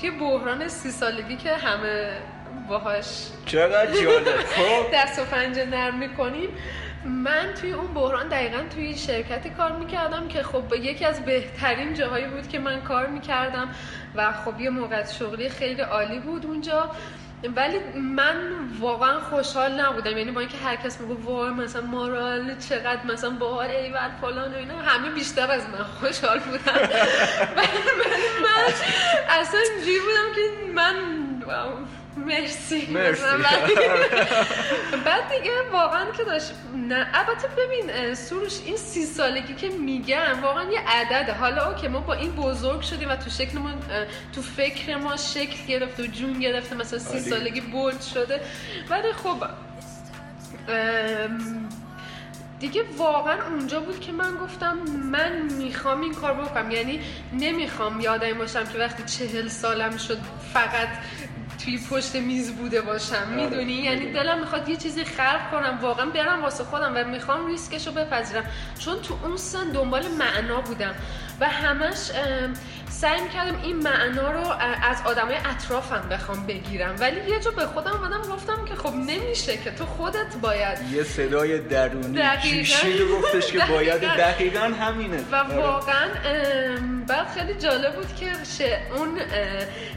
توی 0.00 0.10
بحران 0.10 0.68
سی 0.68 0.90
سالگی 0.90 1.36
که 1.36 1.54
همه 1.54 2.18
باهاش 2.68 3.06
چقدر 3.46 3.92
جالب 3.92 4.36
خب؟ 4.56 4.86
دست 4.94 5.18
و 5.18 5.24
پنجه 5.24 5.64
نرم 5.64 5.98
می‌کنیم 5.98 6.48
من 7.06 7.54
توی 7.60 7.72
اون 7.72 7.94
بحران 7.94 8.28
دقیقا 8.28 8.58
توی 8.74 8.96
شرکتی 8.96 9.50
کار 9.50 9.72
می‌کردم 9.72 10.28
که 10.28 10.42
خب 10.42 10.74
یکی 10.74 11.04
از 11.04 11.24
بهترین 11.24 11.94
جاهایی 11.94 12.26
بود 12.26 12.48
که 12.48 12.58
من 12.58 12.80
کار 12.80 13.06
می‌کردم 13.06 13.68
و 14.14 14.32
خب 14.32 14.60
یه 14.60 14.70
موقع 14.70 15.04
شغلی 15.04 15.48
خیلی 15.48 15.80
عالی 15.80 16.18
بود 16.18 16.46
اونجا. 16.46 16.90
ولی 17.56 17.78
من 17.94 18.36
واقعا 18.80 19.20
خوشحال 19.20 19.80
نبودم. 19.80 20.18
یعنی 20.18 20.30
با 20.30 20.40
اینکه 20.40 20.58
هر 20.58 20.76
کس 20.76 21.00
میگه 21.00 21.14
وای 21.14 21.50
مثلا 21.50 21.82
مارال 21.82 22.58
چقدر 22.58 23.06
مثلا 23.06 23.30
باحال 23.30 23.70
ایول 23.70 24.10
فلان 24.20 24.54
و 24.54 24.56
اینا 24.56 24.78
همه 24.78 25.10
بیشتر 25.10 25.50
از 25.50 25.62
من 25.68 25.84
خوشحال 26.00 26.38
بودن. 26.38 26.72
من 28.44 28.72
اصلا 29.28 29.60
اینجوری 29.74 29.98
بودم 30.00 30.34
که 30.34 30.72
من 30.72 30.94
مرسی. 32.16 32.86
مرسی. 32.86 33.22
بعد 35.06 35.22
دیگه 35.28 35.50
واقعا 35.72 36.10
که 36.10 36.24
داشت 36.24 36.52
نه 36.88 37.06
البته 37.14 37.48
ببین 37.48 38.14
سروش 38.14 38.52
این 38.64 38.76
سی 38.76 39.04
سالگی 39.04 39.54
که 39.54 39.68
میگم 39.68 40.42
واقعا 40.42 40.72
یه 40.72 40.80
عدده. 40.88 41.32
حالا 41.32 41.74
که 41.74 41.88
ما 41.88 42.00
با 42.00 42.14
این 42.14 42.30
بزرگ 42.32 42.80
شدیم 42.80 43.08
و 43.08 43.16
تو 43.16 43.30
شکل 43.30 43.58
ما 43.58 43.70
تو 44.34 44.42
فکر 44.42 44.96
ما 44.96 45.16
شکل 45.16 45.66
گرفته 45.68 46.02
و 46.02 46.06
جون 46.06 46.40
گرفته 46.40 46.76
مثلا 46.76 46.98
سی 46.98 47.20
سالگی 47.20 47.60
بولد 47.60 48.00
شده. 48.02 48.40
ولی 48.90 49.12
خب 49.12 49.44
دیگه 52.60 52.82
واقعا 52.96 53.36
اونجا 53.50 53.80
بود 53.80 54.00
که 54.00 54.12
من 54.12 54.36
گفتم 54.36 54.78
من 55.12 55.42
می‌خوام 55.42 56.00
این 56.00 56.14
کار 56.14 56.34
بکنم. 56.34 56.70
یعنی 56.70 57.00
نمی‌خوام 57.32 58.00
یادم 58.00 58.32
باشم 58.32 58.66
که 58.66 58.78
وقتی 58.78 59.02
چهل 59.02 59.48
سالم 59.48 59.96
شد 59.96 60.18
فقط 60.54 60.88
توی 61.64 61.78
پشت 61.90 62.16
میز 62.16 62.52
بوده 62.52 62.80
باشم. 62.80 63.14
آره. 63.14 63.44
می‌دونی؟ 63.44 63.72
یعنی 63.72 64.12
دلم 64.12 64.40
می‌خواد 64.40 64.68
یه 64.68 64.76
چیزی 64.76 65.04
خلق 65.04 65.50
کنم. 65.50 65.78
واقعا 65.82 66.06
برم 66.06 66.42
واسه 66.42 66.64
خودم 66.64 66.92
و 66.96 67.04
می‌خوام 67.04 67.46
ریسکش 67.46 67.86
رو 67.86 67.92
بپذیرم. 67.92 68.44
چون 68.78 69.00
تو 69.02 69.18
اون 69.24 69.36
سن 69.36 69.70
دنبال 69.70 70.08
معنا 70.08 70.60
بودم. 70.60 70.94
و 71.40 71.48
همش 71.48 72.10
سعی 72.90 73.20
می‌کردم 73.20 73.62
این 73.62 73.76
معنا 73.76 74.30
رو 74.30 74.46
از 74.82 74.96
آدمای 75.04 75.36
اطرافم 75.36 76.08
بخوام 76.10 76.46
بگیرم 76.46 76.94
ولی 77.00 77.30
یه 77.30 77.40
جا 77.40 77.50
به 77.50 77.66
خودم 77.66 77.90
آدم 77.90 78.22
گفتم 78.32 78.64
که 78.64 78.74
خب 78.74 78.94
نمیشه 78.94 79.56
که 79.56 79.70
تو 79.70 79.86
خودت 79.86 80.36
باید 80.42 80.78
یه 80.92 81.02
صدای 81.02 81.58
درونی 81.58 82.64
شیر 82.64 83.08
گفتش 83.08 83.52
که 83.52 83.58
باید 83.58 84.00
دقیقا 84.00 84.60
همینه 84.60 85.24
و 85.32 85.36
آره. 85.36 85.56
واقعا 85.56 86.08
بعد 87.06 87.28
خیلی 87.28 87.54
جالب 87.54 87.94
بود 87.94 88.16
که 88.16 88.26
اون 88.96 89.18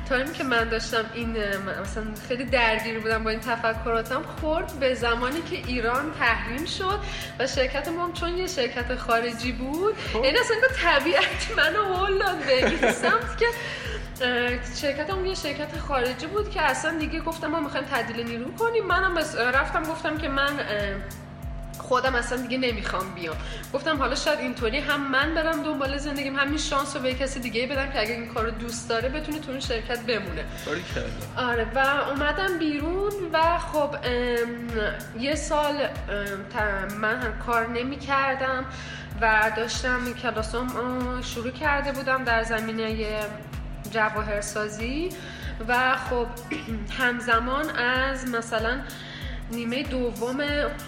تایمی 0.10 0.34
که 0.34 0.43
من 0.43 0.69
داشتم 0.69 1.06
این 1.13 1.38
مثلا 1.82 2.04
خیلی 2.28 2.43
درگیر 2.45 2.99
بودم 2.99 3.23
با 3.23 3.30
این 3.30 3.39
تفکراتم 3.39 4.21
خورد 4.21 4.80
به 4.80 4.93
زمانی 4.93 5.41
که 5.41 5.56
ایران 5.67 6.13
تحریم 6.19 6.65
شد 6.65 6.99
و 7.39 7.47
شرکت 7.47 7.88
ما 7.88 8.12
چون 8.13 8.38
یه 8.38 8.47
شرکت 8.47 8.95
خارجی 8.95 9.52
بود 9.52 9.95
این 10.13 10.34
خب. 10.36 10.39
اصلا 10.39 10.58
طبیعت 10.84 11.58
منو 11.58 11.95
هول 11.95 12.19
داد 12.19 12.38
سمت 12.82 13.38
که 13.39 13.46
شرکت 14.82 15.10
هم 15.10 15.26
یه 15.26 15.36
شرکت 15.36 15.78
خارجی 15.88 16.28
بود 16.28 16.50
که 16.50 16.62
اصلا 16.62 16.98
دیگه 17.00 17.20
گفتم 17.20 17.48
ما 17.48 17.60
می‌خوایم 17.60 17.86
تعدیل 17.86 18.28
نیرو 18.28 18.56
کنیم. 18.56 18.86
منم 18.86 19.18
رفتم 19.54 19.84
گفتم 19.84 20.18
که 20.18 20.28
من 20.28 20.60
خودم 21.78 22.15
اصلا 22.15 22.38
دیگه 22.42 22.58
نمی‌خوام 22.58 23.13
بیام. 23.15 23.36
گفتم 23.74 23.98
حالا 23.98 24.15
شاید 24.15 24.39
اینطوری 24.39 24.80
هم 24.80 25.12
من 25.12 25.36
برم 25.36 25.63
دنبال 25.63 25.98
زندگیم 25.98 26.36
همین 26.36 26.58
شانس 26.58 26.96
رو 26.96 27.02
به 27.02 27.13
کسی 27.13 27.39
دیگه 27.39 27.68
بدم 27.68 27.92
که 27.92 28.00
اگه 28.02 28.12
این 28.13 28.28
کار 28.28 28.50
دوست 28.50 28.89
داره 28.89 29.10
بتونه 29.10 29.39
تو 29.39 29.52
اون 29.52 29.60
شرکت 29.60 30.00
بمونه. 30.00 30.46
آره 31.38 31.68
و 31.76 31.80
اومدم 32.10 32.58
بیرون 32.60 33.12
و 33.34 33.58
خب 33.60 33.96
یه 35.20 35.36
سال 35.36 35.88
من 37.00 37.34
کار 37.46 37.68
نمی 37.68 38.00
کردم 38.00 38.65
و 39.22 39.52
داشتم 39.58 40.14
کلاسم 40.14 40.68
شروع 41.22 41.52
کرده 41.52 41.92
بودم 41.92 42.24
در 42.24 42.44
زمینه 42.44 43.06
جواهرسازی 43.92 45.10
و 45.68 45.98
خب 45.98 46.28
همزمان 47.00 47.70
از 47.70 48.28
مثلا 48.28 48.80
نیمه 49.52 49.84
دوم 49.84 50.40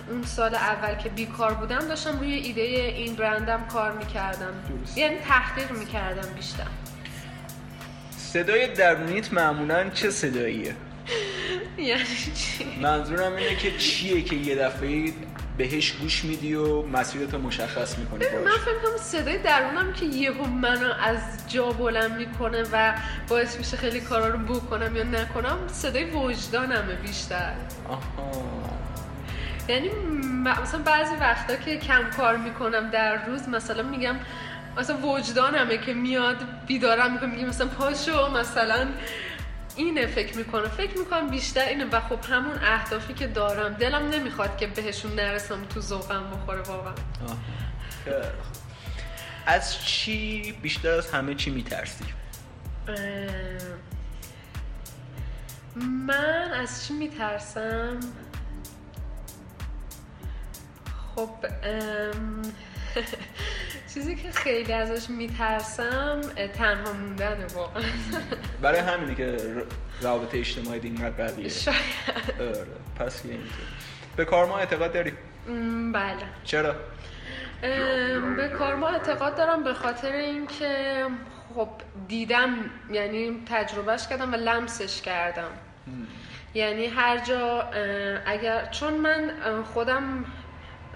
اون 0.09 0.23
سال 0.25 0.55
اول 0.55 0.95
که 0.95 1.09
بیکار 1.09 1.53
بودم 1.53 1.79
داشتم 1.79 2.19
روی 2.19 2.33
ایده 2.33 2.61
این 2.61 3.15
برندم 3.15 3.67
کار 3.73 3.91
می‌کردم 3.91 4.53
یعنی 4.95 5.15
تحقیق 5.15 5.71
می‌کردم 5.71 6.33
بیشتر 6.35 6.67
صدای 8.17 8.67
درونیت 8.67 9.33
معمولا 9.33 9.89
چه 9.89 10.09
صداییه؟ 10.09 10.75
یعنی 11.77 12.03
چی؟ 12.35 12.65
منظورم 12.81 13.35
اینه 13.35 13.55
که 13.55 13.77
چیه 13.77 14.21
که 14.21 14.35
یه 14.35 14.55
دفعه 14.55 15.13
بهش 15.61 15.91
گوش 15.91 16.25
میدی 16.25 16.53
و 16.53 16.81
مسیرتو 16.81 17.37
مشخص 17.37 17.97
می‌کنی 17.97 18.25
من 18.45 18.51
فکر 18.51 18.79
کنم 18.83 18.97
صدای 18.97 19.37
درونم 19.37 19.93
که 19.93 20.05
یهو 20.05 20.45
منو 20.45 20.93
از 21.01 21.19
جا 21.47 21.71
بلند 21.71 22.17
می‌کنه 22.17 22.63
و 22.71 22.93
باعث 23.27 23.57
میشه 23.57 23.77
خیلی 23.77 23.99
کارا 23.99 24.27
رو 24.27 24.37
بکنم 24.37 24.95
یا 24.95 25.03
نکنم 25.03 25.57
صدای 25.67 26.03
وجدانمه 26.03 26.95
بیشتر. 26.95 27.53
آها. 27.89 28.31
یعنی 29.67 29.89
مثلا 30.45 30.81
بعضی 30.81 31.15
وقتا 31.15 31.55
که 31.55 31.77
کم 31.77 32.09
کار 32.17 32.37
می‌کنم 32.37 32.89
در 32.89 33.25
روز 33.25 33.49
مثلا 33.49 33.83
میگم 33.83 34.15
مثلا 34.77 34.97
وجدانمه 34.97 35.77
که 35.77 35.93
میاد 35.93 36.37
بیدارم 36.67 37.13
می‌کنم 37.13 37.29
میگم 37.29 37.47
مثلا 37.47 37.67
پاشو 37.67 38.31
مثلا 38.31 38.87
اینه 39.83 40.07
فکر 40.07 40.37
می‌کنم 40.37 40.67
فکر 40.67 40.97
می‌کنم 40.97 41.29
بیشتر 41.29 41.65
اینه. 41.65 41.85
و 41.85 41.99
خب 41.99 42.25
همون 42.25 42.57
اهدافی 42.63 43.13
که 43.13 43.27
دارم. 43.27 43.73
دلم 43.73 44.09
نمی‌خواد 44.09 44.57
که 44.57 44.67
بهشون 44.67 45.15
نرسم 45.15 45.65
تو 45.65 45.81
ذوقم 45.81 46.23
بخوره 46.31 46.61
واقعا. 46.61 46.93
از 49.45 49.85
چی 49.85 50.51
بیشتر 50.51 50.89
از 50.89 51.11
همه 51.11 51.35
چی 51.35 51.49
میترسی؟ 51.49 52.05
من 55.75 56.51
از 56.53 56.87
چی 56.87 56.93
میترسم؟ 56.93 57.99
خب 61.15 61.29
چیزی 63.93 64.15
که 64.15 64.31
خیلی 64.31 64.73
ازش 64.73 65.09
میترسم 65.09 66.21
تنها 66.53 66.93
موندن 66.93 67.45
واقعا. 67.55 67.83
برای 68.61 68.79
همینی 68.79 69.15
که 69.15 69.37
رابطه 70.01 70.37
اجتماعی 70.37 70.79
دین 70.79 71.09
قویه 71.09 71.49
شاید. 71.49 71.75
آره 72.39 72.65
پس 72.99 73.25
یه 73.25 73.37
به 74.15 74.25
کارما 74.25 74.57
اعتقاد 74.57 74.93
داری؟ 74.93 75.13
بله. 75.93 76.15
چرا؟ 76.43 76.75
به 78.37 78.51
کارما 78.59 78.87
اعتقاد 78.87 79.37
دارم 79.37 79.63
به 79.63 79.73
خاطر 79.73 80.11
اینکه 80.11 81.05
خب 81.55 81.69
دیدم 82.07 82.55
یعنی 82.91 83.43
تجربهش 83.45 84.07
کردم 84.07 84.33
و 84.33 84.35
لمسش 84.35 85.01
کردم. 85.01 85.51
یعنی 86.53 86.85
هر 86.85 87.17
جا 87.17 87.61
اگر 88.25 88.69
چون 88.71 88.93
من 88.93 89.31
خودم 89.73 90.25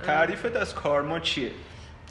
تعریفت 0.05 0.55
از 0.55 0.75
کارما 0.75 1.19
چیه؟ 1.19 1.51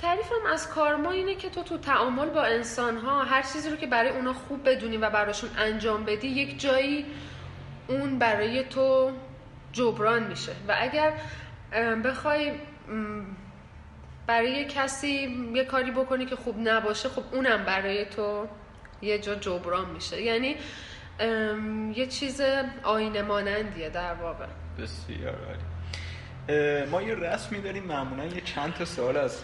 تعریفم 0.05 0.47
از 0.53 0.69
کارما 0.69 1.11
اینه 1.11 1.35
که 1.35 1.51
تو 1.51 1.63
تو 1.63 1.79
تعامل 1.79 2.29
با 2.29 2.43
انسان 2.43 2.97
ها 2.97 3.25
هر 3.25 3.43
چیزی 3.43 3.71
رو 3.71 3.77
که 3.77 3.87
برای 3.87 4.11
اونا 4.11 4.33
خوب 4.33 4.69
بدونی 4.69 4.97
و 4.97 5.11
براشون 5.11 5.51
انجام 5.59 6.05
بدی 6.05 6.29
یک 6.29 6.61
جایی 6.61 7.07
اون 7.89 8.19
برای 8.19 8.65
تو 8.65 9.13
جبران 9.73 10.23
میشه. 10.23 10.53
و 10.69 10.77
اگر 10.81 11.13
بخوای 12.05 12.53
برای 14.27 14.65
کسی 14.65 15.49
یه 15.55 15.65
کاری 15.65 15.91
بکنی 15.91 16.27
که 16.27 16.37
خوب 16.37 16.69
نباشه 16.69 17.09
خب 17.09 17.23
اونم 17.33 17.65
برای 17.65 18.05
تو 18.05 18.47
یه 19.03 19.19
جا 19.19 19.35
جبران 19.35 19.91
میشه. 19.91 20.23
یعنی 20.23 20.57
یه 21.97 22.07
چیز 22.07 22.41
آینه 22.83 23.23
مانندیه 23.23 23.91
در 23.91 24.15
واقع. 24.15 24.47
بسیار 24.79 25.59
ما 26.91 27.03
یه 27.03 27.15
رسمی 27.15 27.61
داریم 27.61 27.83
معمولا 27.83 28.25
یه 28.25 28.41
چند 28.41 28.75
تا 28.75 28.85
سوال 28.85 29.17
از 29.17 29.43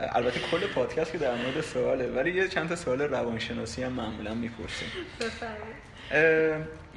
البته 0.00 0.40
کل 0.40 0.66
پادکست 0.66 1.12
که 1.12 1.18
در 1.18 1.34
مورد 1.34 1.60
سواله 1.60 2.06
ولی 2.06 2.34
یه 2.34 2.48
چند 2.48 2.68
تا 2.68 2.76
سوال 2.76 3.00
روانشناسی 3.00 3.82
هم 3.82 3.92
معمولا 3.92 4.34
می‌پرسیم. 4.34 4.88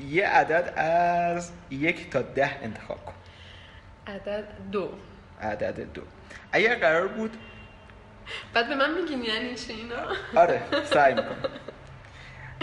یه 0.10 0.28
عدد 0.28 0.74
از 0.76 1.52
یک 1.70 2.10
تا 2.10 2.22
ده 2.22 2.64
انتخاب 2.64 3.06
کن. 3.06 3.14
عدد 4.08 4.48
دو. 4.72 4.90
عدد 5.42 5.94
دو. 5.94 6.02
اگر 6.52 6.76
قرار 6.76 7.08
بود 7.08 7.38
بعد 8.54 8.70
به 8.70 8.76
من 8.76 8.94
میگین 8.94 9.24
یعنی 9.24 9.56
چی 9.56 9.74
اینا؟ 9.74 9.96
آره 10.36 10.62
سعی 10.84 11.14
می‌کنم. 11.14 11.50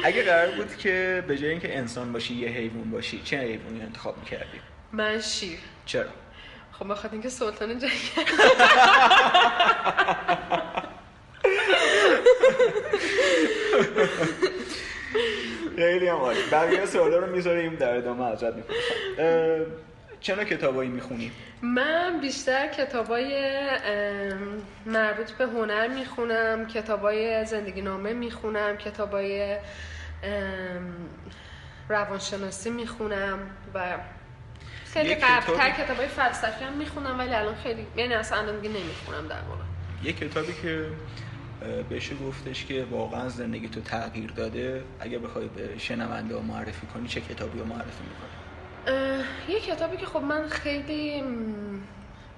اگه 0.05 0.23
قرار 0.23 0.51
بود 0.51 0.77
که 0.77 1.25
به 1.29 1.39
جای 1.39 1.51
اینکه 1.51 1.79
انسان 1.79 2.13
باشی 2.13 2.35
یه 2.35 2.49
حیوان 2.49 2.91
باشی 2.91 3.23
چه 3.25 3.39
حیوانی 3.39 3.83
انتخاب 3.83 4.19
می‌کردی؟ 4.19 4.61
من 4.93 5.21
شیر. 5.21 5.59
چرا؟ 5.87 6.09
خب 6.79 6.89
بخاطر 6.89 7.13
اینکه 7.13 7.29
سلطان 7.29 7.79
جنگ. 7.79 7.91
خیلی 15.77 16.09
هم 16.09 16.17
عالی. 16.17 16.41
بقیه 16.53 16.87
سوالا 16.87 17.19
رو 17.19 17.27
می‌ذاریم 17.27 17.75
در 17.75 17.97
ادامه 17.97 18.25
ازت 18.25 18.55
می‌پرسم. 18.55 18.95
نوع 20.29 20.45
کتابایی 20.45 20.91
می‌خونی؟ 20.91 21.33
من 21.63 22.21
بیشتر 22.21 22.67
کتابای 22.67 23.53
مربوط 24.87 25.31
به 25.31 25.45
هنر 25.45 25.89
می‌خونم 25.89 26.67
کتابای 26.67 27.45
زندگی 27.45 27.83
نامه 27.83 28.13
می‌خونم 28.13 28.77
کتابای 28.77 29.57
روانشناسی 31.89 32.71
می‌خونم 32.71 33.39
و 33.75 33.99
خیلی 34.93 35.15
قبلتر 35.15 35.71
کتاب 35.71 35.97
های 35.97 36.09
فلسفی 36.09 36.65
هم 36.65 36.73
می‌خونم 36.73 37.19
ولی 37.19 37.35
الان 37.35 37.55
خیلی 37.55 37.87
یعنی 37.97 38.15
اصلا 38.15 38.53
دیگه 38.61 38.75
نمی‌خونم 38.75 39.29
در 39.29 39.41
واقع 39.49 39.63
یه 40.03 40.13
کتابی 40.13 40.53
که 40.63 40.91
بهش 41.89 42.11
گفتش 42.27 42.65
که 42.65 42.87
واقعا 42.91 43.29
زندگی 43.29 43.69
تو 43.69 43.81
تغییر 43.81 44.31
داده 44.31 44.85
اگه 45.01 45.19
بخوای 45.19 45.49
به 45.49 45.79
شنونده 45.79 46.35
ها 46.35 46.41
معرفی 46.41 46.87
کنی 46.87 47.09
چه 47.09 47.21
کتابی 47.21 47.59
رو 47.59 47.65
معرفی 47.65 48.05
می‌کنی؟ 48.05 48.39
یه 49.49 49.61
کتابی 49.61 49.97
که 49.97 50.07
خب 50.07 50.21
من 50.21 50.49
خیلی 50.49 51.23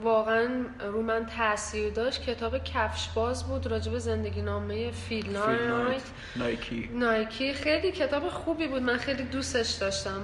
واقعا 0.02 0.64
رو 0.80 1.02
من 1.02 1.26
تاثیر 1.26 1.90
داشت. 1.92 2.22
کتاب 2.22 2.64
کفش 2.64 3.08
باز 3.14 3.48
بود 3.48 3.66
راجب 3.66 3.98
زندگی 3.98 4.42
نامه 4.42 4.90
فیل 4.90 5.30
نایت 5.30 6.02
نایکی. 6.36 6.90
نایکی. 6.94 7.54
خیلی 7.54 7.92
کتاب 7.92 8.28
خوبی 8.28 8.66
بود 8.68 8.82
من 8.82 8.96
خیلی 8.96 9.22
دوستش 9.22 9.70
داشتم 9.70 10.22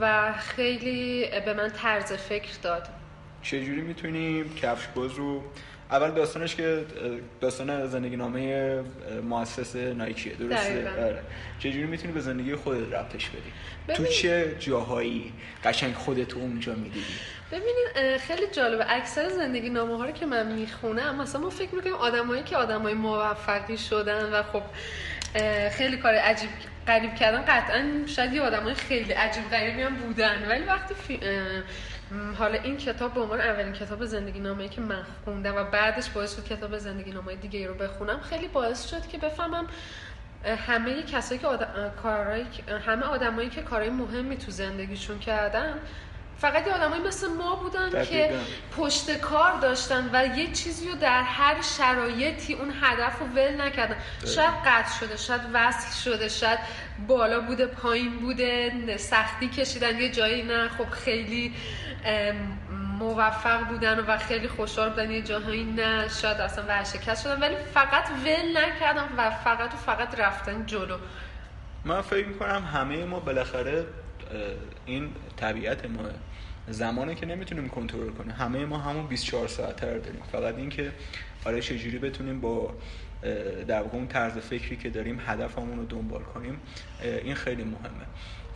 و 0.00 0.32
خیلی 0.32 1.26
به 1.44 1.54
من 1.54 1.70
طرز 1.70 2.12
فکر 2.12 2.58
داد. 2.62 2.88
چجوری 3.42 3.80
می‌تونیم 3.80 4.54
کفش 4.54 4.86
باز 4.94 5.12
رو 5.12 5.42
اول 5.94 6.10
داستانش 6.10 6.54
که 6.54 6.84
داستان 7.40 7.86
زندگی 7.86 8.16
نامه 8.16 8.82
مؤسس 9.22 9.76
نایکیه 9.76 10.34
درسته؟ 10.34 10.90
آره. 10.90 11.22
چجوری 11.58 11.86
می‌تونی 11.86 12.12
به 12.12 12.20
زندگی 12.20 12.54
خودت 12.54 12.92
ربطش 12.92 13.28
بدی؟ 13.28 13.52
تو 13.94 14.04
چه 14.04 14.56
جاهایی 14.58 15.32
قشنگ 15.64 15.94
خودت 15.94 16.34
اونجا 16.34 16.74
می‌دیدی؟ 16.74 17.04
ببینید 17.52 18.18
خیلی 18.18 18.46
جالبه. 18.52 18.84
اکثر 18.88 19.28
زندگی 19.28 19.70
نامه 19.70 19.96
ها 19.96 20.04
رو 20.04 20.12
که 20.12 20.26
من 20.26 20.52
می‌خونم 20.52 21.22
مثلا 21.22 21.40
ما 21.40 21.50
فکر 21.50 21.74
می‌کنیم 21.74 21.94
آدمایی 21.94 22.42
که 22.42 22.56
آدمای 22.56 22.94
موفقی 22.94 23.78
شدن 23.78 24.32
و 24.32 24.42
خب 24.42 24.62
خیلی 25.70 25.96
کار 25.96 26.14
عجیب 26.14 26.50
قریب 26.86 27.14
کردن 27.14 27.44
قطعا 27.48 27.84
شاید 28.06 28.32
یه 28.32 28.42
آدمای 28.42 28.74
خیلی 28.74 29.12
عجیب 29.12 29.50
غریبی 29.50 29.82
هم 29.82 29.94
بودن. 29.94 30.48
ولی 30.48 30.64
وقتی 30.64 30.94
فی... 30.94 31.20
حالا 32.38 32.58
این 32.58 32.76
کتاب 32.76 33.14
به 33.14 33.20
عنوان 33.20 33.40
اولین 33.40 33.72
کتاب 33.72 34.04
زندگی 34.04 34.40
نامه 34.40 34.68
که 34.68 34.80
من 34.80 35.02
خوندم 35.24 35.56
و 35.56 35.64
بعدش 35.64 36.10
باعث 36.10 36.36
شد 36.36 36.44
کتاب 36.44 36.78
زندگی 36.78 37.10
نامه 37.10 37.34
دیگه 37.34 37.66
رو 37.66 37.74
بخونم 37.74 38.20
خیلی 38.20 38.48
باعث 38.48 38.90
شد 38.90 39.06
که 39.06 39.18
بفهمم 39.18 39.66
همه 40.66 41.02
کسایی 41.02 41.40
که 41.40 41.46
آدم... 41.46 41.92
کارهای... 42.02 42.44
همه 42.86 43.02
آدمایی 43.02 43.48
که 43.48 43.62
کارهای 43.62 43.90
مهمی 43.90 44.36
تو 44.36 44.50
زندگیشون 44.50 45.18
کردن 45.18 45.78
فقط 46.38 46.68
آدمایی 46.68 47.02
مثل 47.02 47.28
ما 47.28 47.54
بودن 47.56 48.04
که 48.04 48.34
پشت 48.76 49.18
کار 49.18 49.60
داشتن 49.60 50.10
و 50.12 50.38
یه 50.38 50.52
چیزی 50.52 50.88
رو 50.88 50.94
در 50.94 51.22
هر 51.22 51.62
شرایطی 51.62 52.54
اون 52.54 52.72
هدف 52.82 53.18
رو 53.18 53.26
ول 53.26 53.60
نکردن. 53.60 53.96
شاید 54.26 54.54
قطع 54.66 54.98
شده 55.00 55.16
شاید 55.16 55.40
وصل 55.52 56.02
شده 56.04 56.28
شاید 56.28 56.58
بالا 57.08 57.40
بوده 57.40 57.66
پایین 57.66 58.16
بوده 58.16 58.96
سختی 58.96 59.48
کشیدن 59.48 60.00
یه 60.00 60.10
جایی 60.10 60.42
نه. 60.42 60.68
خب 60.68 60.90
خیلی 60.90 61.54
موفق 62.98 63.68
بودن 63.68 64.00
و 64.00 64.18
خیلی 64.18 64.48
خوشحال 64.48 64.90
بودن 64.90 65.10
یه 65.10 65.22
جاهایی 65.22 65.64
نه. 65.64 66.08
شاید 66.08 66.36
اصلا 66.36 66.64
ورشکست 66.64 67.24
شدن. 67.24 67.40
ولی 67.40 67.56
فقط 67.74 68.04
ول 68.24 68.58
نکردم 68.58 69.08
و 69.16 69.30
فقط 69.30 69.74
و 69.74 69.76
فقط 69.76 70.20
رفتن 70.20 70.66
جلو. 70.66 70.96
من 71.84 72.00
فکر 72.00 72.26
می‌کنم 72.26 72.64
همه 72.72 73.04
ما 73.04 73.20
بالاخره 73.20 73.86
این 74.86 75.10
طبیعت 75.36 75.84
ما 75.84 76.02
زمانی 76.68 77.14
که 77.14 77.26
نمی‌تونیم 77.26 77.68
کنترل 77.68 78.10
کنیم. 78.10 78.30
همه 78.30 78.64
ما 78.64 78.78
همون 78.78 79.06
24 79.06 79.48
ساعت 79.48 79.84
رو 79.84 80.00
داریم. 80.00 80.22
فقط 80.32 80.56
اینکه 80.56 80.92
آره 81.46 81.60
چجوری 81.60 81.98
بتونیم 81.98 82.40
با 82.40 82.74
در 83.68 83.82
واقع 83.82 83.96
اون 83.96 84.06
طرز 84.06 84.32
فکری 84.32 84.76
که 84.76 84.90
داریم 84.90 85.20
هدفمون 85.26 85.78
رو 85.78 85.84
دنبال 85.84 86.22
کنیم 86.22 86.60
این 87.02 87.34
خیلی 87.34 87.64
مهمه. 87.64 88.06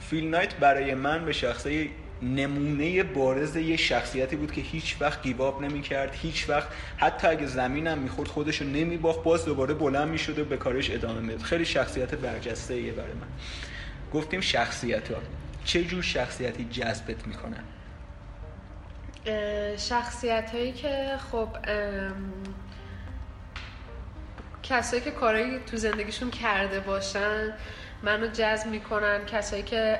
فیل 0.00 0.28
نایت 0.28 0.54
برای 0.54 0.94
من 0.94 1.24
به 1.24 1.33
شخصه 1.33 1.88
نمونه 2.22 3.02
بارز 3.02 3.57
یه 3.57 3.76
شخصیتی 3.76 4.37
بود 4.37 4.52
که 4.52 4.61
هیچ 4.61 4.96
وقت 5.00 5.22
گیواب 5.22 5.62
نمی 5.62 5.83
کرد 5.83 6.14
هیچ 6.14 6.48
وقت 6.48 6.68
حتی 6.96 7.26
اگه 7.26 7.46
زمینم 7.46 7.98
می‌خورد 7.98 8.28
خودشو 8.28 8.64
نمی 8.64 8.96
باخت 8.96 9.22
باز 9.22 9.44
دوباره 9.44 9.74
بلند 9.74 10.09
می‌شد 10.09 10.38
و 10.38 10.44
به 10.44 10.57
کارش 10.57 10.90
ادامه 10.90 11.20
می‌داد. 11.20 11.42
خیلی 11.42 11.64
شخصیت 11.64 12.14
برجسته 12.14 12.74
ایه 12.74 12.92
برای 12.92 13.12
من. 13.12 13.26
گفتیم 14.12 14.40
شخصیت 14.40 15.11
ها 15.11 15.18
چه 15.64 15.85
جور 15.85 16.02
شخصیتی 16.02 16.64
جذبت 16.64 17.26
می‌کنن؟ 17.26 17.64
شخصیت 19.76 20.50
هایی 20.50 20.72
که 20.72 21.16
خب 21.33 21.48
کسایی 24.68 25.02
که 25.02 25.11
کارایی 25.11 25.59
تو 25.59 25.76
زندگیشون 25.76 26.31
کرده 26.31 26.81
باشن 26.81 27.52
منو 28.02 28.26
جذب 28.26 28.66
می‌کنن 28.66 29.24
کسایی 29.24 29.62
که 29.62 29.98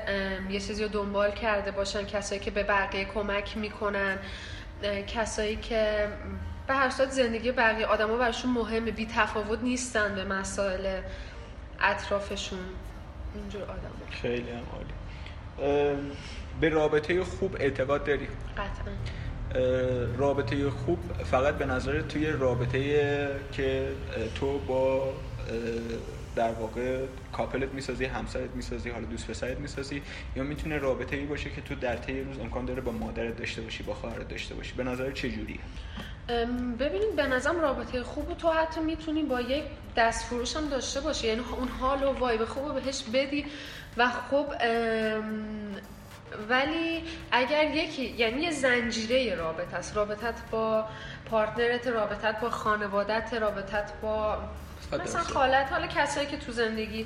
یه 0.49 0.59
چیزی 0.59 0.83
رو 0.83 0.89
دنبال 0.89 1.31
کرده 1.31 1.71
باشن 1.71 2.05
کسایی 2.05 2.41
که 2.41 2.51
به 2.51 2.63
بقیه 2.63 3.05
کمک 3.05 3.57
می‌کنن 3.57 4.17
کسایی 5.07 5.55
که 5.55 6.07
به 6.67 6.73
هر 6.73 6.89
صورت 6.89 7.09
زندگی 7.09 7.51
بقیه 7.51 7.85
آدما 7.85 8.17
براشون 8.17 8.51
مهمه 8.51 8.91
بی 8.91 9.05
تفاوت 9.05 9.59
نیستن 9.61 10.15
به 10.15 10.23
مسائل 10.25 11.01
اطرافشون. 11.81 12.59
اینجور 13.35 13.63
آدم 13.63 13.91
خیلی 14.21 14.51
هم 14.51 14.63
عالی. 14.73 15.95
به 16.61 16.69
رابطه 16.69 17.23
خوب 17.23 17.55
اعتقاد 17.59 18.03
داری؟ 18.03 18.27
قطعا. 18.57 18.93
رابطه 20.17 20.69
خوب 20.69 20.99
فقط 21.23 21.57
به 21.57 21.65
نظر 21.65 22.01
توی 22.01 22.27
رابطه 22.27 23.29
که 23.51 23.87
تو 24.35 24.59
با 24.59 25.13
در 26.35 26.51
واقع 26.51 27.05
کاپلت 27.33 27.73
می‌سازی 27.73 28.05
همسرت 28.05 28.49
می‌سازی 28.55 28.89
حالا 28.89 29.05
دوست 29.05 29.27
پسرت 29.27 29.59
می‌سازی 29.59 30.01
یا 30.35 30.43
می‌تونه 30.43 30.77
رابطه 30.77 31.15
ای 31.15 31.25
باشه 31.25 31.49
که 31.49 31.61
تو 31.61 31.75
در 31.75 31.95
طی 31.95 32.21
روز 32.21 32.39
امکان 32.39 32.65
داره 32.65 32.81
با 32.81 32.91
مادرت 32.91 33.37
داشته 33.37 33.61
باشی 33.61 33.83
با 33.83 33.93
خواهرت 33.93 34.27
داشته 34.27 34.55
باشی. 34.55 34.73
به 34.73 34.83
نظر 34.83 35.11
چه 35.11 35.29
جوریه؟ 35.29 35.59
ببینید 36.79 37.15
به 37.15 37.27
نظرم 37.27 37.61
رابطه 37.61 38.03
خوب 38.03 38.37
تو 38.37 38.49
حتی 38.49 38.81
می‌تونی 38.81 39.23
با 39.23 39.41
یک 39.41 39.63
دست 39.95 40.25
فروش 40.25 40.55
هم 40.55 40.69
داشته 40.69 41.01
باشی. 41.01 41.27
یعنی 41.27 41.41
اون 41.57 41.67
حال 41.67 42.03
و 42.03 42.19
وایب 42.19 42.45
خوب 42.45 42.73
بهش 42.73 43.03
بدی 43.13 43.45
و 43.97 44.09
خب 44.09 44.45
ولی 46.49 47.03
اگر 47.31 47.63
یکی 47.63 48.05
یعنی 48.05 48.41
یه 48.41 48.51
زنجیره 48.51 49.35
رابطه 49.35 49.77
است 49.77 49.95
رابطت 49.95 50.35
با 50.51 50.85
پارتنرت 51.29 51.87
رابطت 51.87 52.39
با 52.39 52.49
خانوادت 52.49 53.33
رابطت 53.33 53.93
با 54.01 54.37
مثلا 55.03 55.21
خالت 55.21 55.71
حالا 55.71 55.87
کسایی 55.87 56.27
که 56.27 56.37
تو 56.37 56.51
زندگی 56.51 57.05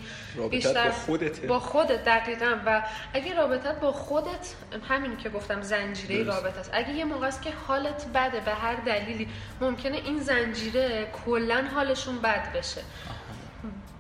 بیشتر 0.50 0.90
با 0.90 0.92
خودت 0.92 1.46
با 1.46 1.60
خودت 1.60 2.06
دقیقا. 2.06 2.58
و 2.66 2.84
اگه 3.14 3.36
رابطت 3.36 3.80
با 3.80 3.92
خودت 3.92 4.54
همین 4.90 5.18
که 5.18 5.30
گفتم 5.30 5.62
زنجیره 5.62 6.24
رابطه 6.24 6.60
است 6.60 6.70
اگه 6.74 6.90
یه 6.90 7.06
موقع 7.06 7.28
است 7.28 7.42
که 7.42 7.52
حالت 7.68 8.06
بده 8.14 8.40
به 8.40 8.52
هر 8.52 8.76
دلیلی 8.76 9.28
ممکنه 9.62 9.98
این 9.98 10.20
زنجیره 10.20 11.08
کلا 11.26 11.64
حالشون 11.76 12.20
بد 12.22 12.54
بشه. 12.54 12.82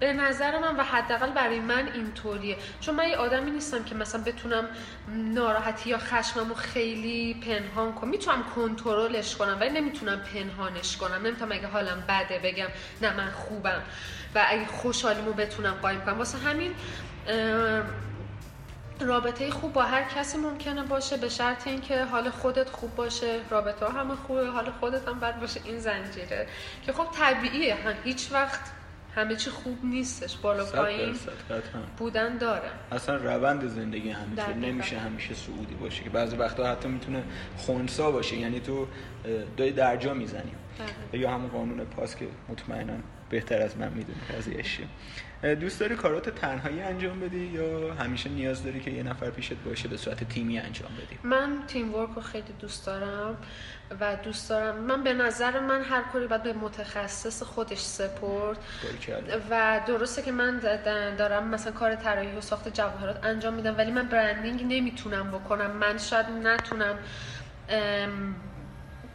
به 0.03 0.13
نظر 0.13 0.59
من 0.59 0.75
و 0.75 0.83
حداقل 0.83 1.31
برای 1.31 1.59
من 1.59 1.87
اینطوریه. 1.93 2.57
چون 2.79 2.95
من 2.95 3.09
یه 3.09 3.15
آدمی 3.15 3.51
نیستم 3.51 3.83
که 3.83 3.95
مثلا 3.95 4.23
بتونم 4.23 4.69
ناراحتی 5.07 5.89
یا 5.89 5.97
خشممو 5.97 6.53
خیلی 6.53 7.33
پنهان 7.33 7.93
کنم. 7.93 8.09
می‌تونم 8.09 8.43
کنترلش 8.55 9.35
کنم 9.35 9.57
ولی 9.59 9.69
نمی‌تونم 9.69 10.19
پنهانش 10.19 10.97
کنم. 10.97 11.25
نمی‌تونم 11.25 11.51
اگه 11.51 11.67
حالم 11.67 12.03
بده 12.09 12.39
بگم 12.39 12.67
نه 13.01 13.17
من 13.17 13.31
خوبم. 13.31 13.81
و 14.35 14.45
اگه 14.47 14.65
خوشحالیمو 14.65 15.33
بتونم 15.33 15.73
قایم 15.73 16.01
کنم. 16.01 16.17
واسه 16.17 16.37
همین 16.37 16.75
رابطه 18.99 19.51
خوب 19.51 19.73
با 19.73 19.83
هر 19.83 20.03
کسی 20.03 20.37
ممکنه 20.37 20.83
باشه 20.83 21.17
به 21.17 21.29
شرط 21.29 21.67
اینکه 21.67 22.05
حال 22.05 22.29
خودت 22.29 22.69
خوب 22.69 22.95
باشه. 22.95 23.39
رابطه 23.49 23.85
همه 23.85 24.15
خوبه 24.15 24.47
حال 24.47 24.71
خودت 24.79 25.07
هم 25.07 25.19
بد 25.19 25.39
باشه. 25.39 25.61
این 25.65 25.79
زنجیره. 25.79 26.47
که 26.85 26.93
خب 26.93 27.07
طبیعیه. 27.19 27.77
هیچ 28.03 28.31
وقت 28.31 28.59
همه 29.15 29.35
چی 29.35 29.49
خوب 29.49 29.77
نیستش. 29.83 30.37
بالا 30.37 30.65
پایین 30.65 31.15
بودن 31.97 32.37
داره. 32.37 32.69
اصلا 32.91 33.15
روند 33.15 33.67
زندگی 33.67 34.09
همیشه 34.09 34.53
نمیشه 34.53 34.99
همیشه 34.99 35.33
سعودی 35.33 35.75
باشه 35.75 36.03
که 36.03 36.09
بعضی 36.09 36.35
وقتا 36.35 36.71
حتی 36.71 36.87
می‌تونه 36.87 37.23
خونسا 37.57 38.11
باشه. 38.11 38.37
یعنی 38.37 38.59
تو 38.59 38.87
دای 39.57 39.71
درجا 39.71 40.13
می‌زنی. 40.13 40.51
یا 41.13 41.31
همون 41.31 41.49
قانون 41.49 41.85
پاس 41.85 42.15
که 42.15 42.27
مطمئنا 42.49 42.93
بهتر 43.29 43.61
از 43.61 43.77
من 43.77 43.93
می‌دونی 43.93 44.19
قضیهش 44.37 44.79
دوست 45.43 45.79
داری 45.79 45.95
کارات 45.95 46.29
تنهایی 46.29 46.81
انجام 46.81 47.19
بدی 47.19 47.45
یا 47.45 47.93
همیشه 47.93 48.29
نیاز 48.29 48.63
داری 48.63 48.79
که 48.79 48.91
یه 48.91 49.03
نفر 49.03 49.29
پیشت 49.29 49.53
باشه 49.53 49.87
به 49.87 49.97
صورت 49.97 50.23
تیمی 50.23 50.59
انجام 50.59 50.91
بدی؟ 50.95 51.19
من 51.23 51.63
تیم 51.67 51.95
ورک 51.95 52.09
رو 52.15 52.21
خیلی 52.21 52.53
دوست 52.59 52.85
دارم 52.85 53.37
و 53.99 54.15
دوست 54.15 54.49
دارم. 54.49 54.75
من 54.75 55.03
به 55.03 55.13
نظر 55.13 55.59
من 55.59 55.81
هر 55.81 56.01
کاری 56.01 56.27
باید 56.27 56.43
به 56.43 56.53
متخصص 56.53 57.43
خودش 57.43 57.79
سپرد. 57.79 58.57
و 59.49 59.81
درسته 59.87 60.21
که 60.21 60.31
من 60.31 60.59
دارم 61.17 61.47
مثلا 61.47 61.71
کار 61.71 61.95
طراحی 61.95 62.35
و 62.35 62.41
ساخت 62.41 62.73
جواهرات 62.73 63.25
انجام 63.25 63.53
میدم 63.53 63.77
ولی 63.77 63.91
من 63.91 64.07
برندینگ 64.07 64.63
نمی‌تونم 64.73 65.31
بکنم. 65.31 65.71
من 65.71 65.97
شاید 65.97 66.25
نتونم 66.43 66.97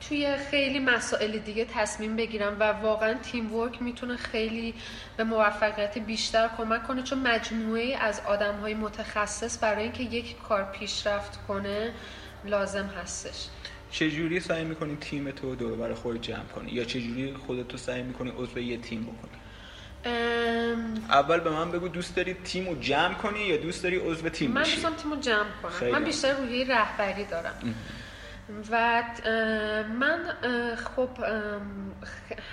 توی 0.00 0.36
خیلی 0.50 0.78
مسائل 0.78 1.38
دیگه 1.38 1.64
تصمیم 1.64 2.16
بگیرم 2.16 2.56
و 2.60 2.64
واقعا 2.64 3.14
تیم 3.14 3.54
ورک 3.54 3.82
می‌تونه 3.82 4.16
خیلی 4.16 4.74
به 5.16 5.24
موفقیت 5.24 5.98
بیشتر 5.98 6.50
کمک 6.56 6.86
کنه 6.86 7.02
چون 7.02 7.18
مجموعه 7.18 7.96
از 7.96 8.20
آدم 8.26 8.54
های 8.54 8.74
متخصص 8.74 9.58
برای 9.62 9.82
اینکه 9.82 10.02
یک 10.02 10.42
کار 10.48 10.64
پیشرفت 10.64 11.46
کنه 11.48 11.92
لازم 12.44 12.90
هستش. 13.02 13.46
چجوری 13.90 14.40
سعی 14.40 14.64
می‌کنی 14.64 14.96
تیم 14.96 15.30
تو 15.30 15.54
دور 15.54 15.76
برای 15.76 15.94
خود 15.94 16.22
جمع 16.22 16.44
کنی؟ 16.54 16.72
یا 16.72 16.84
چجوری 16.84 17.34
خودت 17.46 17.68
تو 17.68 17.76
سعی 17.76 18.02
می‌کنی 18.02 18.32
عضو 18.38 18.58
یه 18.58 18.76
تیم 18.76 19.02
بکنی؟ 19.02 19.38
اول 21.10 21.40
به 21.40 21.50
من 21.50 21.70
بگو 21.70 21.88
دوست 21.88 22.16
داری 22.16 22.34
تیم 22.34 22.68
رو 22.68 22.80
جمع 22.80 23.14
کنی 23.14 23.40
یا 23.40 23.56
دوست 23.56 23.82
داری 23.82 23.96
عضو 23.96 24.28
تیم 24.28 24.50
من 24.50 24.62
دوستم 24.62 24.94
تیم 24.94 25.10
رو 25.10 25.20
جمع 25.20 25.46
کنم. 25.62 25.90
من 25.90 26.04
بیشتر 26.04 26.32
روحیه 26.32 26.66
رهبری 26.68 27.24
دارم. 27.24 27.74
و 28.70 29.02
من 29.98 30.18
خب 30.76 31.08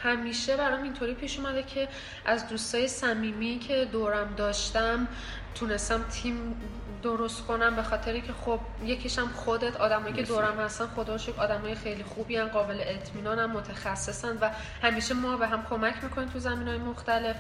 همیشه 0.04 0.58
برام 0.58 0.84
اینطوری 0.84 1.14
پیش 1.14 1.40
اومده 1.40 1.64
که 1.64 1.88
از 2.26 2.48
دوستای 2.48 2.88
صمیمی 2.88 3.60
که 3.60 3.86
دورم 3.92 4.34
داشتم 4.38 5.08
تونستم 5.56 6.04
تیم 6.04 6.56
درست 7.04 7.42
کنم 7.42 7.76
به 7.76 7.84
خاطری 7.84 8.22
که 8.22 8.34
خب 8.34 8.60
یکیشم 8.84 9.28
خودت 9.28 9.78
آدمایی 9.78 10.14
که 10.14 10.24
دورم 10.24 10.60
هستن 10.60 10.86
خدا 10.86 11.18
آدمای 11.38 11.76
خیلی 11.76 12.04
خوبی 12.04 12.36
هن 12.38 12.48
قابل 12.48 12.78
اطمینانم 12.82 13.52
متخصصن 13.52 14.38
و 14.42 14.50
همیشه 14.82 15.14
ما 15.14 15.38
به 15.38 15.48
هم 15.48 15.66
کمک 15.70 16.04
می‌کنیم 16.04 16.30
تو 16.30 16.40
زمین 16.40 16.68
های 16.68 16.78
مختلف. 16.78 17.36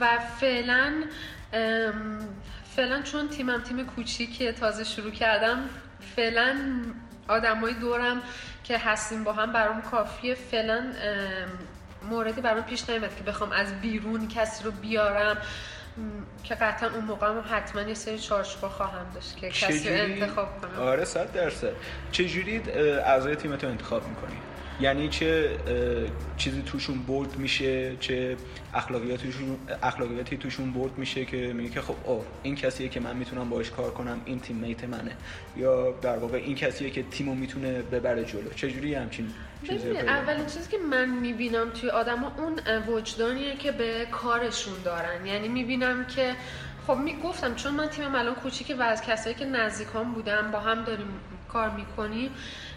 و 0.00 0.18
فعلا 0.40 1.04
فعلا 2.76 3.02
چون 3.02 3.28
تیمم 3.28 3.62
تیم 3.62 3.86
کوچیکیه 3.86 4.52
تازه 4.52 4.84
شروع 4.84 5.10
کردم 5.10 5.58
فعلا 6.16 6.56
آدمای 7.28 7.74
دورم 7.74 8.22
که 8.64 8.78
هستیم 8.78 9.24
با 9.24 9.32
هم 9.32 9.52
برام 9.52 9.82
کافیه 9.82 10.34
فعلا 10.34 10.92
موردی 12.10 12.40
برام 12.40 12.62
پیش 12.62 12.90
نیامد 12.90 13.16
که 13.16 13.22
بخوام 13.22 13.52
از 13.52 13.80
بیرون 13.80 14.28
کسی 14.28 14.64
رو 14.64 14.70
بیارم. 14.70 15.36
که 16.44 16.54
قطعا 16.54 16.90
اون 16.90 17.04
موقع 17.04 17.26
هم 17.26 17.44
حتما 17.50 17.82
یه 17.82 17.94
سری 17.94 18.18
چارچوبا 18.18 18.68
خواهم 18.68 19.06
داشت 19.14 19.36
که 19.36 19.48
کسی 19.48 19.88
رو 19.88 19.94
انتخاب 19.94 20.60
کنم. 20.60 20.82
آره 20.82 21.04
صد 21.04 21.32
درصد. 21.32 21.72
چجوری 22.12 22.62
اعضای 23.06 23.36
تیمتو 23.36 23.66
انتخاب 23.66 24.08
می‌کنی؟ 24.08 24.36
یعنی 24.80 25.08
چه 25.08 25.50
چیزی 26.36 26.62
توشون 26.62 27.02
برد 27.02 27.36
میشه 27.36 27.96
چه 28.00 28.36
اخلاقیاتشون 28.74 29.58
اخلاقیاتی 29.82 30.36
توشون 30.36 30.72
برد 30.72 30.98
میشه 30.98 31.24
که 31.24 31.36
میگه 31.36 31.70
که 31.70 31.80
خب 31.80 31.94
اوه 32.04 32.24
این 32.42 32.56
کسیه 32.56 32.88
که 32.88 33.00
من 33.00 33.16
می‌تونم 33.16 33.50
باش 33.50 33.70
کار 33.70 33.90
کنم 33.90 34.20
این 34.24 34.40
تیم 34.40 34.56
میت 34.56 34.84
منه. 34.84 35.16
یا 35.56 35.90
در 36.02 36.16
واقع 36.16 36.36
این 36.36 36.54
کسیه 36.54 36.90
که 36.90 37.02
تیمو 37.02 37.34
می‌تونه 37.34 37.82
ببره 37.82 38.24
جلو. 38.24 38.50
چجوری 38.56 38.94
همچین 38.94 39.30
چیزی 39.68 39.90
اولین 39.90 40.46
چیزی 40.46 40.70
که 40.70 40.78
من 40.90 41.08
می‌بینم 41.08 41.70
توی 41.70 41.90
آدما 41.90 42.32
اون 42.38 42.82
وجدانیه 42.88 43.56
که 43.56 43.72
به 43.72 44.06
کارشون 44.12 44.74
دارن. 44.84 45.26
یعنی 45.26 45.48
می‌بینم 45.48 46.04
که 46.04 46.34
خب 46.86 46.96
می‌گفتم 46.96 47.54
چون 47.54 47.74
من 47.74 47.86
تیمم 47.86 48.14
الان 48.14 48.34
کوچیکه 48.34 48.74
و 48.74 48.82
از 48.82 49.02
کسایی 49.02 49.34
که 49.34 49.44
نزدیکام 49.44 50.12
بودم 50.12 50.50
با 50.52 50.60
هم 50.60 50.84
داریم 50.84 51.08
کار 51.48 51.70
می‌کنیم 51.70 52.30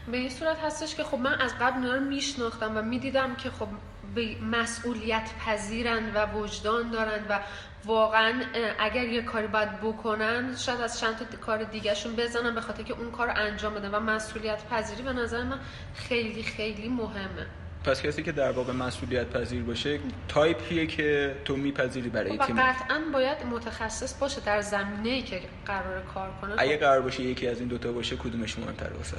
به 0.08 0.18
این 0.18 0.30
صورت 0.30 0.60
هستش 0.60 0.96
که 0.96 1.04
خب 1.04 1.18
من 1.18 1.42
از 1.42 1.54
قبل 1.62 1.78
اینا 1.78 1.96
رو 1.96 2.02
میشناختم 2.02 2.78
و 2.78 2.82
می‌دیدم 2.82 3.36
که 3.36 3.50
خب 3.50 3.68
به 4.16 4.42
مسئولیت 4.42 5.30
پذیرن 5.46 6.14
و 6.14 6.26
وجدان 6.26 6.92
دارن 6.92 7.26
و 7.30 7.40
واقعا 7.86 8.42
اگر 8.80 9.04
یه 9.04 9.22
کاری 9.22 9.48
باید 9.48 9.82
بکنن 9.82 10.56
شاید 10.56 10.82
از 10.82 11.00
چند 11.00 11.18
تا 11.18 11.38
کار 11.38 11.64
دیگهشون 11.64 12.16
بزنن 12.16 12.56
به 12.56 12.62
خاطر 12.62 12.84
که 12.84 12.94
اون 12.94 13.12
کار 13.12 13.30
انجام 13.30 13.74
بدن 13.74 13.92
و 13.92 14.00
مسئولیت 14.00 14.66
پذیری 14.70 15.04
به 15.04 15.14
نظر 15.14 15.44
من 15.44 15.60
خیلی 15.96 16.44
خیلی 16.44 16.90
مهمه. 16.90 17.48
پس 17.84 18.02
کسی 18.02 18.24
که 18.24 18.32
در 18.32 18.52
واقع 18.52 18.74
مسئولیت 18.74 19.30
پذیر 19.30 19.64
باشه 19.64 20.00
تایپیه 20.28 20.88
که 20.88 21.36
تو 21.46 21.56
میپذیری 21.56 22.10
برای 22.10 22.38
خب، 22.38 22.46
تیم 22.46 22.62
قطعا 22.62 23.02
باید 23.14 23.38
متخصص 23.52 24.20
باشه 24.20 24.42
در 24.42 24.62
زمینه 24.62 25.22
که 25.22 25.42
قرار 25.66 26.02
کار 26.14 26.30
کنه. 26.42 26.56
اگه 26.58 26.78
قرار 26.78 27.02
باشه 27.02 27.24
یکی 27.24 27.48
از 27.48 27.60
این 27.60 27.68
دوتا 27.68 27.92
باشه 27.92 28.16
کدومش 28.16 28.60
مهمتر 28.60 28.90
واسه 28.94 29.18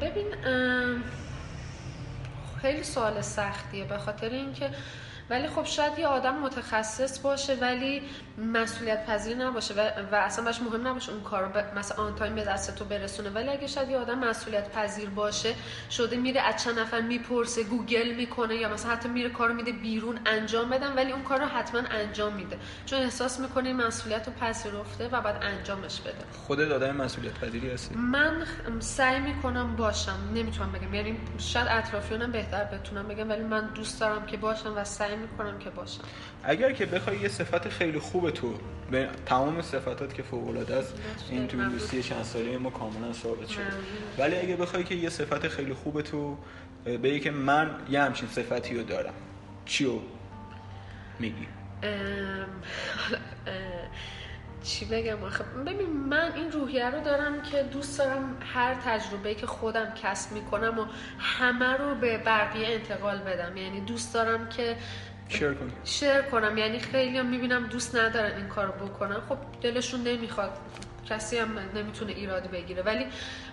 ببین 0.00 0.26
خیلی 2.62 2.82
سوال 2.82 3.20
سختیه 3.20 3.84
به 3.84 3.98
خاطر 3.98 4.28
اینکه 4.28 4.70
ولی 5.30 5.48
خب 5.48 5.64
شاید 5.64 5.98
یه 5.98 6.06
آدم 6.06 6.34
متخصص 6.38 7.18
باشه 7.18 7.54
ولی 7.54 8.02
مسئولیت 8.38 9.06
پذیر 9.06 9.36
نباشه 9.36 9.74
و, 9.74 9.78
و 10.12 10.14
اصلا 10.14 10.44
باش 10.44 10.62
مهم 10.62 10.86
نباشه 10.86 11.12
اون 11.12 11.22
کارو 11.22 11.48
ب... 11.48 11.78
مثلا 11.78 12.04
on 12.04 12.14
time 12.14 12.34
به 12.34 12.44
دست 12.44 12.76
تو 12.76 12.84
برسونه. 12.84 13.30
ولی 13.30 13.48
اگه 13.48 13.66
شاید 13.66 13.90
یه 13.90 13.96
آدم 13.96 14.18
مسئولیت 14.18 14.72
پذیر 14.72 15.08
باشه 15.08 15.54
شده 15.90 16.16
میره 16.16 16.40
از 16.40 16.64
چند 16.64 16.78
نفر 16.78 17.00
می‌پرسه 17.00 17.64
گوگل 17.64 18.14
می‌کنه 18.14 18.54
یا 18.54 18.68
مثلا 18.68 18.90
حتی 18.90 19.08
میره 19.08 19.30
کارو 19.30 19.54
میده 19.54 19.72
بیرون 19.72 20.18
انجام 20.26 20.70
بدن 20.70 20.92
ولی 20.94 21.12
اون 21.12 21.22
کار 21.22 21.40
رو 21.40 21.46
حتما 21.46 21.80
انجام 21.80 22.32
میده. 22.32 22.58
چون 22.86 22.98
احساس 23.00 23.40
می‌کنه 23.40 23.68
این 23.68 23.76
مسئولیت 23.76 24.26
رو 24.26 24.32
پذیرفته 24.32 25.08
و 25.08 25.20
بعد 25.20 25.42
انجامش 25.42 26.00
بده. 26.00 26.24
خودت 26.46 26.70
آدم 26.70 26.96
مسئولیت 26.96 27.34
پذیری 27.34 27.70
هستی؟ 27.70 27.94
من 27.94 28.46
سعی 28.80 29.20
می‌کنم 29.20 29.76
باشم. 29.76 30.18
نمی‌تونم 30.34 30.72
بگم. 30.72 30.94
یعنی 30.94 31.20
شاید 31.38 31.66
اطرافیانم 31.70 32.32
بهتر 32.32 32.64
بتونم 32.64 33.08
بگم 33.08 33.28
ولی 33.28 33.42
من 33.42 33.66
دوست 33.74 34.00
دارم 34.00 34.26
که 34.26 34.36
باشم 34.36 34.76
و 34.76 34.84
سعی 34.84 35.11
می‌کنم 35.16 35.58
که 35.58 35.70
باشم. 35.70 36.00
اگر 36.44 36.72
که 36.72 36.86
بخوای 36.86 37.18
یه 37.18 37.28
صفت 37.28 37.68
خیلی 37.68 37.98
خوب 37.98 38.30
تو 38.30 38.54
به 38.90 39.08
تمام 39.26 39.62
صفاتات 39.62 40.14
که 40.14 40.22
فوق 40.22 40.48
العاده 40.48 40.74
است 40.74 40.94
این 41.30 41.46
تو 41.46 41.68
دوستی 41.68 42.02
چند 42.02 42.22
ساله 42.22 42.58
ما 42.58 42.70
کاملا 42.70 43.12
ثابت 43.12 43.48
شده. 43.48 43.62
ولی 44.18 44.36
اگه 44.36 44.56
بخوای 44.56 44.84
که 44.84 44.94
یه 44.94 45.08
صفت 45.08 45.48
خیلی 45.48 45.74
خوب 45.74 46.00
تو 46.00 46.36
بگی 46.84 47.20
که 47.20 47.30
من 47.30 47.70
یه 47.90 48.02
همچین 48.02 48.28
صفتی 48.28 48.74
رو 48.74 48.82
دارم 48.82 49.14
چیو 49.64 49.92
میگی؟ 51.18 51.46
چی 54.62 54.84
بگم 54.84 55.24
آخه؟ 55.24 55.44
ببین 55.44 55.90
من 55.90 56.32
این 56.34 56.52
روحیه 56.52 56.90
رو 56.90 57.00
دارم 57.00 57.42
که 57.42 57.62
دوست 57.62 57.98
دارم 57.98 58.36
هر 58.54 58.74
تجربه 58.74 59.34
که 59.34 59.46
خودم 59.46 59.94
کسب 60.02 60.32
می‌کنم 60.32 60.78
و 60.78 60.86
همه 61.18 61.76
رو 61.76 61.94
به 61.94 62.18
بقیه 62.18 62.68
انتقال 62.68 63.18
بدم. 63.18 63.56
یعنی 63.56 63.80
دوست 63.80 64.14
دارم 64.14 64.48
که 64.48 64.76
شیر 65.28 65.52
کنم. 65.52 65.72
شیر 65.84 66.22
کنم. 66.22 66.58
یعنی 66.58 66.78
خیلی 66.78 67.18
هم 67.18 67.26
می‌بینم 67.26 67.66
دوست 67.66 67.96
ندارن 67.96 68.36
این 68.36 68.48
کارو 68.48 68.72
بکنن. 68.72 69.20
خب 69.28 69.38
دلشون 69.62 70.02
نمی‌خواد. 70.02 70.50
کسی 71.08 71.38
هم 71.38 71.58
نمی‌تونه 71.74 72.12
ایراد 72.12 72.50
بگیره. 72.50 72.82
ولی 72.82 73.06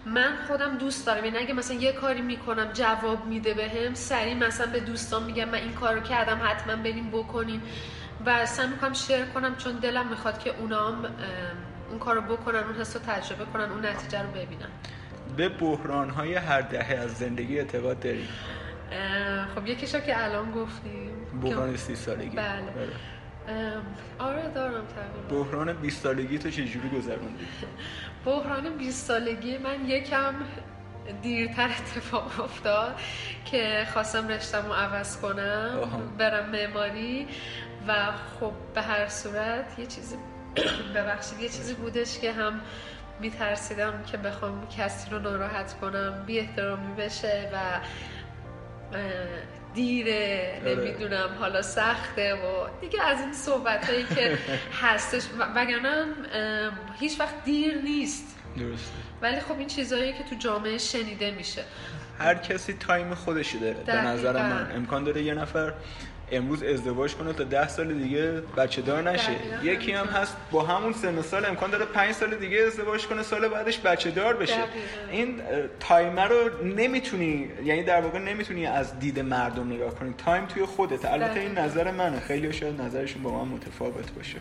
من 0.06 0.36
خودم 0.48 0.78
دوست 0.78 1.06
دارم. 1.06 1.26
یعنی 1.26 1.38
اگه 1.38 1.54
مثلا 1.54 1.78
یه 1.78 1.92
کاری 1.92 2.22
می‌کنم 2.22 2.70
جواب 2.74 3.26
میده 3.26 3.54
بهم 3.54 3.90
به 3.90 3.96
سریع 3.96 4.34
مثلا 4.34 4.72
به 4.72 4.80
دوستان 4.80 5.24
میگم 5.24 5.46
من 5.46 5.58
این 5.58 5.74
کارو 5.74 6.02
کردم 6.02 6.42
حتما 6.44 6.76
بریم 6.76 7.10
بکنین. 7.10 7.62
و 8.26 8.46
سعی 8.46 8.68
می‌کنم 8.68 8.94
شیر 8.94 9.26
کنم 9.26 9.56
چون 9.56 9.74
دلم 9.74 10.08
می‌خواد 10.08 10.40
که 10.40 10.50
اونام 10.60 11.06
اون 11.90 12.00
کارو 12.00 12.22
بکنن 12.22 12.64
اون 12.64 12.76
حس 12.76 12.96
رو 12.96 13.02
تجربه 13.02 13.46
کنن 13.46 13.72
اون 13.72 13.86
نتیجه 13.86 14.22
رو 14.22 14.30
ببینن. 14.30 14.70
به 15.38 15.50
بحران 15.50 16.10
های 16.10 16.36
هر 16.36 16.62
دهه 16.62 16.94
از 16.94 17.14
زندگی 17.14 17.60
اعتقاد 17.60 18.00
داری؟ 18.00 18.28
خب 19.56 19.68
یکیشو 19.68 20.00
که 20.00 20.24
الان 20.24 20.52
گفتیم. 20.52 21.12
بحران 21.44 21.78
سی 21.78 21.96
سالگی. 21.96 22.36
بله, 22.36 22.62
بله. 22.62 22.94
آره 24.20 24.50
دارم 24.56 24.84
تقریبا. 24.86 25.44
بحران 25.44 25.74
20 25.74 26.04
سالگی 26.04 26.38
تو 26.40 26.50
چجوری 26.50 26.90
گذروندی؟ 26.90 27.48
بحران 28.26 28.78
20 28.78 29.06
سالگی 29.08 29.58
من 29.58 29.90
یکم 29.90 30.34
دیرتر 31.22 31.70
اتفاق 31.70 32.40
افتاد 32.44 32.96
که 33.46 33.88
خواستم 33.94 34.28
رشتم 34.28 34.66
رو 34.66 34.74
عوض 34.74 35.18
کنم 35.22 35.80
برم 36.18 36.50
معماری. 36.50 37.28
و 37.88 38.12
خب 38.40 38.52
به 38.76 38.82
هر 38.82 39.08
صورت 39.08 39.80
یه 39.80 39.86
چیزی 39.86 40.16
ببخشید 40.96 41.40
یه 41.40 41.50
چیزی 41.50 41.74
بودش 41.74 42.20
که 42.20 42.32
هم 42.32 42.62
میترسیدم 43.20 44.04
که 44.12 44.18
بخوام 44.18 44.68
کسی 44.78 45.10
رو 45.10 45.20
ناراحت 45.20 45.80
کنم 45.80 46.24
بی 46.26 46.40
احترامی 46.40 46.94
بشه 46.96 47.50
و 47.54 47.80
دیره. 49.74 50.62
نمی‌دونم 50.66 51.30
حالا 51.40 51.62
سخته 51.62 52.34
و 52.34 52.68
دیگه 52.82 53.04
از 53.04 53.22
این 53.22 53.34
صحبت 53.34 53.90
هایی 53.90 54.04
که 54.16 54.38
هستش. 54.84 55.24
وگرنه 55.56 56.06
هیچ 57.00 57.20
وقت 57.20 57.44
دیر 57.46 57.82
نیست. 57.82 58.36
درسته. 58.58 58.92
ولی 59.22 59.40
خب 59.40 59.58
این 59.60 59.68
چیزهایی 59.68 60.14
که 60.14 60.24
تو 60.24 60.36
جامعه 60.36 60.78
شنیده 60.78 61.32
میشه. 61.32 61.64
هر 62.20 62.36
کسی 62.36 62.74
تایم 62.74 63.16
خودشی 63.16 63.60
داره. 63.60 63.74
به 63.74 64.02
نظر 64.02 64.34
من. 64.34 64.72
امکان 64.76 65.04
داره 65.04 65.24
یه 65.24 65.34
نفر 65.34 65.74
امروز 66.32 66.64
ازدواج 66.64 67.16
کنه 67.16 67.34
تا 67.34 67.44
ده 67.44 67.68
سال 67.68 67.94
دیگه 67.94 68.42
بچه 68.58 68.82
دار 68.82 69.12
نشه. 69.12 69.32
یکی 69.64 69.92
هم 69.92 70.06
هست 70.06 70.38
با 70.52 70.64
همون 70.64 70.94
سن 70.94 71.22
سال 71.22 71.46
امکان 71.46 71.72
داره 71.72 71.86
پنج 71.86 72.12
سال 72.12 72.36
دیگه 72.36 72.58
ازدواج 72.68 73.06
کنه 73.06 73.24
سال 73.24 73.48
بعدش 73.48 73.80
بچه 73.80 74.12
دار 74.12 74.38
بشه. 74.38 74.64
این 75.12 75.42
time 75.80 76.28
رو 76.28 76.66
نمی‌تونی 76.66 77.50
یعنی 77.64 77.84
در 77.84 78.02
واقع 78.02 78.20
نمی‌تونی 78.20 78.66
از 78.66 79.00
دید 79.00 79.20
مردم 79.20 79.74
نگاه 79.74 79.96
کنی. 79.96 80.14
time 80.18 80.46
توی 80.46 80.66
خودت 80.66 81.06
البته 81.06 81.40
این 81.40 81.58
نظر 81.58 81.92
منه. 81.92 82.20
خیلی 82.20 82.54
شاید 82.54 82.82
نظرشون 82.82 83.24
با 83.24 83.44
من 83.44 83.52
متفاوت 83.52 84.12
باشه. 84.12 84.38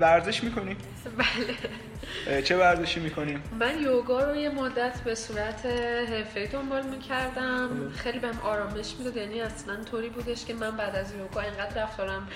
ورزش 0.00 0.44
می‌کنی؟ 0.44 0.76
بله. 1.16 2.42
چه 2.42 2.56
ورزشی 2.56 3.00
می‌کنیم؟ 3.00 3.42
من 3.60 3.82
یوگا 3.82 4.24
رو 4.24 4.36
یه 4.36 4.48
مدت 4.48 5.00
به 5.04 5.14
صورت 5.14 5.66
حرفه 6.10 6.39
ای 6.39 6.46
دنبال 6.46 6.82
می‌کردم. 6.86 7.92
خیلی 7.96 8.18
بهم 8.18 8.38
آرامش 8.44 8.94
می‌داد. 8.98 9.16
یعنی 9.16 9.40
اصلا 9.40 9.84
طوری 9.84 10.08
بودش 10.08 10.44
که 10.44 10.54
من 10.54 10.76
بعد 10.76 10.96
از 10.96 11.14
یوگا 11.14 11.40
اینقدر 11.40 11.82
رفتارم 11.82 12.28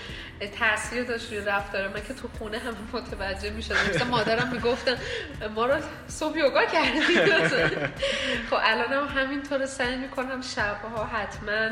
تاثیر 0.59 1.05
داشت 1.05 1.33
روی 1.33 1.41
رفتارم. 1.41 1.93
من 1.93 2.03
که 2.09 2.15
تو 2.15 2.29
خونه 2.39 2.59
هم 2.59 2.77
متوجه 2.93 3.51
می‌شدم. 3.51 3.77
مثلا 3.95 4.07
مادرم 4.07 4.49
می‌گفتن 4.53 4.97
ما 5.55 5.67
رو 5.67 5.75
صبح 6.09 6.39
یوگا 6.39 6.65
کردیم 6.65 7.03
خب 8.51 8.57
الان 8.63 8.93
هم 8.93 9.23
همینطور 9.23 9.67
سعی 9.67 9.97
می‌کنم 9.97 10.41
شبها 10.43 11.05
حتما 11.05 11.69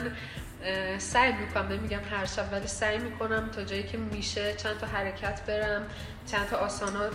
سعی 0.98 1.32
می‌کنم 1.32 1.68
نمیگم 1.68 2.00
هر 2.10 2.24
شب 2.24 2.52
ولی 2.52 2.66
سعی 2.66 2.98
می‌کنم 2.98 3.50
تا 3.50 3.64
جایی 3.64 3.82
که 3.82 3.98
میشه 3.98 4.54
چند 4.54 4.78
تا 4.78 4.86
حرکت 4.86 5.42
برم 5.46 5.86
چند 6.26 6.46
تا 6.46 6.56
آسانا 6.56 7.10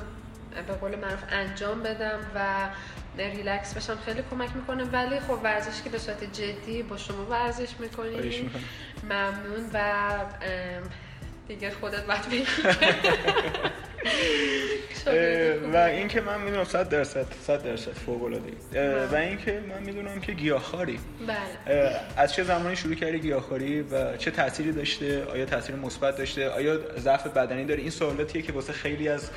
به 0.68 0.74
قول 0.74 0.96
معروف 0.96 1.24
انجام 1.30 1.84
بدم 1.84 2.20
و 2.36 2.70
ریلکس 3.18 3.74
بشم. 3.74 3.98
خیلی 4.06 4.24
کمک 4.32 4.56
می‌کنه 4.56 4.84
ولی 4.84 5.20
خب 5.20 5.40
ورزش 5.44 5.82
که 5.82 5.90
به 5.90 5.98
صورت 6.00 6.24
جدی 6.24 6.84
با 6.84 6.98
شما 6.98 7.26
ورزش 7.26 7.70
می‌کنی 7.80 8.52
ممنون 9.04 9.70
و 9.74 9.94
دیگه 11.48 11.72
خودت 11.72 12.06
باید 12.06 12.22
و 15.74 15.78
اینکه 15.78 16.22
من 16.22 16.42
می‌دونم 16.42 16.64
100 16.64 16.90
درصد 16.90 17.26
100 17.48 17.64
درصد 17.64 17.92
فوق 17.92 18.24
العاده. 18.24 18.52
و 19.12 19.16
اینکه 19.16 19.64
من 19.70 19.84
می‌دونم 19.84 20.20
که 20.20 20.32
گیاهخواری. 20.32 21.00
بله. 21.28 22.00
از 22.18 22.34
چه 22.34 22.44
زمانی 22.44 22.76
شروع 22.76 22.96
کردی 22.96 23.20
گیاهخواری 23.20 23.82
و 23.82 24.18
چه 24.18 24.32
تأثیری 24.32 24.72
داشته؟ 24.72 25.26
آیا 25.26 25.46
تاثیر 25.46 25.76
مثبت 25.76 26.18
داشته؟ 26.18 26.50
آیا 26.50 26.80
ضعف 27.00 27.28
بدنی 27.28 27.66
داره 27.66 27.82
این 27.82 27.90
سوالاتیه 27.90 28.42
که 28.42 28.54
واسه 28.54 28.74
خیلی 28.74 29.10
از 29.10 29.30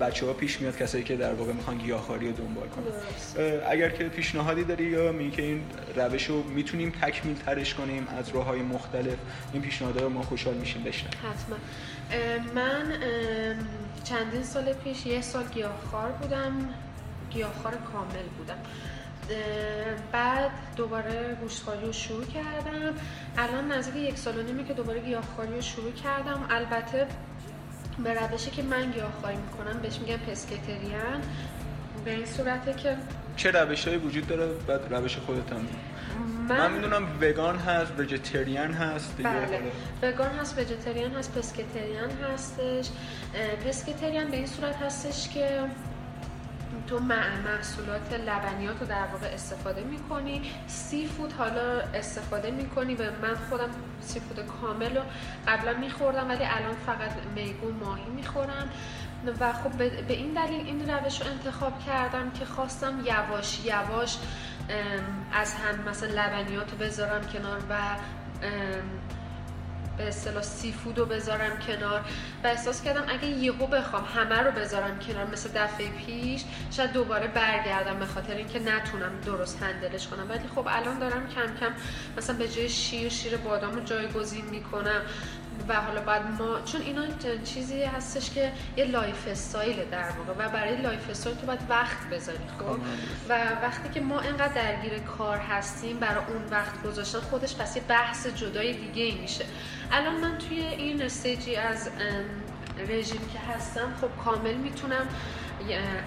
بچه‌ها 0.00 0.32
پیش 0.32 0.60
میاد 0.60 0.78
کسایی 0.78 1.04
که 1.04 1.16
در 1.16 1.32
واقع 1.32 1.52
می‌خوان 1.52 1.78
گیاهخواری 1.78 2.26
رو 2.26 2.32
دنبال 2.32 2.68
کنن. 2.68 2.84
اگر 3.70 3.88
که 3.90 4.04
پیشنهادی 4.04 4.64
داری 4.64 4.84
یا 4.84 5.12
میگی 5.12 5.30
که 5.30 5.42
این 5.42 5.62
روش 5.96 6.24
رو 6.24 6.42
می‌تونیم 6.42 6.92
تکمیل 7.02 7.36
ترش 7.46 7.74
کنیم 7.74 8.08
از 8.18 8.28
راههای 8.28 8.60
مختلف 8.60 9.16
این 9.52 9.62
پیشنهادها 9.62 10.08
ما 10.08 10.22
خوشحال 10.22 10.54
میشیم. 10.54 10.82
بشنویم. 10.82 11.18
حتما. 11.18 11.56
من 12.54 12.92
چندین 14.04 14.42
سال 14.42 14.72
پیش 14.72 15.06
یه 15.06 15.20
سال 15.20 15.44
گیاهخوار 15.44 16.10
بودم. 16.10 16.68
گیاهخوار 17.30 17.74
کامل 17.74 18.26
بودم. 18.38 18.58
بعد 20.12 20.50
دوباره 20.76 21.36
گوشتخواری 21.40 21.86
رو 21.86 21.92
شروع 21.92 22.24
کردم. 22.24 22.94
الان 23.38 23.72
نزدیک 23.72 24.08
یک 24.08 24.18
سال 24.18 24.38
و 24.38 24.42
نیمه 24.42 24.64
که 24.64 24.74
دوباره 24.74 25.00
گیاهخواری 25.00 25.54
رو 25.54 25.60
شروع 25.60 25.92
کردم. 25.92 26.46
البته 26.50 27.06
به 28.04 28.14
روشی 28.14 28.50
که 28.50 28.62
من 28.62 28.90
گیاهخواری 28.90 29.36
می‌کنم 29.36 29.80
بهش 29.82 29.98
میگم 29.98 30.16
پسکتریان 30.16 31.20
به 32.04 32.10
این 32.10 32.26
صورته 32.26 32.72
که 32.74 32.96
چه 33.36 33.50
روش 33.50 33.88
وجود 33.88 34.26
داره؟ 34.26 34.46
بعد 34.46 34.94
روش 34.94 35.16
خودت 35.16 35.52
هم. 35.52 35.68
من, 36.48 36.58
من 36.58 36.72
می‌دونم 36.72 37.06
وگان 37.20 37.58
هست 37.58 37.92
وجتریان 37.98 38.72
هست 38.72 39.16
دیگه. 39.16 39.28
بله. 39.28 39.72
وگان 40.02 40.30
هست 40.30 40.58
وجتریان 40.58 41.12
هست 41.12 41.38
پسکتریان 41.38 42.10
هستش. 42.10 42.88
پسکتریان 43.68 44.30
به 44.30 44.36
این 44.36 44.46
صورت 44.46 44.76
هستش 44.76 45.28
که 45.28 45.60
تو 46.86 46.98
محصولات 46.98 48.12
لبنیات 48.26 48.80
رو 48.80 48.86
در 48.86 49.06
واقع 49.12 49.26
استفاده 49.26 49.82
می‌کنی. 49.82 50.42
سی 50.66 51.06
فود 51.06 51.32
حالا 51.32 51.80
استفاده 51.94 52.50
می‌کنی 52.50 52.94
و 52.94 53.02
من 53.02 53.34
خودم 53.50 53.70
سی 54.00 54.20
فود 54.20 54.46
کامل 54.46 54.96
رو 54.96 55.02
قبلا 55.48 55.72
میخوردم 55.78 56.28
ولی 56.28 56.44
الان 56.44 56.76
فقط 56.86 57.10
میگون 57.34 57.72
ماهی 57.72 58.10
می‌خورم. 58.16 58.70
و 59.40 59.52
خب 59.52 59.70
به 59.78 60.14
این 60.14 60.32
دلیل 60.32 60.66
این 60.66 60.90
روش 60.90 61.20
رو 61.20 61.26
انتخاب 61.26 61.84
کردم 61.86 62.30
که 62.30 62.44
خواستم 62.44 63.00
یواش 63.04 63.60
یواش 63.64 64.18
از 65.32 65.54
هم 65.54 65.88
مثلا 65.88 66.08
لبنیات 66.08 66.70
رو 66.70 66.78
بذارم 66.78 67.20
کنار 67.32 67.58
و 67.70 67.96
به 69.98 70.08
اصطلاح 70.08 70.42
seafood 70.42 70.98
رو 70.98 71.06
بذارم 71.06 71.58
کنار. 71.58 72.00
و 72.44 72.46
احساس 72.46 72.82
کردم 72.82 73.04
اگه 73.08 73.26
یهو 73.26 73.66
بخوام 73.66 74.04
همه 74.04 74.38
رو 74.38 74.50
بذارم 74.50 74.98
کنار 74.98 75.26
مثل 75.26 75.48
دفعه 75.54 75.88
پیش 75.88 76.44
شاید 76.70 76.92
دوباره 76.92 77.26
برگردم 77.26 77.98
به 77.98 78.06
خاطر 78.06 78.34
اینکه 78.34 78.58
نتونم 78.58 79.20
درست 79.24 79.62
handle 79.62 79.95
ش 79.95 80.06
کنم. 80.06 80.30
ولی 80.30 80.48
خب 80.54 80.66
الان 80.68 80.98
دارم 80.98 81.28
کم 81.28 81.54
کم 81.60 81.72
مثلا 82.16 82.36
به 82.36 82.48
جای 82.48 82.68
شیر 82.68 83.08
شیر 83.08 83.36
بادام 83.36 83.74
رو 83.74 83.80
جایگزین 83.80 84.44
می‌کنم. 84.44 85.00
و 85.68 85.74
حالا 85.74 86.00
بعد 86.00 86.22
ما 86.40 86.60
چون 86.60 86.80
اینا 86.80 87.02
چیزی 87.44 87.82
هستش 87.82 88.30
که 88.30 88.52
یه 88.76 88.84
lifestyle 88.84 89.84
در 89.90 90.10
واقع 90.10 90.46
و 90.46 90.48
برای 90.48 90.76
lifestyle 90.76 91.36
تو 91.36 91.46
باید 91.46 91.60
وقت 91.68 92.10
بذاری 92.10 92.38
خب؟ 92.58 92.78
و 93.28 93.38
وقتی 93.62 93.88
که 93.94 94.00
ما 94.00 94.20
اینقدر 94.20 94.54
درگیر 94.54 94.98
کار 94.98 95.38
هستیم 95.38 95.98
برای 95.98 96.24
اون 96.24 96.44
وقت 96.50 96.82
گذاشتن 96.82 97.20
خودش 97.20 97.56
پس 97.56 97.76
یه 97.76 97.82
بحث 97.88 98.26
جدای 98.26 98.72
دیگه 98.72 99.02
ای 99.02 99.14
میشه. 99.14 99.44
الان 99.92 100.20
من 100.20 100.38
توی 100.38 100.60
این 100.60 101.02
استیجی 101.02 101.56
از 101.56 101.90
رژیم 102.88 103.20
که 103.32 103.38
هستم 103.38 103.94
خب 104.00 104.24
کامل 104.24 104.54
می‌تونم 104.54 105.06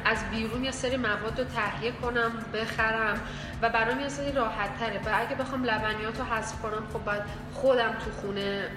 از 0.05 0.17
بیرون 0.31 0.63
یه 0.65 0.71
سری 0.71 0.97
مواد 0.97 1.39
رو 1.39 1.45
تهیه 1.45 1.91
کنم 1.91 2.31
بخرم 2.53 3.21
و 3.61 3.69
برام 3.69 3.99
یه 3.99 4.09
سری 4.09 4.31
راحت 4.31 4.79
تره 4.79 4.99
و 5.05 5.09
اگه 5.13 5.35
بخوام 5.35 5.63
لبنیات 5.63 6.19
رو 6.19 6.25
حذف 6.25 6.61
کنم 6.61 6.87
خب 6.93 7.03
باید 7.03 7.23
خودم 7.53 7.91
تو 8.05 8.11
خونه 8.11 8.69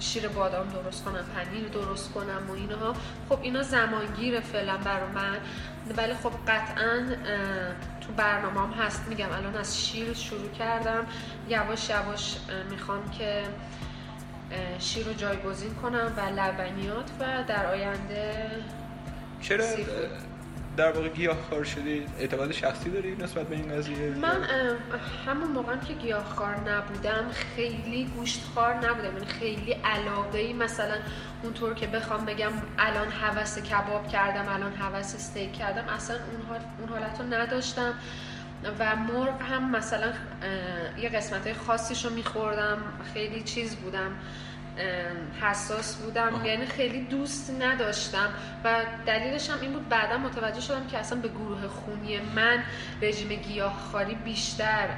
شیر 0.00 0.28
بادام 0.28 0.68
درست 0.68 1.04
کنم 1.04 1.24
پنیر 1.36 1.68
درست 1.68 2.12
کنم 2.12 2.50
و 2.50 2.52
اینها. 2.52 2.94
خب 3.28 3.38
اینا 3.42 3.62
زمانگیر 3.62 4.40
فعلا 4.40 4.76
برای 4.76 5.10
من. 5.14 5.38
ولی 5.96 6.14
خب 6.14 6.32
قطعا 6.48 7.06
تو 8.00 8.12
برنامه 8.16 8.60
هم 8.60 8.70
هست. 8.70 9.08
میگم 9.08 9.32
الان 9.32 9.56
از 9.56 9.86
شیر 9.86 10.14
شروع 10.14 10.50
کردم. 10.58 11.06
یواش 11.48 11.90
یواش 11.90 12.36
می‌خوام 12.70 13.10
که 13.10 13.42
شیر 14.78 15.06
رو 15.06 15.12
جایگزین 15.12 15.74
کنم 15.74 16.12
و 16.16 16.20
لبنیات 16.40 17.10
و 17.20 17.44
در 17.48 17.66
آینده 17.66 18.50
چرا؟ 19.40 19.64
در 20.78 20.92
واقع 20.92 21.08
گیاهخوار 21.08 21.64
شدی 21.64 22.06
اعتقاد 22.18 22.52
شخصی 22.52 22.90
داری 22.90 23.16
نسبت 23.16 23.46
به 23.46 23.56
این 23.56 23.76
قضیه؟ 23.76 24.10
من 24.10 24.46
همون 25.26 25.48
موقع 25.50 25.76
که 25.76 25.94
گیاهخوار 25.94 26.70
نبودم 26.70 27.30
خیلی 27.56 28.04
گوشتخوار 28.16 28.74
نبودم. 28.74 29.12
یعنی 29.14 29.26
خیلی 29.26 29.72
علاقه 29.72 30.38
ای 30.38 30.52
مثلا 30.52 30.94
اونطور 31.42 31.74
که 31.74 31.86
بخوام 31.86 32.24
بگم 32.24 32.52
الان 32.78 33.08
حوس 33.08 33.58
کباب 33.58 34.08
کردم 34.08 34.48
الان 34.48 34.72
حوس 34.72 35.14
استیک 35.14 35.52
کردم 35.52 35.88
اصلا 35.88 36.16
اون, 36.16 36.60
اون 36.78 36.88
حالت 36.88 37.20
رو 37.20 37.26
نداشتم. 37.26 37.94
و 38.78 38.96
مرغ 38.96 39.42
هم 39.42 39.70
مثلا 39.70 40.12
یه 40.98 41.08
قسمت 41.08 41.46
های 41.46 41.54
خاصیش 41.54 42.04
رو 42.04 42.10
میخوردم 42.10 42.78
خیلی 43.14 43.42
چیز 43.42 43.76
بودم. 43.76 44.10
حساس 45.40 45.96
بودم. 45.96 46.42
یعنی 46.44 46.66
خیلی 46.66 47.00
دوست 47.00 47.50
نداشتم 47.60 48.28
و 48.64 48.76
دلیلش 49.06 49.50
هم 49.50 49.60
این 49.60 49.72
بود 49.72 49.88
بعدا 49.88 50.18
متوجه 50.18 50.60
شدم 50.60 50.86
که 50.86 50.98
اصلا 50.98 51.20
به 51.20 51.28
گروه 51.28 51.66
خونی 51.66 52.20
من 52.36 52.62
رژیم 53.02 53.28
گیاهخواری 53.28 54.14
بیشتر 54.14 54.88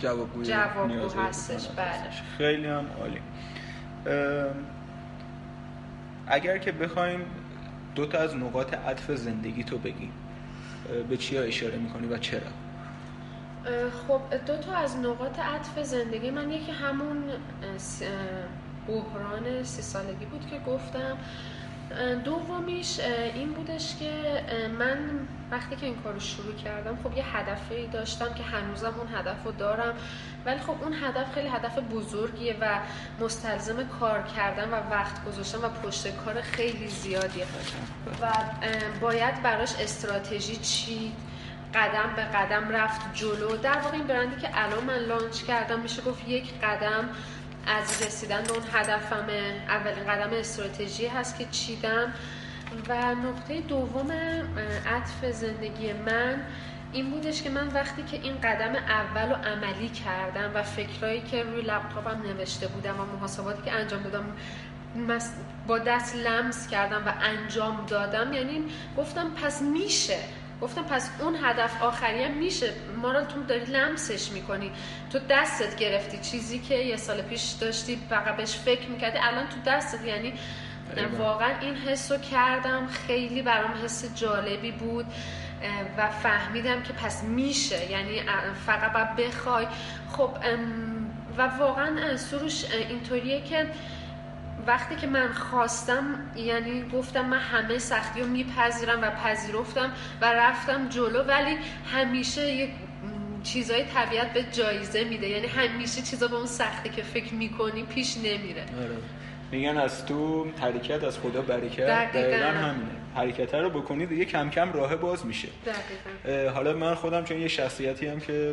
جوابگو 0.00 1.20
هستش. 1.20 1.68
بله. 1.68 2.10
خیلی 2.38 2.66
هم 2.66 2.86
عالی. 3.00 3.20
اگر 6.26 6.58
که 6.58 6.72
بخوایم 6.72 7.20
دو 7.94 8.06
تا 8.06 8.18
از 8.18 8.36
نقاط 8.36 8.74
عطف 8.74 9.10
زندگی 9.10 9.64
تو 9.64 9.78
بگی 9.78 10.10
به 11.08 11.16
چیا 11.16 11.42
اشاره 11.42 11.76
می‌کنی 11.76 12.06
و 12.06 12.18
چرا؟ 12.18 12.40
خب 14.08 14.20
دو 14.46 14.56
تا 14.56 14.72
از 14.72 14.96
نقاط 14.96 15.38
عطف 15.38 15.82
زندگی 15.82 16.30
من 16.30 16.50
یکی 16.50 16.72
همون 16.72 17.24
بحران 18.88 19.64
سی 19.64 19.82
سالگی 19.82 20.24
بود 20.24 20.46
که 20.50 20.58
گفتم. 20.58 21.18
دومیش 22.24 23.00
این 23.34 23.52
بودش 23.52 23.96
که 23.98 24.42
من 24.78 24.98
وقتی 25.50 25.76
که 25.76 25.86
این 25.86 25.96
کارو 25.96 26.20
شروع 26.20 26.54
کردم 26.54 26.98
خب 27.04 27.16
یه 27.16 27.36
هدفی 27.36 27.86
داشتم 27.86 28.34
که 28.34 28.42
هنوزم 28.42 28.94
اون 28.98 29.08
هدف 29.14 29.44
رو 29.44 29.52
دارم. 29.52 29.94
ولی 30.46 30.58
خب 30.58 30.74
اون 30.82 30.92
هدف 30.92 31.34
خیلی 31.34 31.48
هدف 31.48 31.78
بزرگیه 31.78 32.56
و 32.60 32.80
مستلزم 33.20 33.88
کار 34.00 34.22
کردن 34.22 34.68
و 34.68 34.90
وقت 34.90 35.24
گذاشتن 35.24 35.58
و 35.58 35.68
پشت 35.68 36.16
کار 36.16 36.40
خیلی 36.40 36.88
زیادیه. 36.88 37.46
و 38.22 38.26
باید 39.00 39.42
براش 39.42 39.74
استراتژی 39.80 40.56
چی 40.56 41.12
قدم 41.74 42.12
به 42.16 42.22
قدم 42.22 42.68
رفت 42.68 43.14
جلو. 43.14 43.56
در 43.56 43.78
واقع 43.78 43.96
این 43.96 44.06
برندی 44.06 44.40
که 44.40 44.48
الان 44.54 44.84
من 44.84 44.98
لانچ 44.98 45.42
کردم 45.42 45.80
میشه 45.80 46.02
گفت 46.02 46.28
یک 46.28 46.60
قدم 46.60 47.08
از 47.66 48.02
رسیدن 48.02 48.42
به 48.42 48.52
اون 48.52 48.62
هدفم 48.72 49.26
اولین 49.68 50.04
قدم 50.04 50.36
استراتژی 50.36 51.06
هست 51.06 51.38
که 51.38 51.44
چیدم. 51.44 52.12
و 52.88 53.14
نقطه 53.14 53.60
دوم 53.60 54.10
عطف 54.86 55.24
زندگی 55.32 55.92
من 55.92 56.42
این 56.92 57.10
بودش 57.10 57.42
که 57.42 57.50
من 57.50 57.68
وقتی 57.68 58.02
که 58.02 58.16
این 58.16 58.34
قدم 58.34 58.74
اول 58.74 59.28
رو 59.28 59.34
عملی 59.34 59.88
کردم 59.88 60.50
و 60.54 60.62
فکرایی 60.62 61.20
که 61.20 61.42
روی 61.42 61.62
لپتاپم 61.62 62.22
نوشته 62.22 62.68
بودم 62.68 63.00
و 63.00 63.16
محاسباتی 63.16 63.62
که 63.62 63.72
انجام 63.72 64.02
دادم 64.02 64.24
با 65.66 65.78
دست 65.78 66.16
لمس 66.16 66.68
کردم 66.68 67.02
و 67.06 67.12
انجام 67.22 67.86
دادم 67.86 68.32
یعنی 68.32 68.64
گفتم 68.96 69.30
پس 69.30 69.62
میشه. 69.62 70.18
گفتم 70.62 70.82
پس 70.82 71.10
اون 71.20 71.36
هدف 71.42 71.82
آخری 71.82 72.24
هم 72.24 72.30
میشه. 72.30 72.72
ما 72.96 73.12
رو 73.12 73.24
تو 73.24 73.42
داری 73.42 73.64
لمسش 73.64 74.30
می‌کنی. 74.30 74.70
تو 75.12 75.18
دستت 75.30 75.76
گرفتی 75.76 76.18
چیزی 76.18 76.58
که 76.58 76.74
یه 76.74 76.96
سال 76.96 77.22
پیش 77.22 77.50
داشتی 77.50 77.98
فقط 78.10 78.36
بهش 78.36 78.56
فکر 78.56 78.88
می‌کردی. 78.88 79.18
الان 79.18 79.48
تو 79.48 79.56
دستت 79.66 80.04
یعنی 80.04 80.34
واقعا 81.18 81.58
این 81.60 81.76
حس 81.76 82.12
رو 82.12 82.18
کردم. 82.18 82.86
خیلی 82.86 83.42
برام 83.42 83.72
حس 83.84 84.14
جالبی 84.14 84.72
بود 84.72 85.06
و 85.98 86.10
فهمیدم 86.10 86.82
که 86.82 86.92
پس 86.92 87.22
میشه. 87.22 87.90
یعنی 87.90 88.22
فقط 88.66 88.92
باید 88.92 89.16
بخوای. 89.16 89.66
خب 90.12 90.30
و 91.38 91.42
واقعا 91.42 92.16
سروش 92.16 92.64
اینطوریه 92.88 93.40
که 93.40 93.66
وقتی 94.66 94.96
که 94.96 95.06
من 95.06 95.32
خواستم 95.32 96.04
یعنی 96.36 96.84
گفتم 96.92 97.26
من 97.26 97.38
همه 97.38 97.78
سختی 97.78 98.20
رو 98.20 98.26
میپذیرم 98.26 99.02
و 99.02 99.10
پذیرفتم 99.10 99.92
و 100.20 100.32
رفتم 100.32 100.88
جلو 100.88 101.22
ولی 101.22 101.56
همیشه 101.92 102.52
یک 102.52 102.70
چیزای 103.42 103.84
طبیعت 103.84 104.32
به 104.32 104.42
جایزه 104.52 105.04
میده. 105.04 105.28
یعنی 105.28 105.46
همیشه 105.46 106.02
چیزا 106.02 106.28
به 106.28 106.36
اون 106.36 106.46
سختی 106.46 106.88
که 106.88 107.02
فکر 107.02 107.34
می‌کنی 107.34 107.82
پیش 107.82 108.16
نمیره. 108.16 108.62
آره. 108.62 108.96
میگن 109.52 109.76
از 109.76 110.06
تو 110.06 110.46
حرکت 110.60 111.04
از 111.04 111.18
خدا 111.18 111.42
برکت. 111.42 111.86
دقیقا. 111.86 112.46
همینه. 112.46 112.90
حرکت 113.14 113.54
رو 113.54 113.70
بکنید 113.70 114.08
دیگه 114.08 114.24
کم 114.24 114.50
کم 114.50 114.72
راه 114.72 114.96
باز 114.96 115.26
میشه. 115.26 115.48
دقیقا. 115.66 116.50
حالا 116.50 116.72
من 116.72 116.94
خودم 116.94 117.24
چون 117.24 117.38
یه 117.38 117.48
شخصیتی 117.48 118.06
هم 118.06 118.20
که 118.20 118.52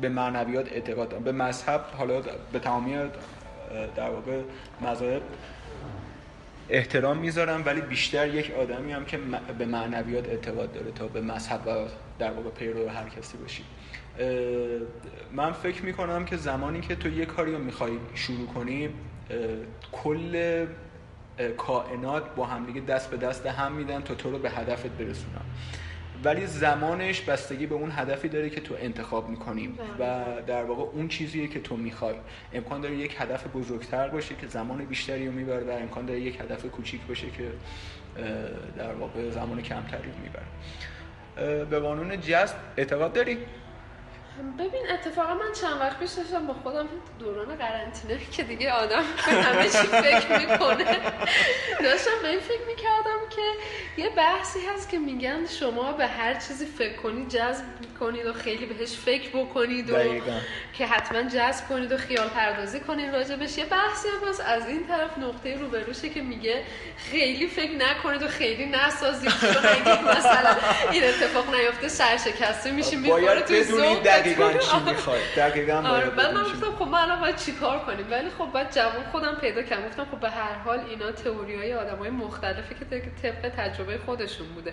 به 0.00 0.08
معنویات 0.08 0.72
اعتقاد 0.72 1.08
دارم. 1.08 1.24
به 1.24 1.32
مذهب 1.32 1.84
حالا 1.98 2.22
به 2.52 2.58
تمامی 2.58 2.96
در 3.96 4.10
واقع 4.10 4.40
مذاهب 4.80 5.22
احترام 6.68 7.18
می‌ذارم 7.18 7.62
ولی 7.66 7.80
بیشتر 7.80 8.34
یک 8.34 8.52
آدمی 8.54 8.92
هم 8.92 9.04
که 9.04 9.18
به 9.58 9.66
معنویات 9.66 10.28
اعتقاد 10.28 10.72
داره 10.72 10.90
تا 10.90 11.08
به 11.08 11.20
مذهب 11.20 11.66
و 11.66 11.70
در 12.18 12.30
واقع 12.30 12.50
پیرو 12.50 12.88
هر 12.88 13.08
کسی 13.08 13.36
باشی. 13.36 13.64
من 15.32 15.52
فکر 15.52 15.82
می‌کنم 15.82 16.24
که 16.24 16.36
زمانی 16.36 16.80
که 16.80 16.96
تو 16.96 17.08
یه 17.08 17.26
کاری 17.26 17.52
رو 17.52 17.58
می‌خوای 17.58 17.92
شروع 18.14 18.46
کنی 18.46 18.88
کل 19.92 20.66
کائنات 21.56 22.34
با 22.34 22.46
همدیگه 22.46 22.80
دست 22.80 23.10
به 23.10 23.16
دست 23.16 23.46
هم 23.46 23.72
میدن 23.72 24.00
تا 24.00 24.14
تو 24.14 24.30
رو 24.30 24.38
به 24.38 24.50
هدفت 24.50 24.86
برسونن. 24.86 25.39
ولی 26.24 26.46
زمانش 26.46 27.20
بستگی 27.20 27.66
به 27.66 27.74
اون 27.74 27.90
هدفی 27.90 28.28
داره 28.28 28.50
که 28.50 28.60
تو 28.60 28.74
انتخاب 28.80 29.28
می‌کنیم. 29.28 29.78
و 29.98 30.24
در 30.46 30.64
واقع 30.64 30.82
اون 30.82 31.08
چیزیه 31.08 31.48
که 31.48 31.60
تو 31.60 31.76
می‌خوای. 31.76 32.14
امکان 32.52 32.80
داره 32.80 32.94
یک 32.96 33.16
هدف 33.18 33.46
بزرگتر 33.46 34.08
باشه 34.08 34.34
که 34.34 34.46
زمان 34.46 34.84
بیشتری 34.84 35.26
رو 35.26 35.32
می‌بره 35.32 35.64
و 35.64 35.70
امکان 35.70 36.06
داره 36.06 36.20
یک 36.20 36.40
هدف 36.40 36.64
کوچیک 36.66 37.00
باشه 37.08 37.26
که 37.30 37.48
در 38.78 38.92
واقع 38.92 39.30
زمان 39.30 39.62
کمتری 39.62 40.08
رو 40.10 40.18
می‌بره. 40.22 41.64
به 41.64 41.78
قانون 41.78 42.20
جذب 42.20 42.54
اعتقاد 42.76 43.12
داری؟ 43.12 43.38
ببین 44.58 44.90
اتفاقا 44.90 45.34
من 45.34 45.52
چند 45.60 45.80
وقت 45.80 45.98
پیش 45.98 46.10
داشتم 46.10 46.46
با 46.46 46.54
خودم 46.54 46.88
دوران 47.18 47.56
قرنطینه 47.56 48.18
که 48.32 48.42
دیگه 48.42 48.72
آدم 48.72 49.02
همه 49.18 49.64
چی 49.64 49.78
فکر 49.78 50.38
می‌کنه. 50.38 50.84
داشتم 51.80 52.10
به 52.22 52.28
این 52.28 52.40
فکر 52.40 52.66
می‌کردم 52.66 53.20
که 53.30 53.42
یه 54.02 54.10
بحثی 54.10 54.58
هست 54.66 54.88
که 54.88 54.98
میگن 54.98 55.46
شما 55.46 55.92
به 55.92 56.06
هر 56.06 56.34
چیزی 56.34 56.66
فکر 56.66 56.96
کنید 56.96 57.28
جذب 57.28 57.64
کنید 58.00 58.26
و 58.26 58.32
خیلی 58.32 58.66
بهش 58.66 58.92
فکر 58.92 59.28
بکنید 59.28 59.90
و 59.90 59.96
که 60.72 60.86
حتما 60.86 61.22
جذب 61.22 61.68
کنید 61.68 61.92
و 61.92 61.96
خیال 61.96 62.28
پردازی 62.28 62.80
کنید 62.80 63.14
راجبش 63.14 63.58
یه 63.58 63.64
بحثی 63.64 64.08
هم 64.08 64.28
هست 64.28 64.40
از 64.40 64.68
این 64.68 64.86
طرف 64.86 65.18
نقطه 65.18 65.56
روبروشه 65.56 66.08
که 66.08 66.22
میگه 66.22 66.62
خیلی 66.96 67.46
فکر 67.46 67.72
نکنید 67.72 68.22
و 68.22 68.28
خیلی 68.28 68.66
نسازید. 68.66 69.30
مثلا 70.16 70.56
این 70.90 71.04
اتفاق 71.04 71.54
نیفته 71.54 71.88
سرشکسته 71.88 72.70
میشیم 72.70 73.00
می‌خوره 73.00 73.40
تو 73.40 73.94
دقیقاً 74.04 74.52
چی 74.52 74.76
می‌خواد 74.86 75.18
دقیقاً 75.36 75.74
آره 75.88 76.10
من 76.10 76.42
گفتم 76.42 76.72
خب 76.78 76.88
ما 76.88 76.98
الان 76.98 77.20
باید 77.20 77.36
چیکار 77.36 77.78
کنیم؟ 77.78 78.06
ولی 78.10 78.30
خب 78.38 78.52
بعد 78.52 78.74
جواب 78.74 79.04
خودم 79.12 79.34
پیدا 79.40 79.62
کردم. 79.62 79.88
گفتم 79.88 80.04
خب 80.04 80.20
به 80.20 80.30
هر 80.30 80.54
حال 80.54 80.80
اینا 80.90 81.12
تئوری 81.12 81.56
های 81.56 81.74
آدمای 81.74 82.10
مختلفی 82.10 82.74
که 82.74 82.84
طبق 83.22 83.52
تجربه 83.56 83.98
خودشون 83.98 84.46
بوده. 84.46 84.72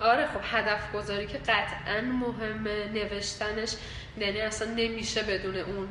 آره 0.00 0.26
خب 0.26 0.40
هدف 0.42 0.92
گذاری 0.92 1.26
که 1.26 1.38
قطعا 1.38 2.00
مهمه 2.00 2.88
نوشتنش 2.92 3.74
یعنی 4.18 4.40
اصلا 4.40 4.70
نمیشه 4.74 5.22
بدون 5.22 5.56
اون 5.56 5.88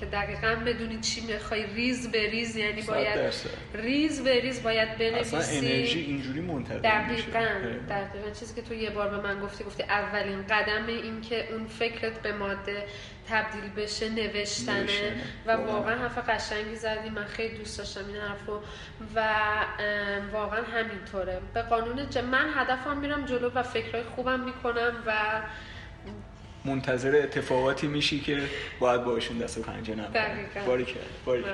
که 0.00 0.06
دقیقا 0.06 0.54
بدونی 0.66 1.00
چی 1.00 1.20
می‌خوای. 1.20 1.66
ریز 1.66 2.12
به 2.12 2.30
ریز 2.30 2.56
یعنی 2.56 2.82
باید 2.82 3.34
ریز 3.74 4.24
به 4.24 4.40
ریز 4.40 4.62
باید 4.62 4.98
بنویسی. 4.98 5.36
اصلا 5.36 5.58
انرژی 5.58 6.00
اینجوری 6.00 6.40
منتقل 6.40 6.78
دقیقا 6.78 7.46
دقیقا. 7.88 8.30
چیزی 8.40 8.54
که 8.54 8.62
تو 8.62 8.74
یه 8.74 8.90
بار 8.90 9.08
به 9.08 9.20
من 9.20 9.40
گفتی 9.40 9.64
گفتی 9.64 9.82
اولین 9.82 10.46
قدم 10.46 10.86
این 10.86 11.20
که 11.20 11.52
اون 11.52 11.66
فکرت 11.66 12.22
به 12.22 12.32
ماده 12.32 12.84
تبدیل 13.28 13.70
بشه 13.76 14.08
نوشتنه. 14.08 14.86
و 15.46 15.52
واقعا. 15.52 15.98
حرف 15.98 16.18
قشنگی 16.28 16.76
زدی. 16.76 17.10
من 17.10 17.24
خیلی 17.24 17.58
دوست 17.58 17.78
داشتم 17.78 18.06
این 18.08 18.16
حرفو 18.16 18.60
و 19.14 19.34
واقعا 20.32 20.62
همینطوره. 20.62 21.40
به 21.54 21.62
قانون 21.62 22.08
من 22.30 22.48
هدفم 22.54 22.96
میرم 22.96 23.24
جلو 23.24 23.50
و 23.54 23.62
فکرهای 23.62 24.04
خوبم 24.04 24.40
می‌کنم 24.40 25.02
و 25.06 25.12
منتظر 26.64 27.20
اتفاقاتی 27.22 27.86
میشی 27.86 28.20
که 28.20 28.42
باید 28.80 29.04
باشون 29.04 29.38
دست 29.38 29.58
و 29.58 29.62
پنجه 29.62 29.94
باری 30.66 30.84
کرد 30.84 31.06
باری 31.24 31.44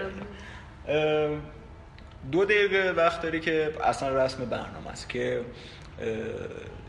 دو 2.33 2.45
دقیقه 2.45 2.95
وقت 2.97 3.23
داری 3.23 3.41
که 3.41 3.73
اصلا 3.85 4.25
رسم 4.25 4.45
برنامه 4.45 4.89
است 4.91 5.09
که 5.09 5.41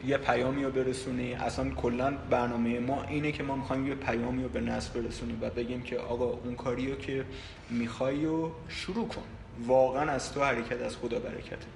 یه 0.06 0.18
پیامی 0.18 0.64
رو 0.64 0.72
برسونی. 0.72 1.34
اصلا 1.34 1.70
کلا 1.70 2.14
برنامه 2.30 2.80
ما 2.80 3.04
اینه 3.04 3.32
که 3.32 3.44
ما 3.44 3.56
می‌خوایم 3.56 3.88
یه 3.88 3.96
پیامی 3.96 4.44
رو 4.44 4.50
به 4.50 4.62
نصف 4.62 4.96
برسونیم 4.96 5.38
و 5.42 5.50
بگیم 5.50 5.82
که 5.82 5.98
آقا 5.98 6.26
اون 6.26 6.56
کاری 6.56 6.92
رو 6.92 6.98
که 6.98 7.26
می‌خوای 7.70 8.26
رو 8.26 8.52
شروع 8.70 9.08
کن. 9.08 9.24
واقعا 9.66 10.12
از 10.12 10.34
تو 10.34 10.44
حرکت 10.44 10.82
از 10.82 10.98
خدا 10.98 11.20
برکته. 11.20 11.68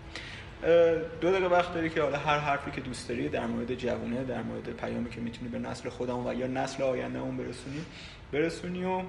دو 1.21 1.31
دقیقه 1.31 1.47
وقت 1.47 1.73
داری 1.73 1.89
که 1.89 2.01
حالا 2.01 2.17
هر 2.17 2.37
حرفی 2.37 2.71
که 2.71 2.81
دوست 2.81 3.09
داری 3.09 3.29
در 3.29 3.45
مورد 3.45 3.75
جوونه 3.75 4.23
در 4.23 4.41
مورد 4.41 4.69
پیامی 4.69 5.09
که 5.09 5.21
می‌تونی 5.21 5.49
به 5.49 5.59
نسل 5.59 5.89
خودمون 5.89 6.27
و 6.27 6.39
یا 6.39 6.47
نسل 6.47 6.83
آینده 6.83 7.19
اون 7.19 7.37
برسونی 7.37 7.85
برسونی 8.33 8.85
و 8.85 9.01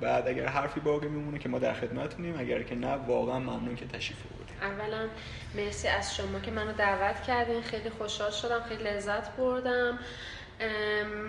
بعد 0.00 0.28
اگر 0.28 0.46
حرفی 0.46 0.80
باقی 0.80 1.08
میمونه 1.08 1.38
که 1.38 1.48
ما 1.48 1.58
در 1.58 1.72
خدمتونیم 1.74 2.34
اگر 2.38 2.62
که 2.62 2.74
نه 2.74 2.92
واقعا 2.94 3.38
ممنون 3.38 3.76
که 3.76 3.86
تشریف 3.86 4.18
آوردید 4.32 4.56
اولا 4.62 5.08
مرسی 5.54 5.88
از 5.88 6.16
شما 6.16 6.40
که 6.40 6.50
منو 6.50 6.72
دعوت 6.72 7.22
کردین. 7.22 7.62
خیلی 7.62 7.90
خوشحال 7.90 8.30
شدم 8.30 8.62
خیلی 8.68 8.84
لذت 8.84 9.36
بردم. 9.36 9.98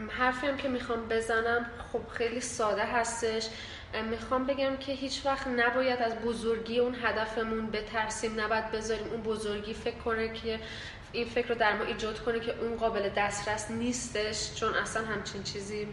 حرفی 0.09 0.47
هم 0.47 0.57
که 0.57 0.70
می‌خوام 0.70 1.07
بزنم 1.09 1.65
خب 1.93 2.07
خیلی 2.07 2.41
ساده 2.41 2.86
هستش. 2.86 3.47
می‌خوام 4.02 4.45
بگم 4.45 4.78
که 4.78 4.91
هیچ 4.91 5.22
وقت 5.26 5.48
نباید 5.48 6.02
از 6.02 6.16
بزرگی 6.16 6.80
اون 6.80 6.95
هدفمون 7.04 7.68
بترسیم 7.72 8.41
نباید 8.41 8.72
بذاریم 8.72 9.08
اون 9.08 9.22
بزرگی 9.22 9.74
فکر 9.74 9.98
کنه 9.98 10.34
که 10.34 10.60
این 11.12 11.26
فکر 11.26 11.48
رو 11.48 11.56
در 11.56 11.76
ما 11.76 11.84
ایجاد 11.84 12.20
کنه 12.20 12.39
که 12.39 12.56
اون 12.60 12.78
قابل 12.78 13.10
دسترس 13.10 13.72
نیستش 13.72 14.54
چون 14.56 14.74
اصلا 14.74 15.06
همچین 15.06 15.43
چیزی 15.43 15.88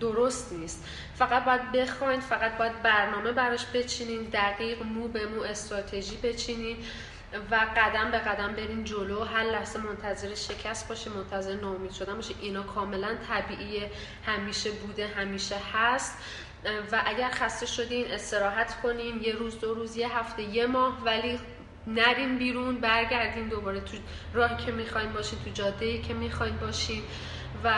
درست 0.00 0.52
نیست. 0.52 0.84
فقط 1.14 1.44
باید 1.44 1.72
بخواین 1.72 2.20
فقط 2.20 2.58
باید 2.58 2.82
برنامه 2.82 3.32
براش 3.32 3.66
بچینین 3.74 4.22
دقیق 4.32 4.82
مو 4.82 5.08
به 5.08 5.26
مو 5.26 5.42
استراتژی 5.42 6.16
بچینین 6.16 6.76
و 7.50 7.66
قدم 7.76 8.10
به 8.10 8.18
قدم 8.18 8.52
برین 8.52 8.84
جلو. 8.84 9.24
هر 9.24 9.44
لحظه 9.44 9.78
منتظر 9.78 10.34
شکست 10.34 10.88
باشه 10.88 11.10
منتظر 11.10 11.54
ناامید 11.54 11.92
شدن 11.92 12.14
باشه. 12.14 12.34
اینا 12.40 12.62
کاملا 12.62 13.08
طبیعیه 13.28 13.90
همیشه 14.26 14.70
بوده 14.70 15.06
همیشه 15.06 15.56
هست. 15.72 16.18
و 16.92 17.02
اگر 17.06 17.30
خسته 17.30 17.66
شدین 17.66 18.10
استراحت 18.10 18.80
کنین 18.80 19.22
یه 19.22 19.32
روز 19.32 19.60
دو 19.60 19.74
روز 19.74 19.96
یه 19.96 20.18
هفته 20.18 20.42
یه 20.42 20.66
ماه 20.66 21.04
ولی 21.04 21.38
نرین 21.86 22.38
بیرون 22.38 22.80
برگردین 22.80 23.48
دوباره 23.48 23.80
تو 23.80 23.96
راهی 24.32 24.64
که 24.66 24.72
می‌خواین 24.72 25.12
باشین 25.12 25.38
تو 25.44 25.50
جاده 25.50 26.02
که 26.02 26.14
می‌خواین 26.14 26.56
باشین. 26.56 27.02
و 27.64 27.70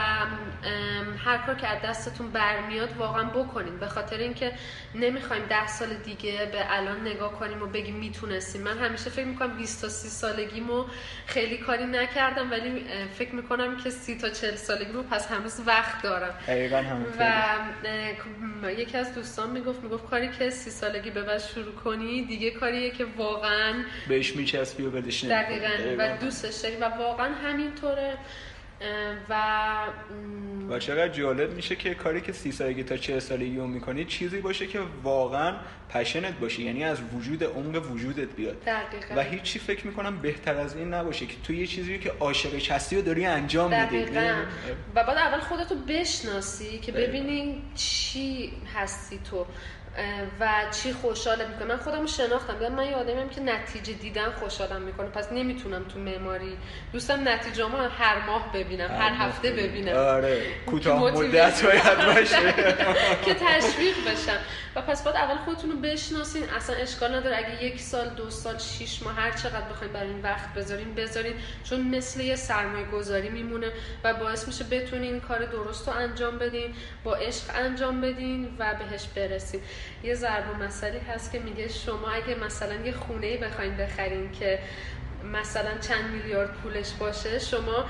هر 1.24 1.38
کار 1.46 1.54
که 1.54 1.66
از 1.68 1.82
دستتون 1.82 2.30
برمیاد 2.30 2.96
واقعا 2.96 3.24
بکنین. 3.24 3.78
به 3.78 3.86
خاطر 3.86 4.16
اینکه 4.16 4.52
نمی‌خوایم 4.94 5.42
ده 5.48 5.66
سال 5.66 5.88
دیگه 5.88 6.48
به 6.52 6.76
الان 6.76 7.00
نگاه 7.00 7.32
کنیم 7.32 7.62
و 7.62 7.66
بگیم 7.66 7.94
می‌تونستیم. 7.94 8.62
من 8.62 8.78
همیشه 8.78 9.10
فکر 9.10 9.24
می‌کنم 9.24 9.56
20 9.56 9.82
تا 9.82 9.88
30 9.88 10.08
سالگیمو 10.08 10.84
خیلی 11.26 11.58
کاری 11.58 11.84
نکردم 11.84 12.50
ولی 12.50 12.86
فکر 13.18 13.34
می‌کنم 13.34 13.76
که 13.76 13.90
30 13.90 14.18
تا 14.18 14.28
40 14.28 14.56
سالگیمو 14.56 15.02
پس 15.02 15.30
هنوز 15.30 15.60
وقت 15.66 16.02
دارم. 16.02 16.34
و 18.62 18.72
یکی 18.72 18.98
از 18.98 19.14
دوستان 19.14 19.50
می‌گفت 19.50 19.82
می‌گفت 19.82 20.10
کاری 20.10 20.30
که 20.38 20.50
30 20.50 20.70
سالگی 20.70 21.10
به 21.10 21.22
بعد 21.22 21.38
شروع 21.38 21.74
کنی 21.74 22.22
دیگه 22.22 22.50
کاریه 22.50 22.90
که 22.90 23.04
واقعا 23.16 23.74
بهش 24.08 24.36
میچسبی 24.36 24.82
و 24.82 24.90
بدش 24.90 25.24
دقیقاً. 25.24 25.68
و 25.98 26.16
دوستش 26.16 26.54
داری. 26.54 26.76
و 26.76 26.84
واقعا 26.84 27.34
همینطوره. 27.34 28.14
و 29.28 29.76
و 30.70 30.78
چقدر 30.78 31.08
جالب 31.08 31.52
میشه 31.52 31.76
که 31.76 31.94
کاری 31.94 32.20
که 32.20 32.32
سی 32.32 32.52
سالگی 32.52 32.82
تا 32.82 32.96
چه 32.96 33.20
سالگی 33.20 33.56
رو 33.56 33.66
می‌کنی 33.66 34.04
چیزی 34.04 34.40
باشه 34.40 34.66
که 34.66 34.80
واقعا 35.02 35.56
پشنت 35.90 36.38
باشه 36.38 36.62
یعنی 36.62 36.84
از 36.84 36.98
وجود 37.14 37.44
عمق 37.44 37.90
وجودت 37.92 38.28
بیاد. 38.36 38.64
دقیقا. 38.64 39.14
و 39.16 39.22
هیچی 39.22 39.58
فکر 39.58 39.86
می‌کنم 39.86 40.18
بهتر 40.18 40.54
از 40.54 40.76
این 40.76 40.94
نباشه 40.94 41.26
که 41.26 41.34
تو 41.44 41.52
یه 41.52 41.66
چیزی 41.66 41.98
که 41.98 42.12
عاشقش 42.20 42.70
هستی 42.70 42.96
و 42.96 43.02
داری 43.02 43.26
انجام 43.26 43.80
میدی. 43.80 44.04
و 44.94 45.04
بعد 45.04 45.18
اول 45.18 45.40
خودتو 45.40 45.74
بشناسی 45.74 46.78
که 46.78 46.92
ببینین 46.92 47.62
چی 47.74 48.52
هستی 48.74 49.20
تو. 49.30 49.46
و 50.40 50.48
چی 50.82 50.92
خوشحالت 50.92 51.48
می‌کنه 51.48 51.64
من 51.64 51.76
خودم 51.76 52.06
شناختم. 52.06 52.68
من 52.68 52.84
یه 52.84 52.94
آدمیم 52.94 53.28
که 53.28 53.40
نتیجه 53.40 53.92
دیدن 53.92 54.30
خوشحالم 54.30 54.82
می‌کنه. 54.82 55.06
پس 55.06 55.32
نمی‌تونم 55.32 55.84
تو 55.84 55.98
معماری 55.98 56.56
دوستم 56.92 57.28
نتیجه 57.28 57.66
ما 57.66 57.78
هر 57.78 58.26
ماه 58.26 58.52
ببینم 58.52 58.90
هر 58.90 59.12
هفته 59.14 59.50
ببینم. 59.50 59.96
آره. 59.96 60.42
کوتاه 60.66 61.12
مدت 61.12 61.62
باید 61.64 62.06
باشه. 62.06 62.52
که 63.24 63.34
تشویق 63.34 63.94
بشم. 64.10 64.38
و 64.76 64.82
پس 64.82 65.02
باید 65.02 65.16
اول 65.16 65.36
خودتون 65.36 65.70
رو 65.70 65.78
بشناسین. 65.78 66.44
اصلا 66.56 66.76
اشکال 66.76 67.14
نداره. 67.14 67.36
اگه 67.36 67.64
یک 67.64 67.80
سال 67.80 68.08
دو 68.08 68.30
سال 68.30 68.58
شیش 68.58 69.02
ماه 69.02 69.14
هر 69.14 69.30
چقدر 69.30 69.68
بخواید 69.70 69.92
برای 69.92 70.08
این 70.08 70.22
وقت 70.22 70.54
بذارین 70.54 70.94
بذارین. 70.94 71.34
چون 71.64 71.80
مثل 71.96 72.20
یه 72.20 72.36
سرمایه 72.36 72.86
گذاری 72.86 73.28
میمونه 73.28 73.66
و 74.04 74.14
باعث 74.14 74.46
میشه 74.48 74.64
بتونین 74.64 75.20
کار 75.20 75.44
درست 75.44 75.88
رو 75.88 75.94
انجام 75.94 76.38
بدین 76.38 76.74
با 77.04 77.14
عشق 77.14 77.44
انجام 77.54 78.00
بدین 78.00 78.56
و 78.58 78.74
بهش 78.74 79.06
برسین. 79.16 79.60
یه 80.02 80.14
ضرب 80.14 80.62
مسئله 80.62 81.00
هست 81.14 81.32
که 81.32 81.38
میگه 81.38 81.68
شما 81.68 82.08
اگه 82.08 82.34
مثلا 82.34 82.74
یه 82.74 82.92
خونه 82.92 83.36
بخواین 83.36 83.76
بخرین 83.76 84.32
که 84.32 84.58
مثلا 85.32 85.78
چند 85.88 86.10
میلیارد 86.10 86.52
پولش 86.52 86.92
باشه 86.92 87.38
شما 87.38 87.84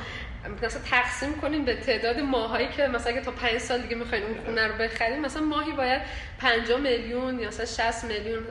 مثلا 0.62 0.80
تقسیم 0.90 1.40
کنیم 1.40 1.64
به 1.64 1.74
تعداد 1.74 2.20
ماهایی 2.20 2.68
که 2.68 2.86
مثلا 2.86 3.12
اگه 3.12 3.20
تا 3.20 3.30
5 3.30 3.58
سال 3.58 3.80
دیگه 3.80 3.96
می‌خواین 3.96 4.24
اون 4.24 4.44
خونه 4.44 4.66
رو 4.66 4.74
بخرین 4.74 5.20
مثلا 5.20 5.42
ماهی 5.42 5.72
باید 5.72 6.02
50 6.38 6.80
میلیون 6.80 7.40
یا 7.40 7.48
مثلا 7.48 7.66
60 7.90 8.04
میلیون 8.04 8.42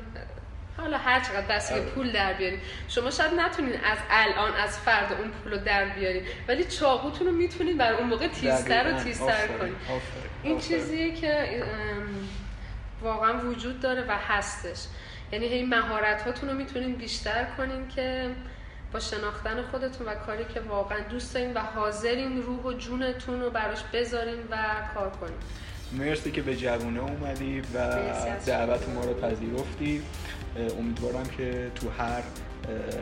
حالا 0.78 0.98
هر 0.98 1.20
چقدر 1.20 1.56
بس 1.56 1.72
آره. 1.72 1.82
پول 1.82 2.12
در 2.12 2.34
بیارین. 2.34 2.60
شما 2.88 3.12
شاید 3.12 3.34
نتونین 3.34 3.74
از 3.74 3.98
الان 4.10 4.54
از 4.54 4.80
فرد 4.80 5.14
اون 5.14 5.32
پول 5.32 5.52
رو 5.52 5.58
در 5.58 5.86
بیارین 5.86 6.24
ولی 6.48 6.64
چاقوتون 6.64 7.28
رو 7.28 7.34
می‌تونین 7.34 7.78
بر 7.78 7.94
اون 7.94 8.08
موقع 8.08 8.28
تیزتر 8.28 8.94
و 8.94 9.04
تیزتر 9.04 9.48
کنین. 9.48 9.76
این 10.44 10.60
چیزیه 10.60 11.16
که 11.16 11.64
واقعا 13.02 13.50
وجود 13.50 13.80
داره 13.80 14.02
و 14.02 14.12
هستش. 14.12 14.86
یعنی 15.32 15.46
هی 15.46 15.66
مهارت 15.66 16.22
هاتون 16.22 16.50
رو 16.50 16.56
می‌تونین 16.56 16.96
بیشتر 16.96 17.46
کنین 17.58 17.88
که 17.88 18.30
با 18.94 19.00
شناختن 19.00 19.62
خودتون 19.72 20.08
و 20.08 20.16
کاری 20.16 20.46
که 20.54 20.60
واقعا 20.60 21.00
دوست 21.10 21.34
دارین 21.34 21.54
و 21.54 21.60
حاضرین 21.60 22.44
روح 22.44 22.64
و 22.64 22.74
جونتون 22.74 23.42
رو 23.42 23.50
براش 23.50 23.84
بذارین 23.94 24.40
و 24.52 24.58
کار 24.96 25.10
کنین. 25.10 25.38
مرسی 25.92 26.32
که 26.32 26.42
به 26.42 26.56
جوونه 26.56 27.00
اومدی 27.00 27.62
و 27.74 27.78
دعوت 28.46 28.90
ما 28.90 29.02
رو 29.02 29.14
پذیرفتی. 29.14 30.02
امیدوارم 30.80 31.26
که 31.38 31.72
تو 31.76 31.90
هر 31.90 32.22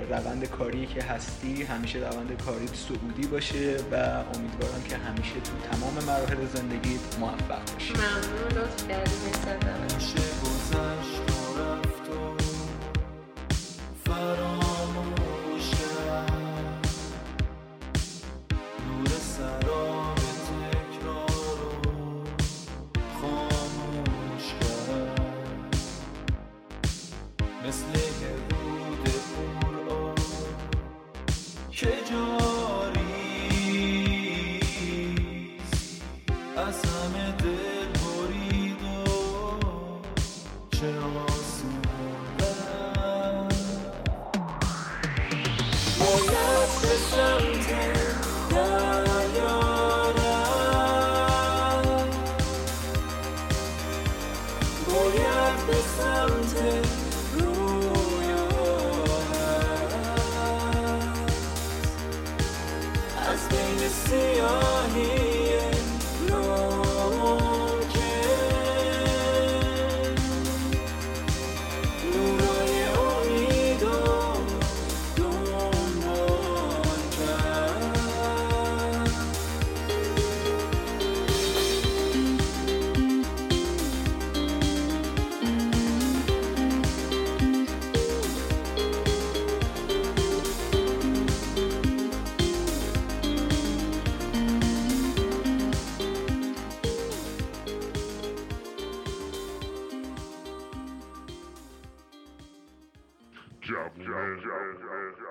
روند 0.10 0.46
کاری 0.46 0.86
که 0.86 1.04
هستی 1.04 1.64
همیشه 1.64 2.00
روند 2.00 2.42
کاری 2.46 2.68
سعودی 2.68 3.28
باشه 3.28 3.78
و 3.92 3.96
امیدوارم 4.36 4.84
که 4.90 4.98
همیشه 4.98 5.34
تو 5.34 5.52
تمام 5.72 5.94
مراحل 6.08 6.46
زندگی 6.54 7.00
موفق 7.20 7.74
باشی. 7.74 7.94
ممنون 7.94 8.64
لطف 8.64 8.88
کردی 8.88 9.24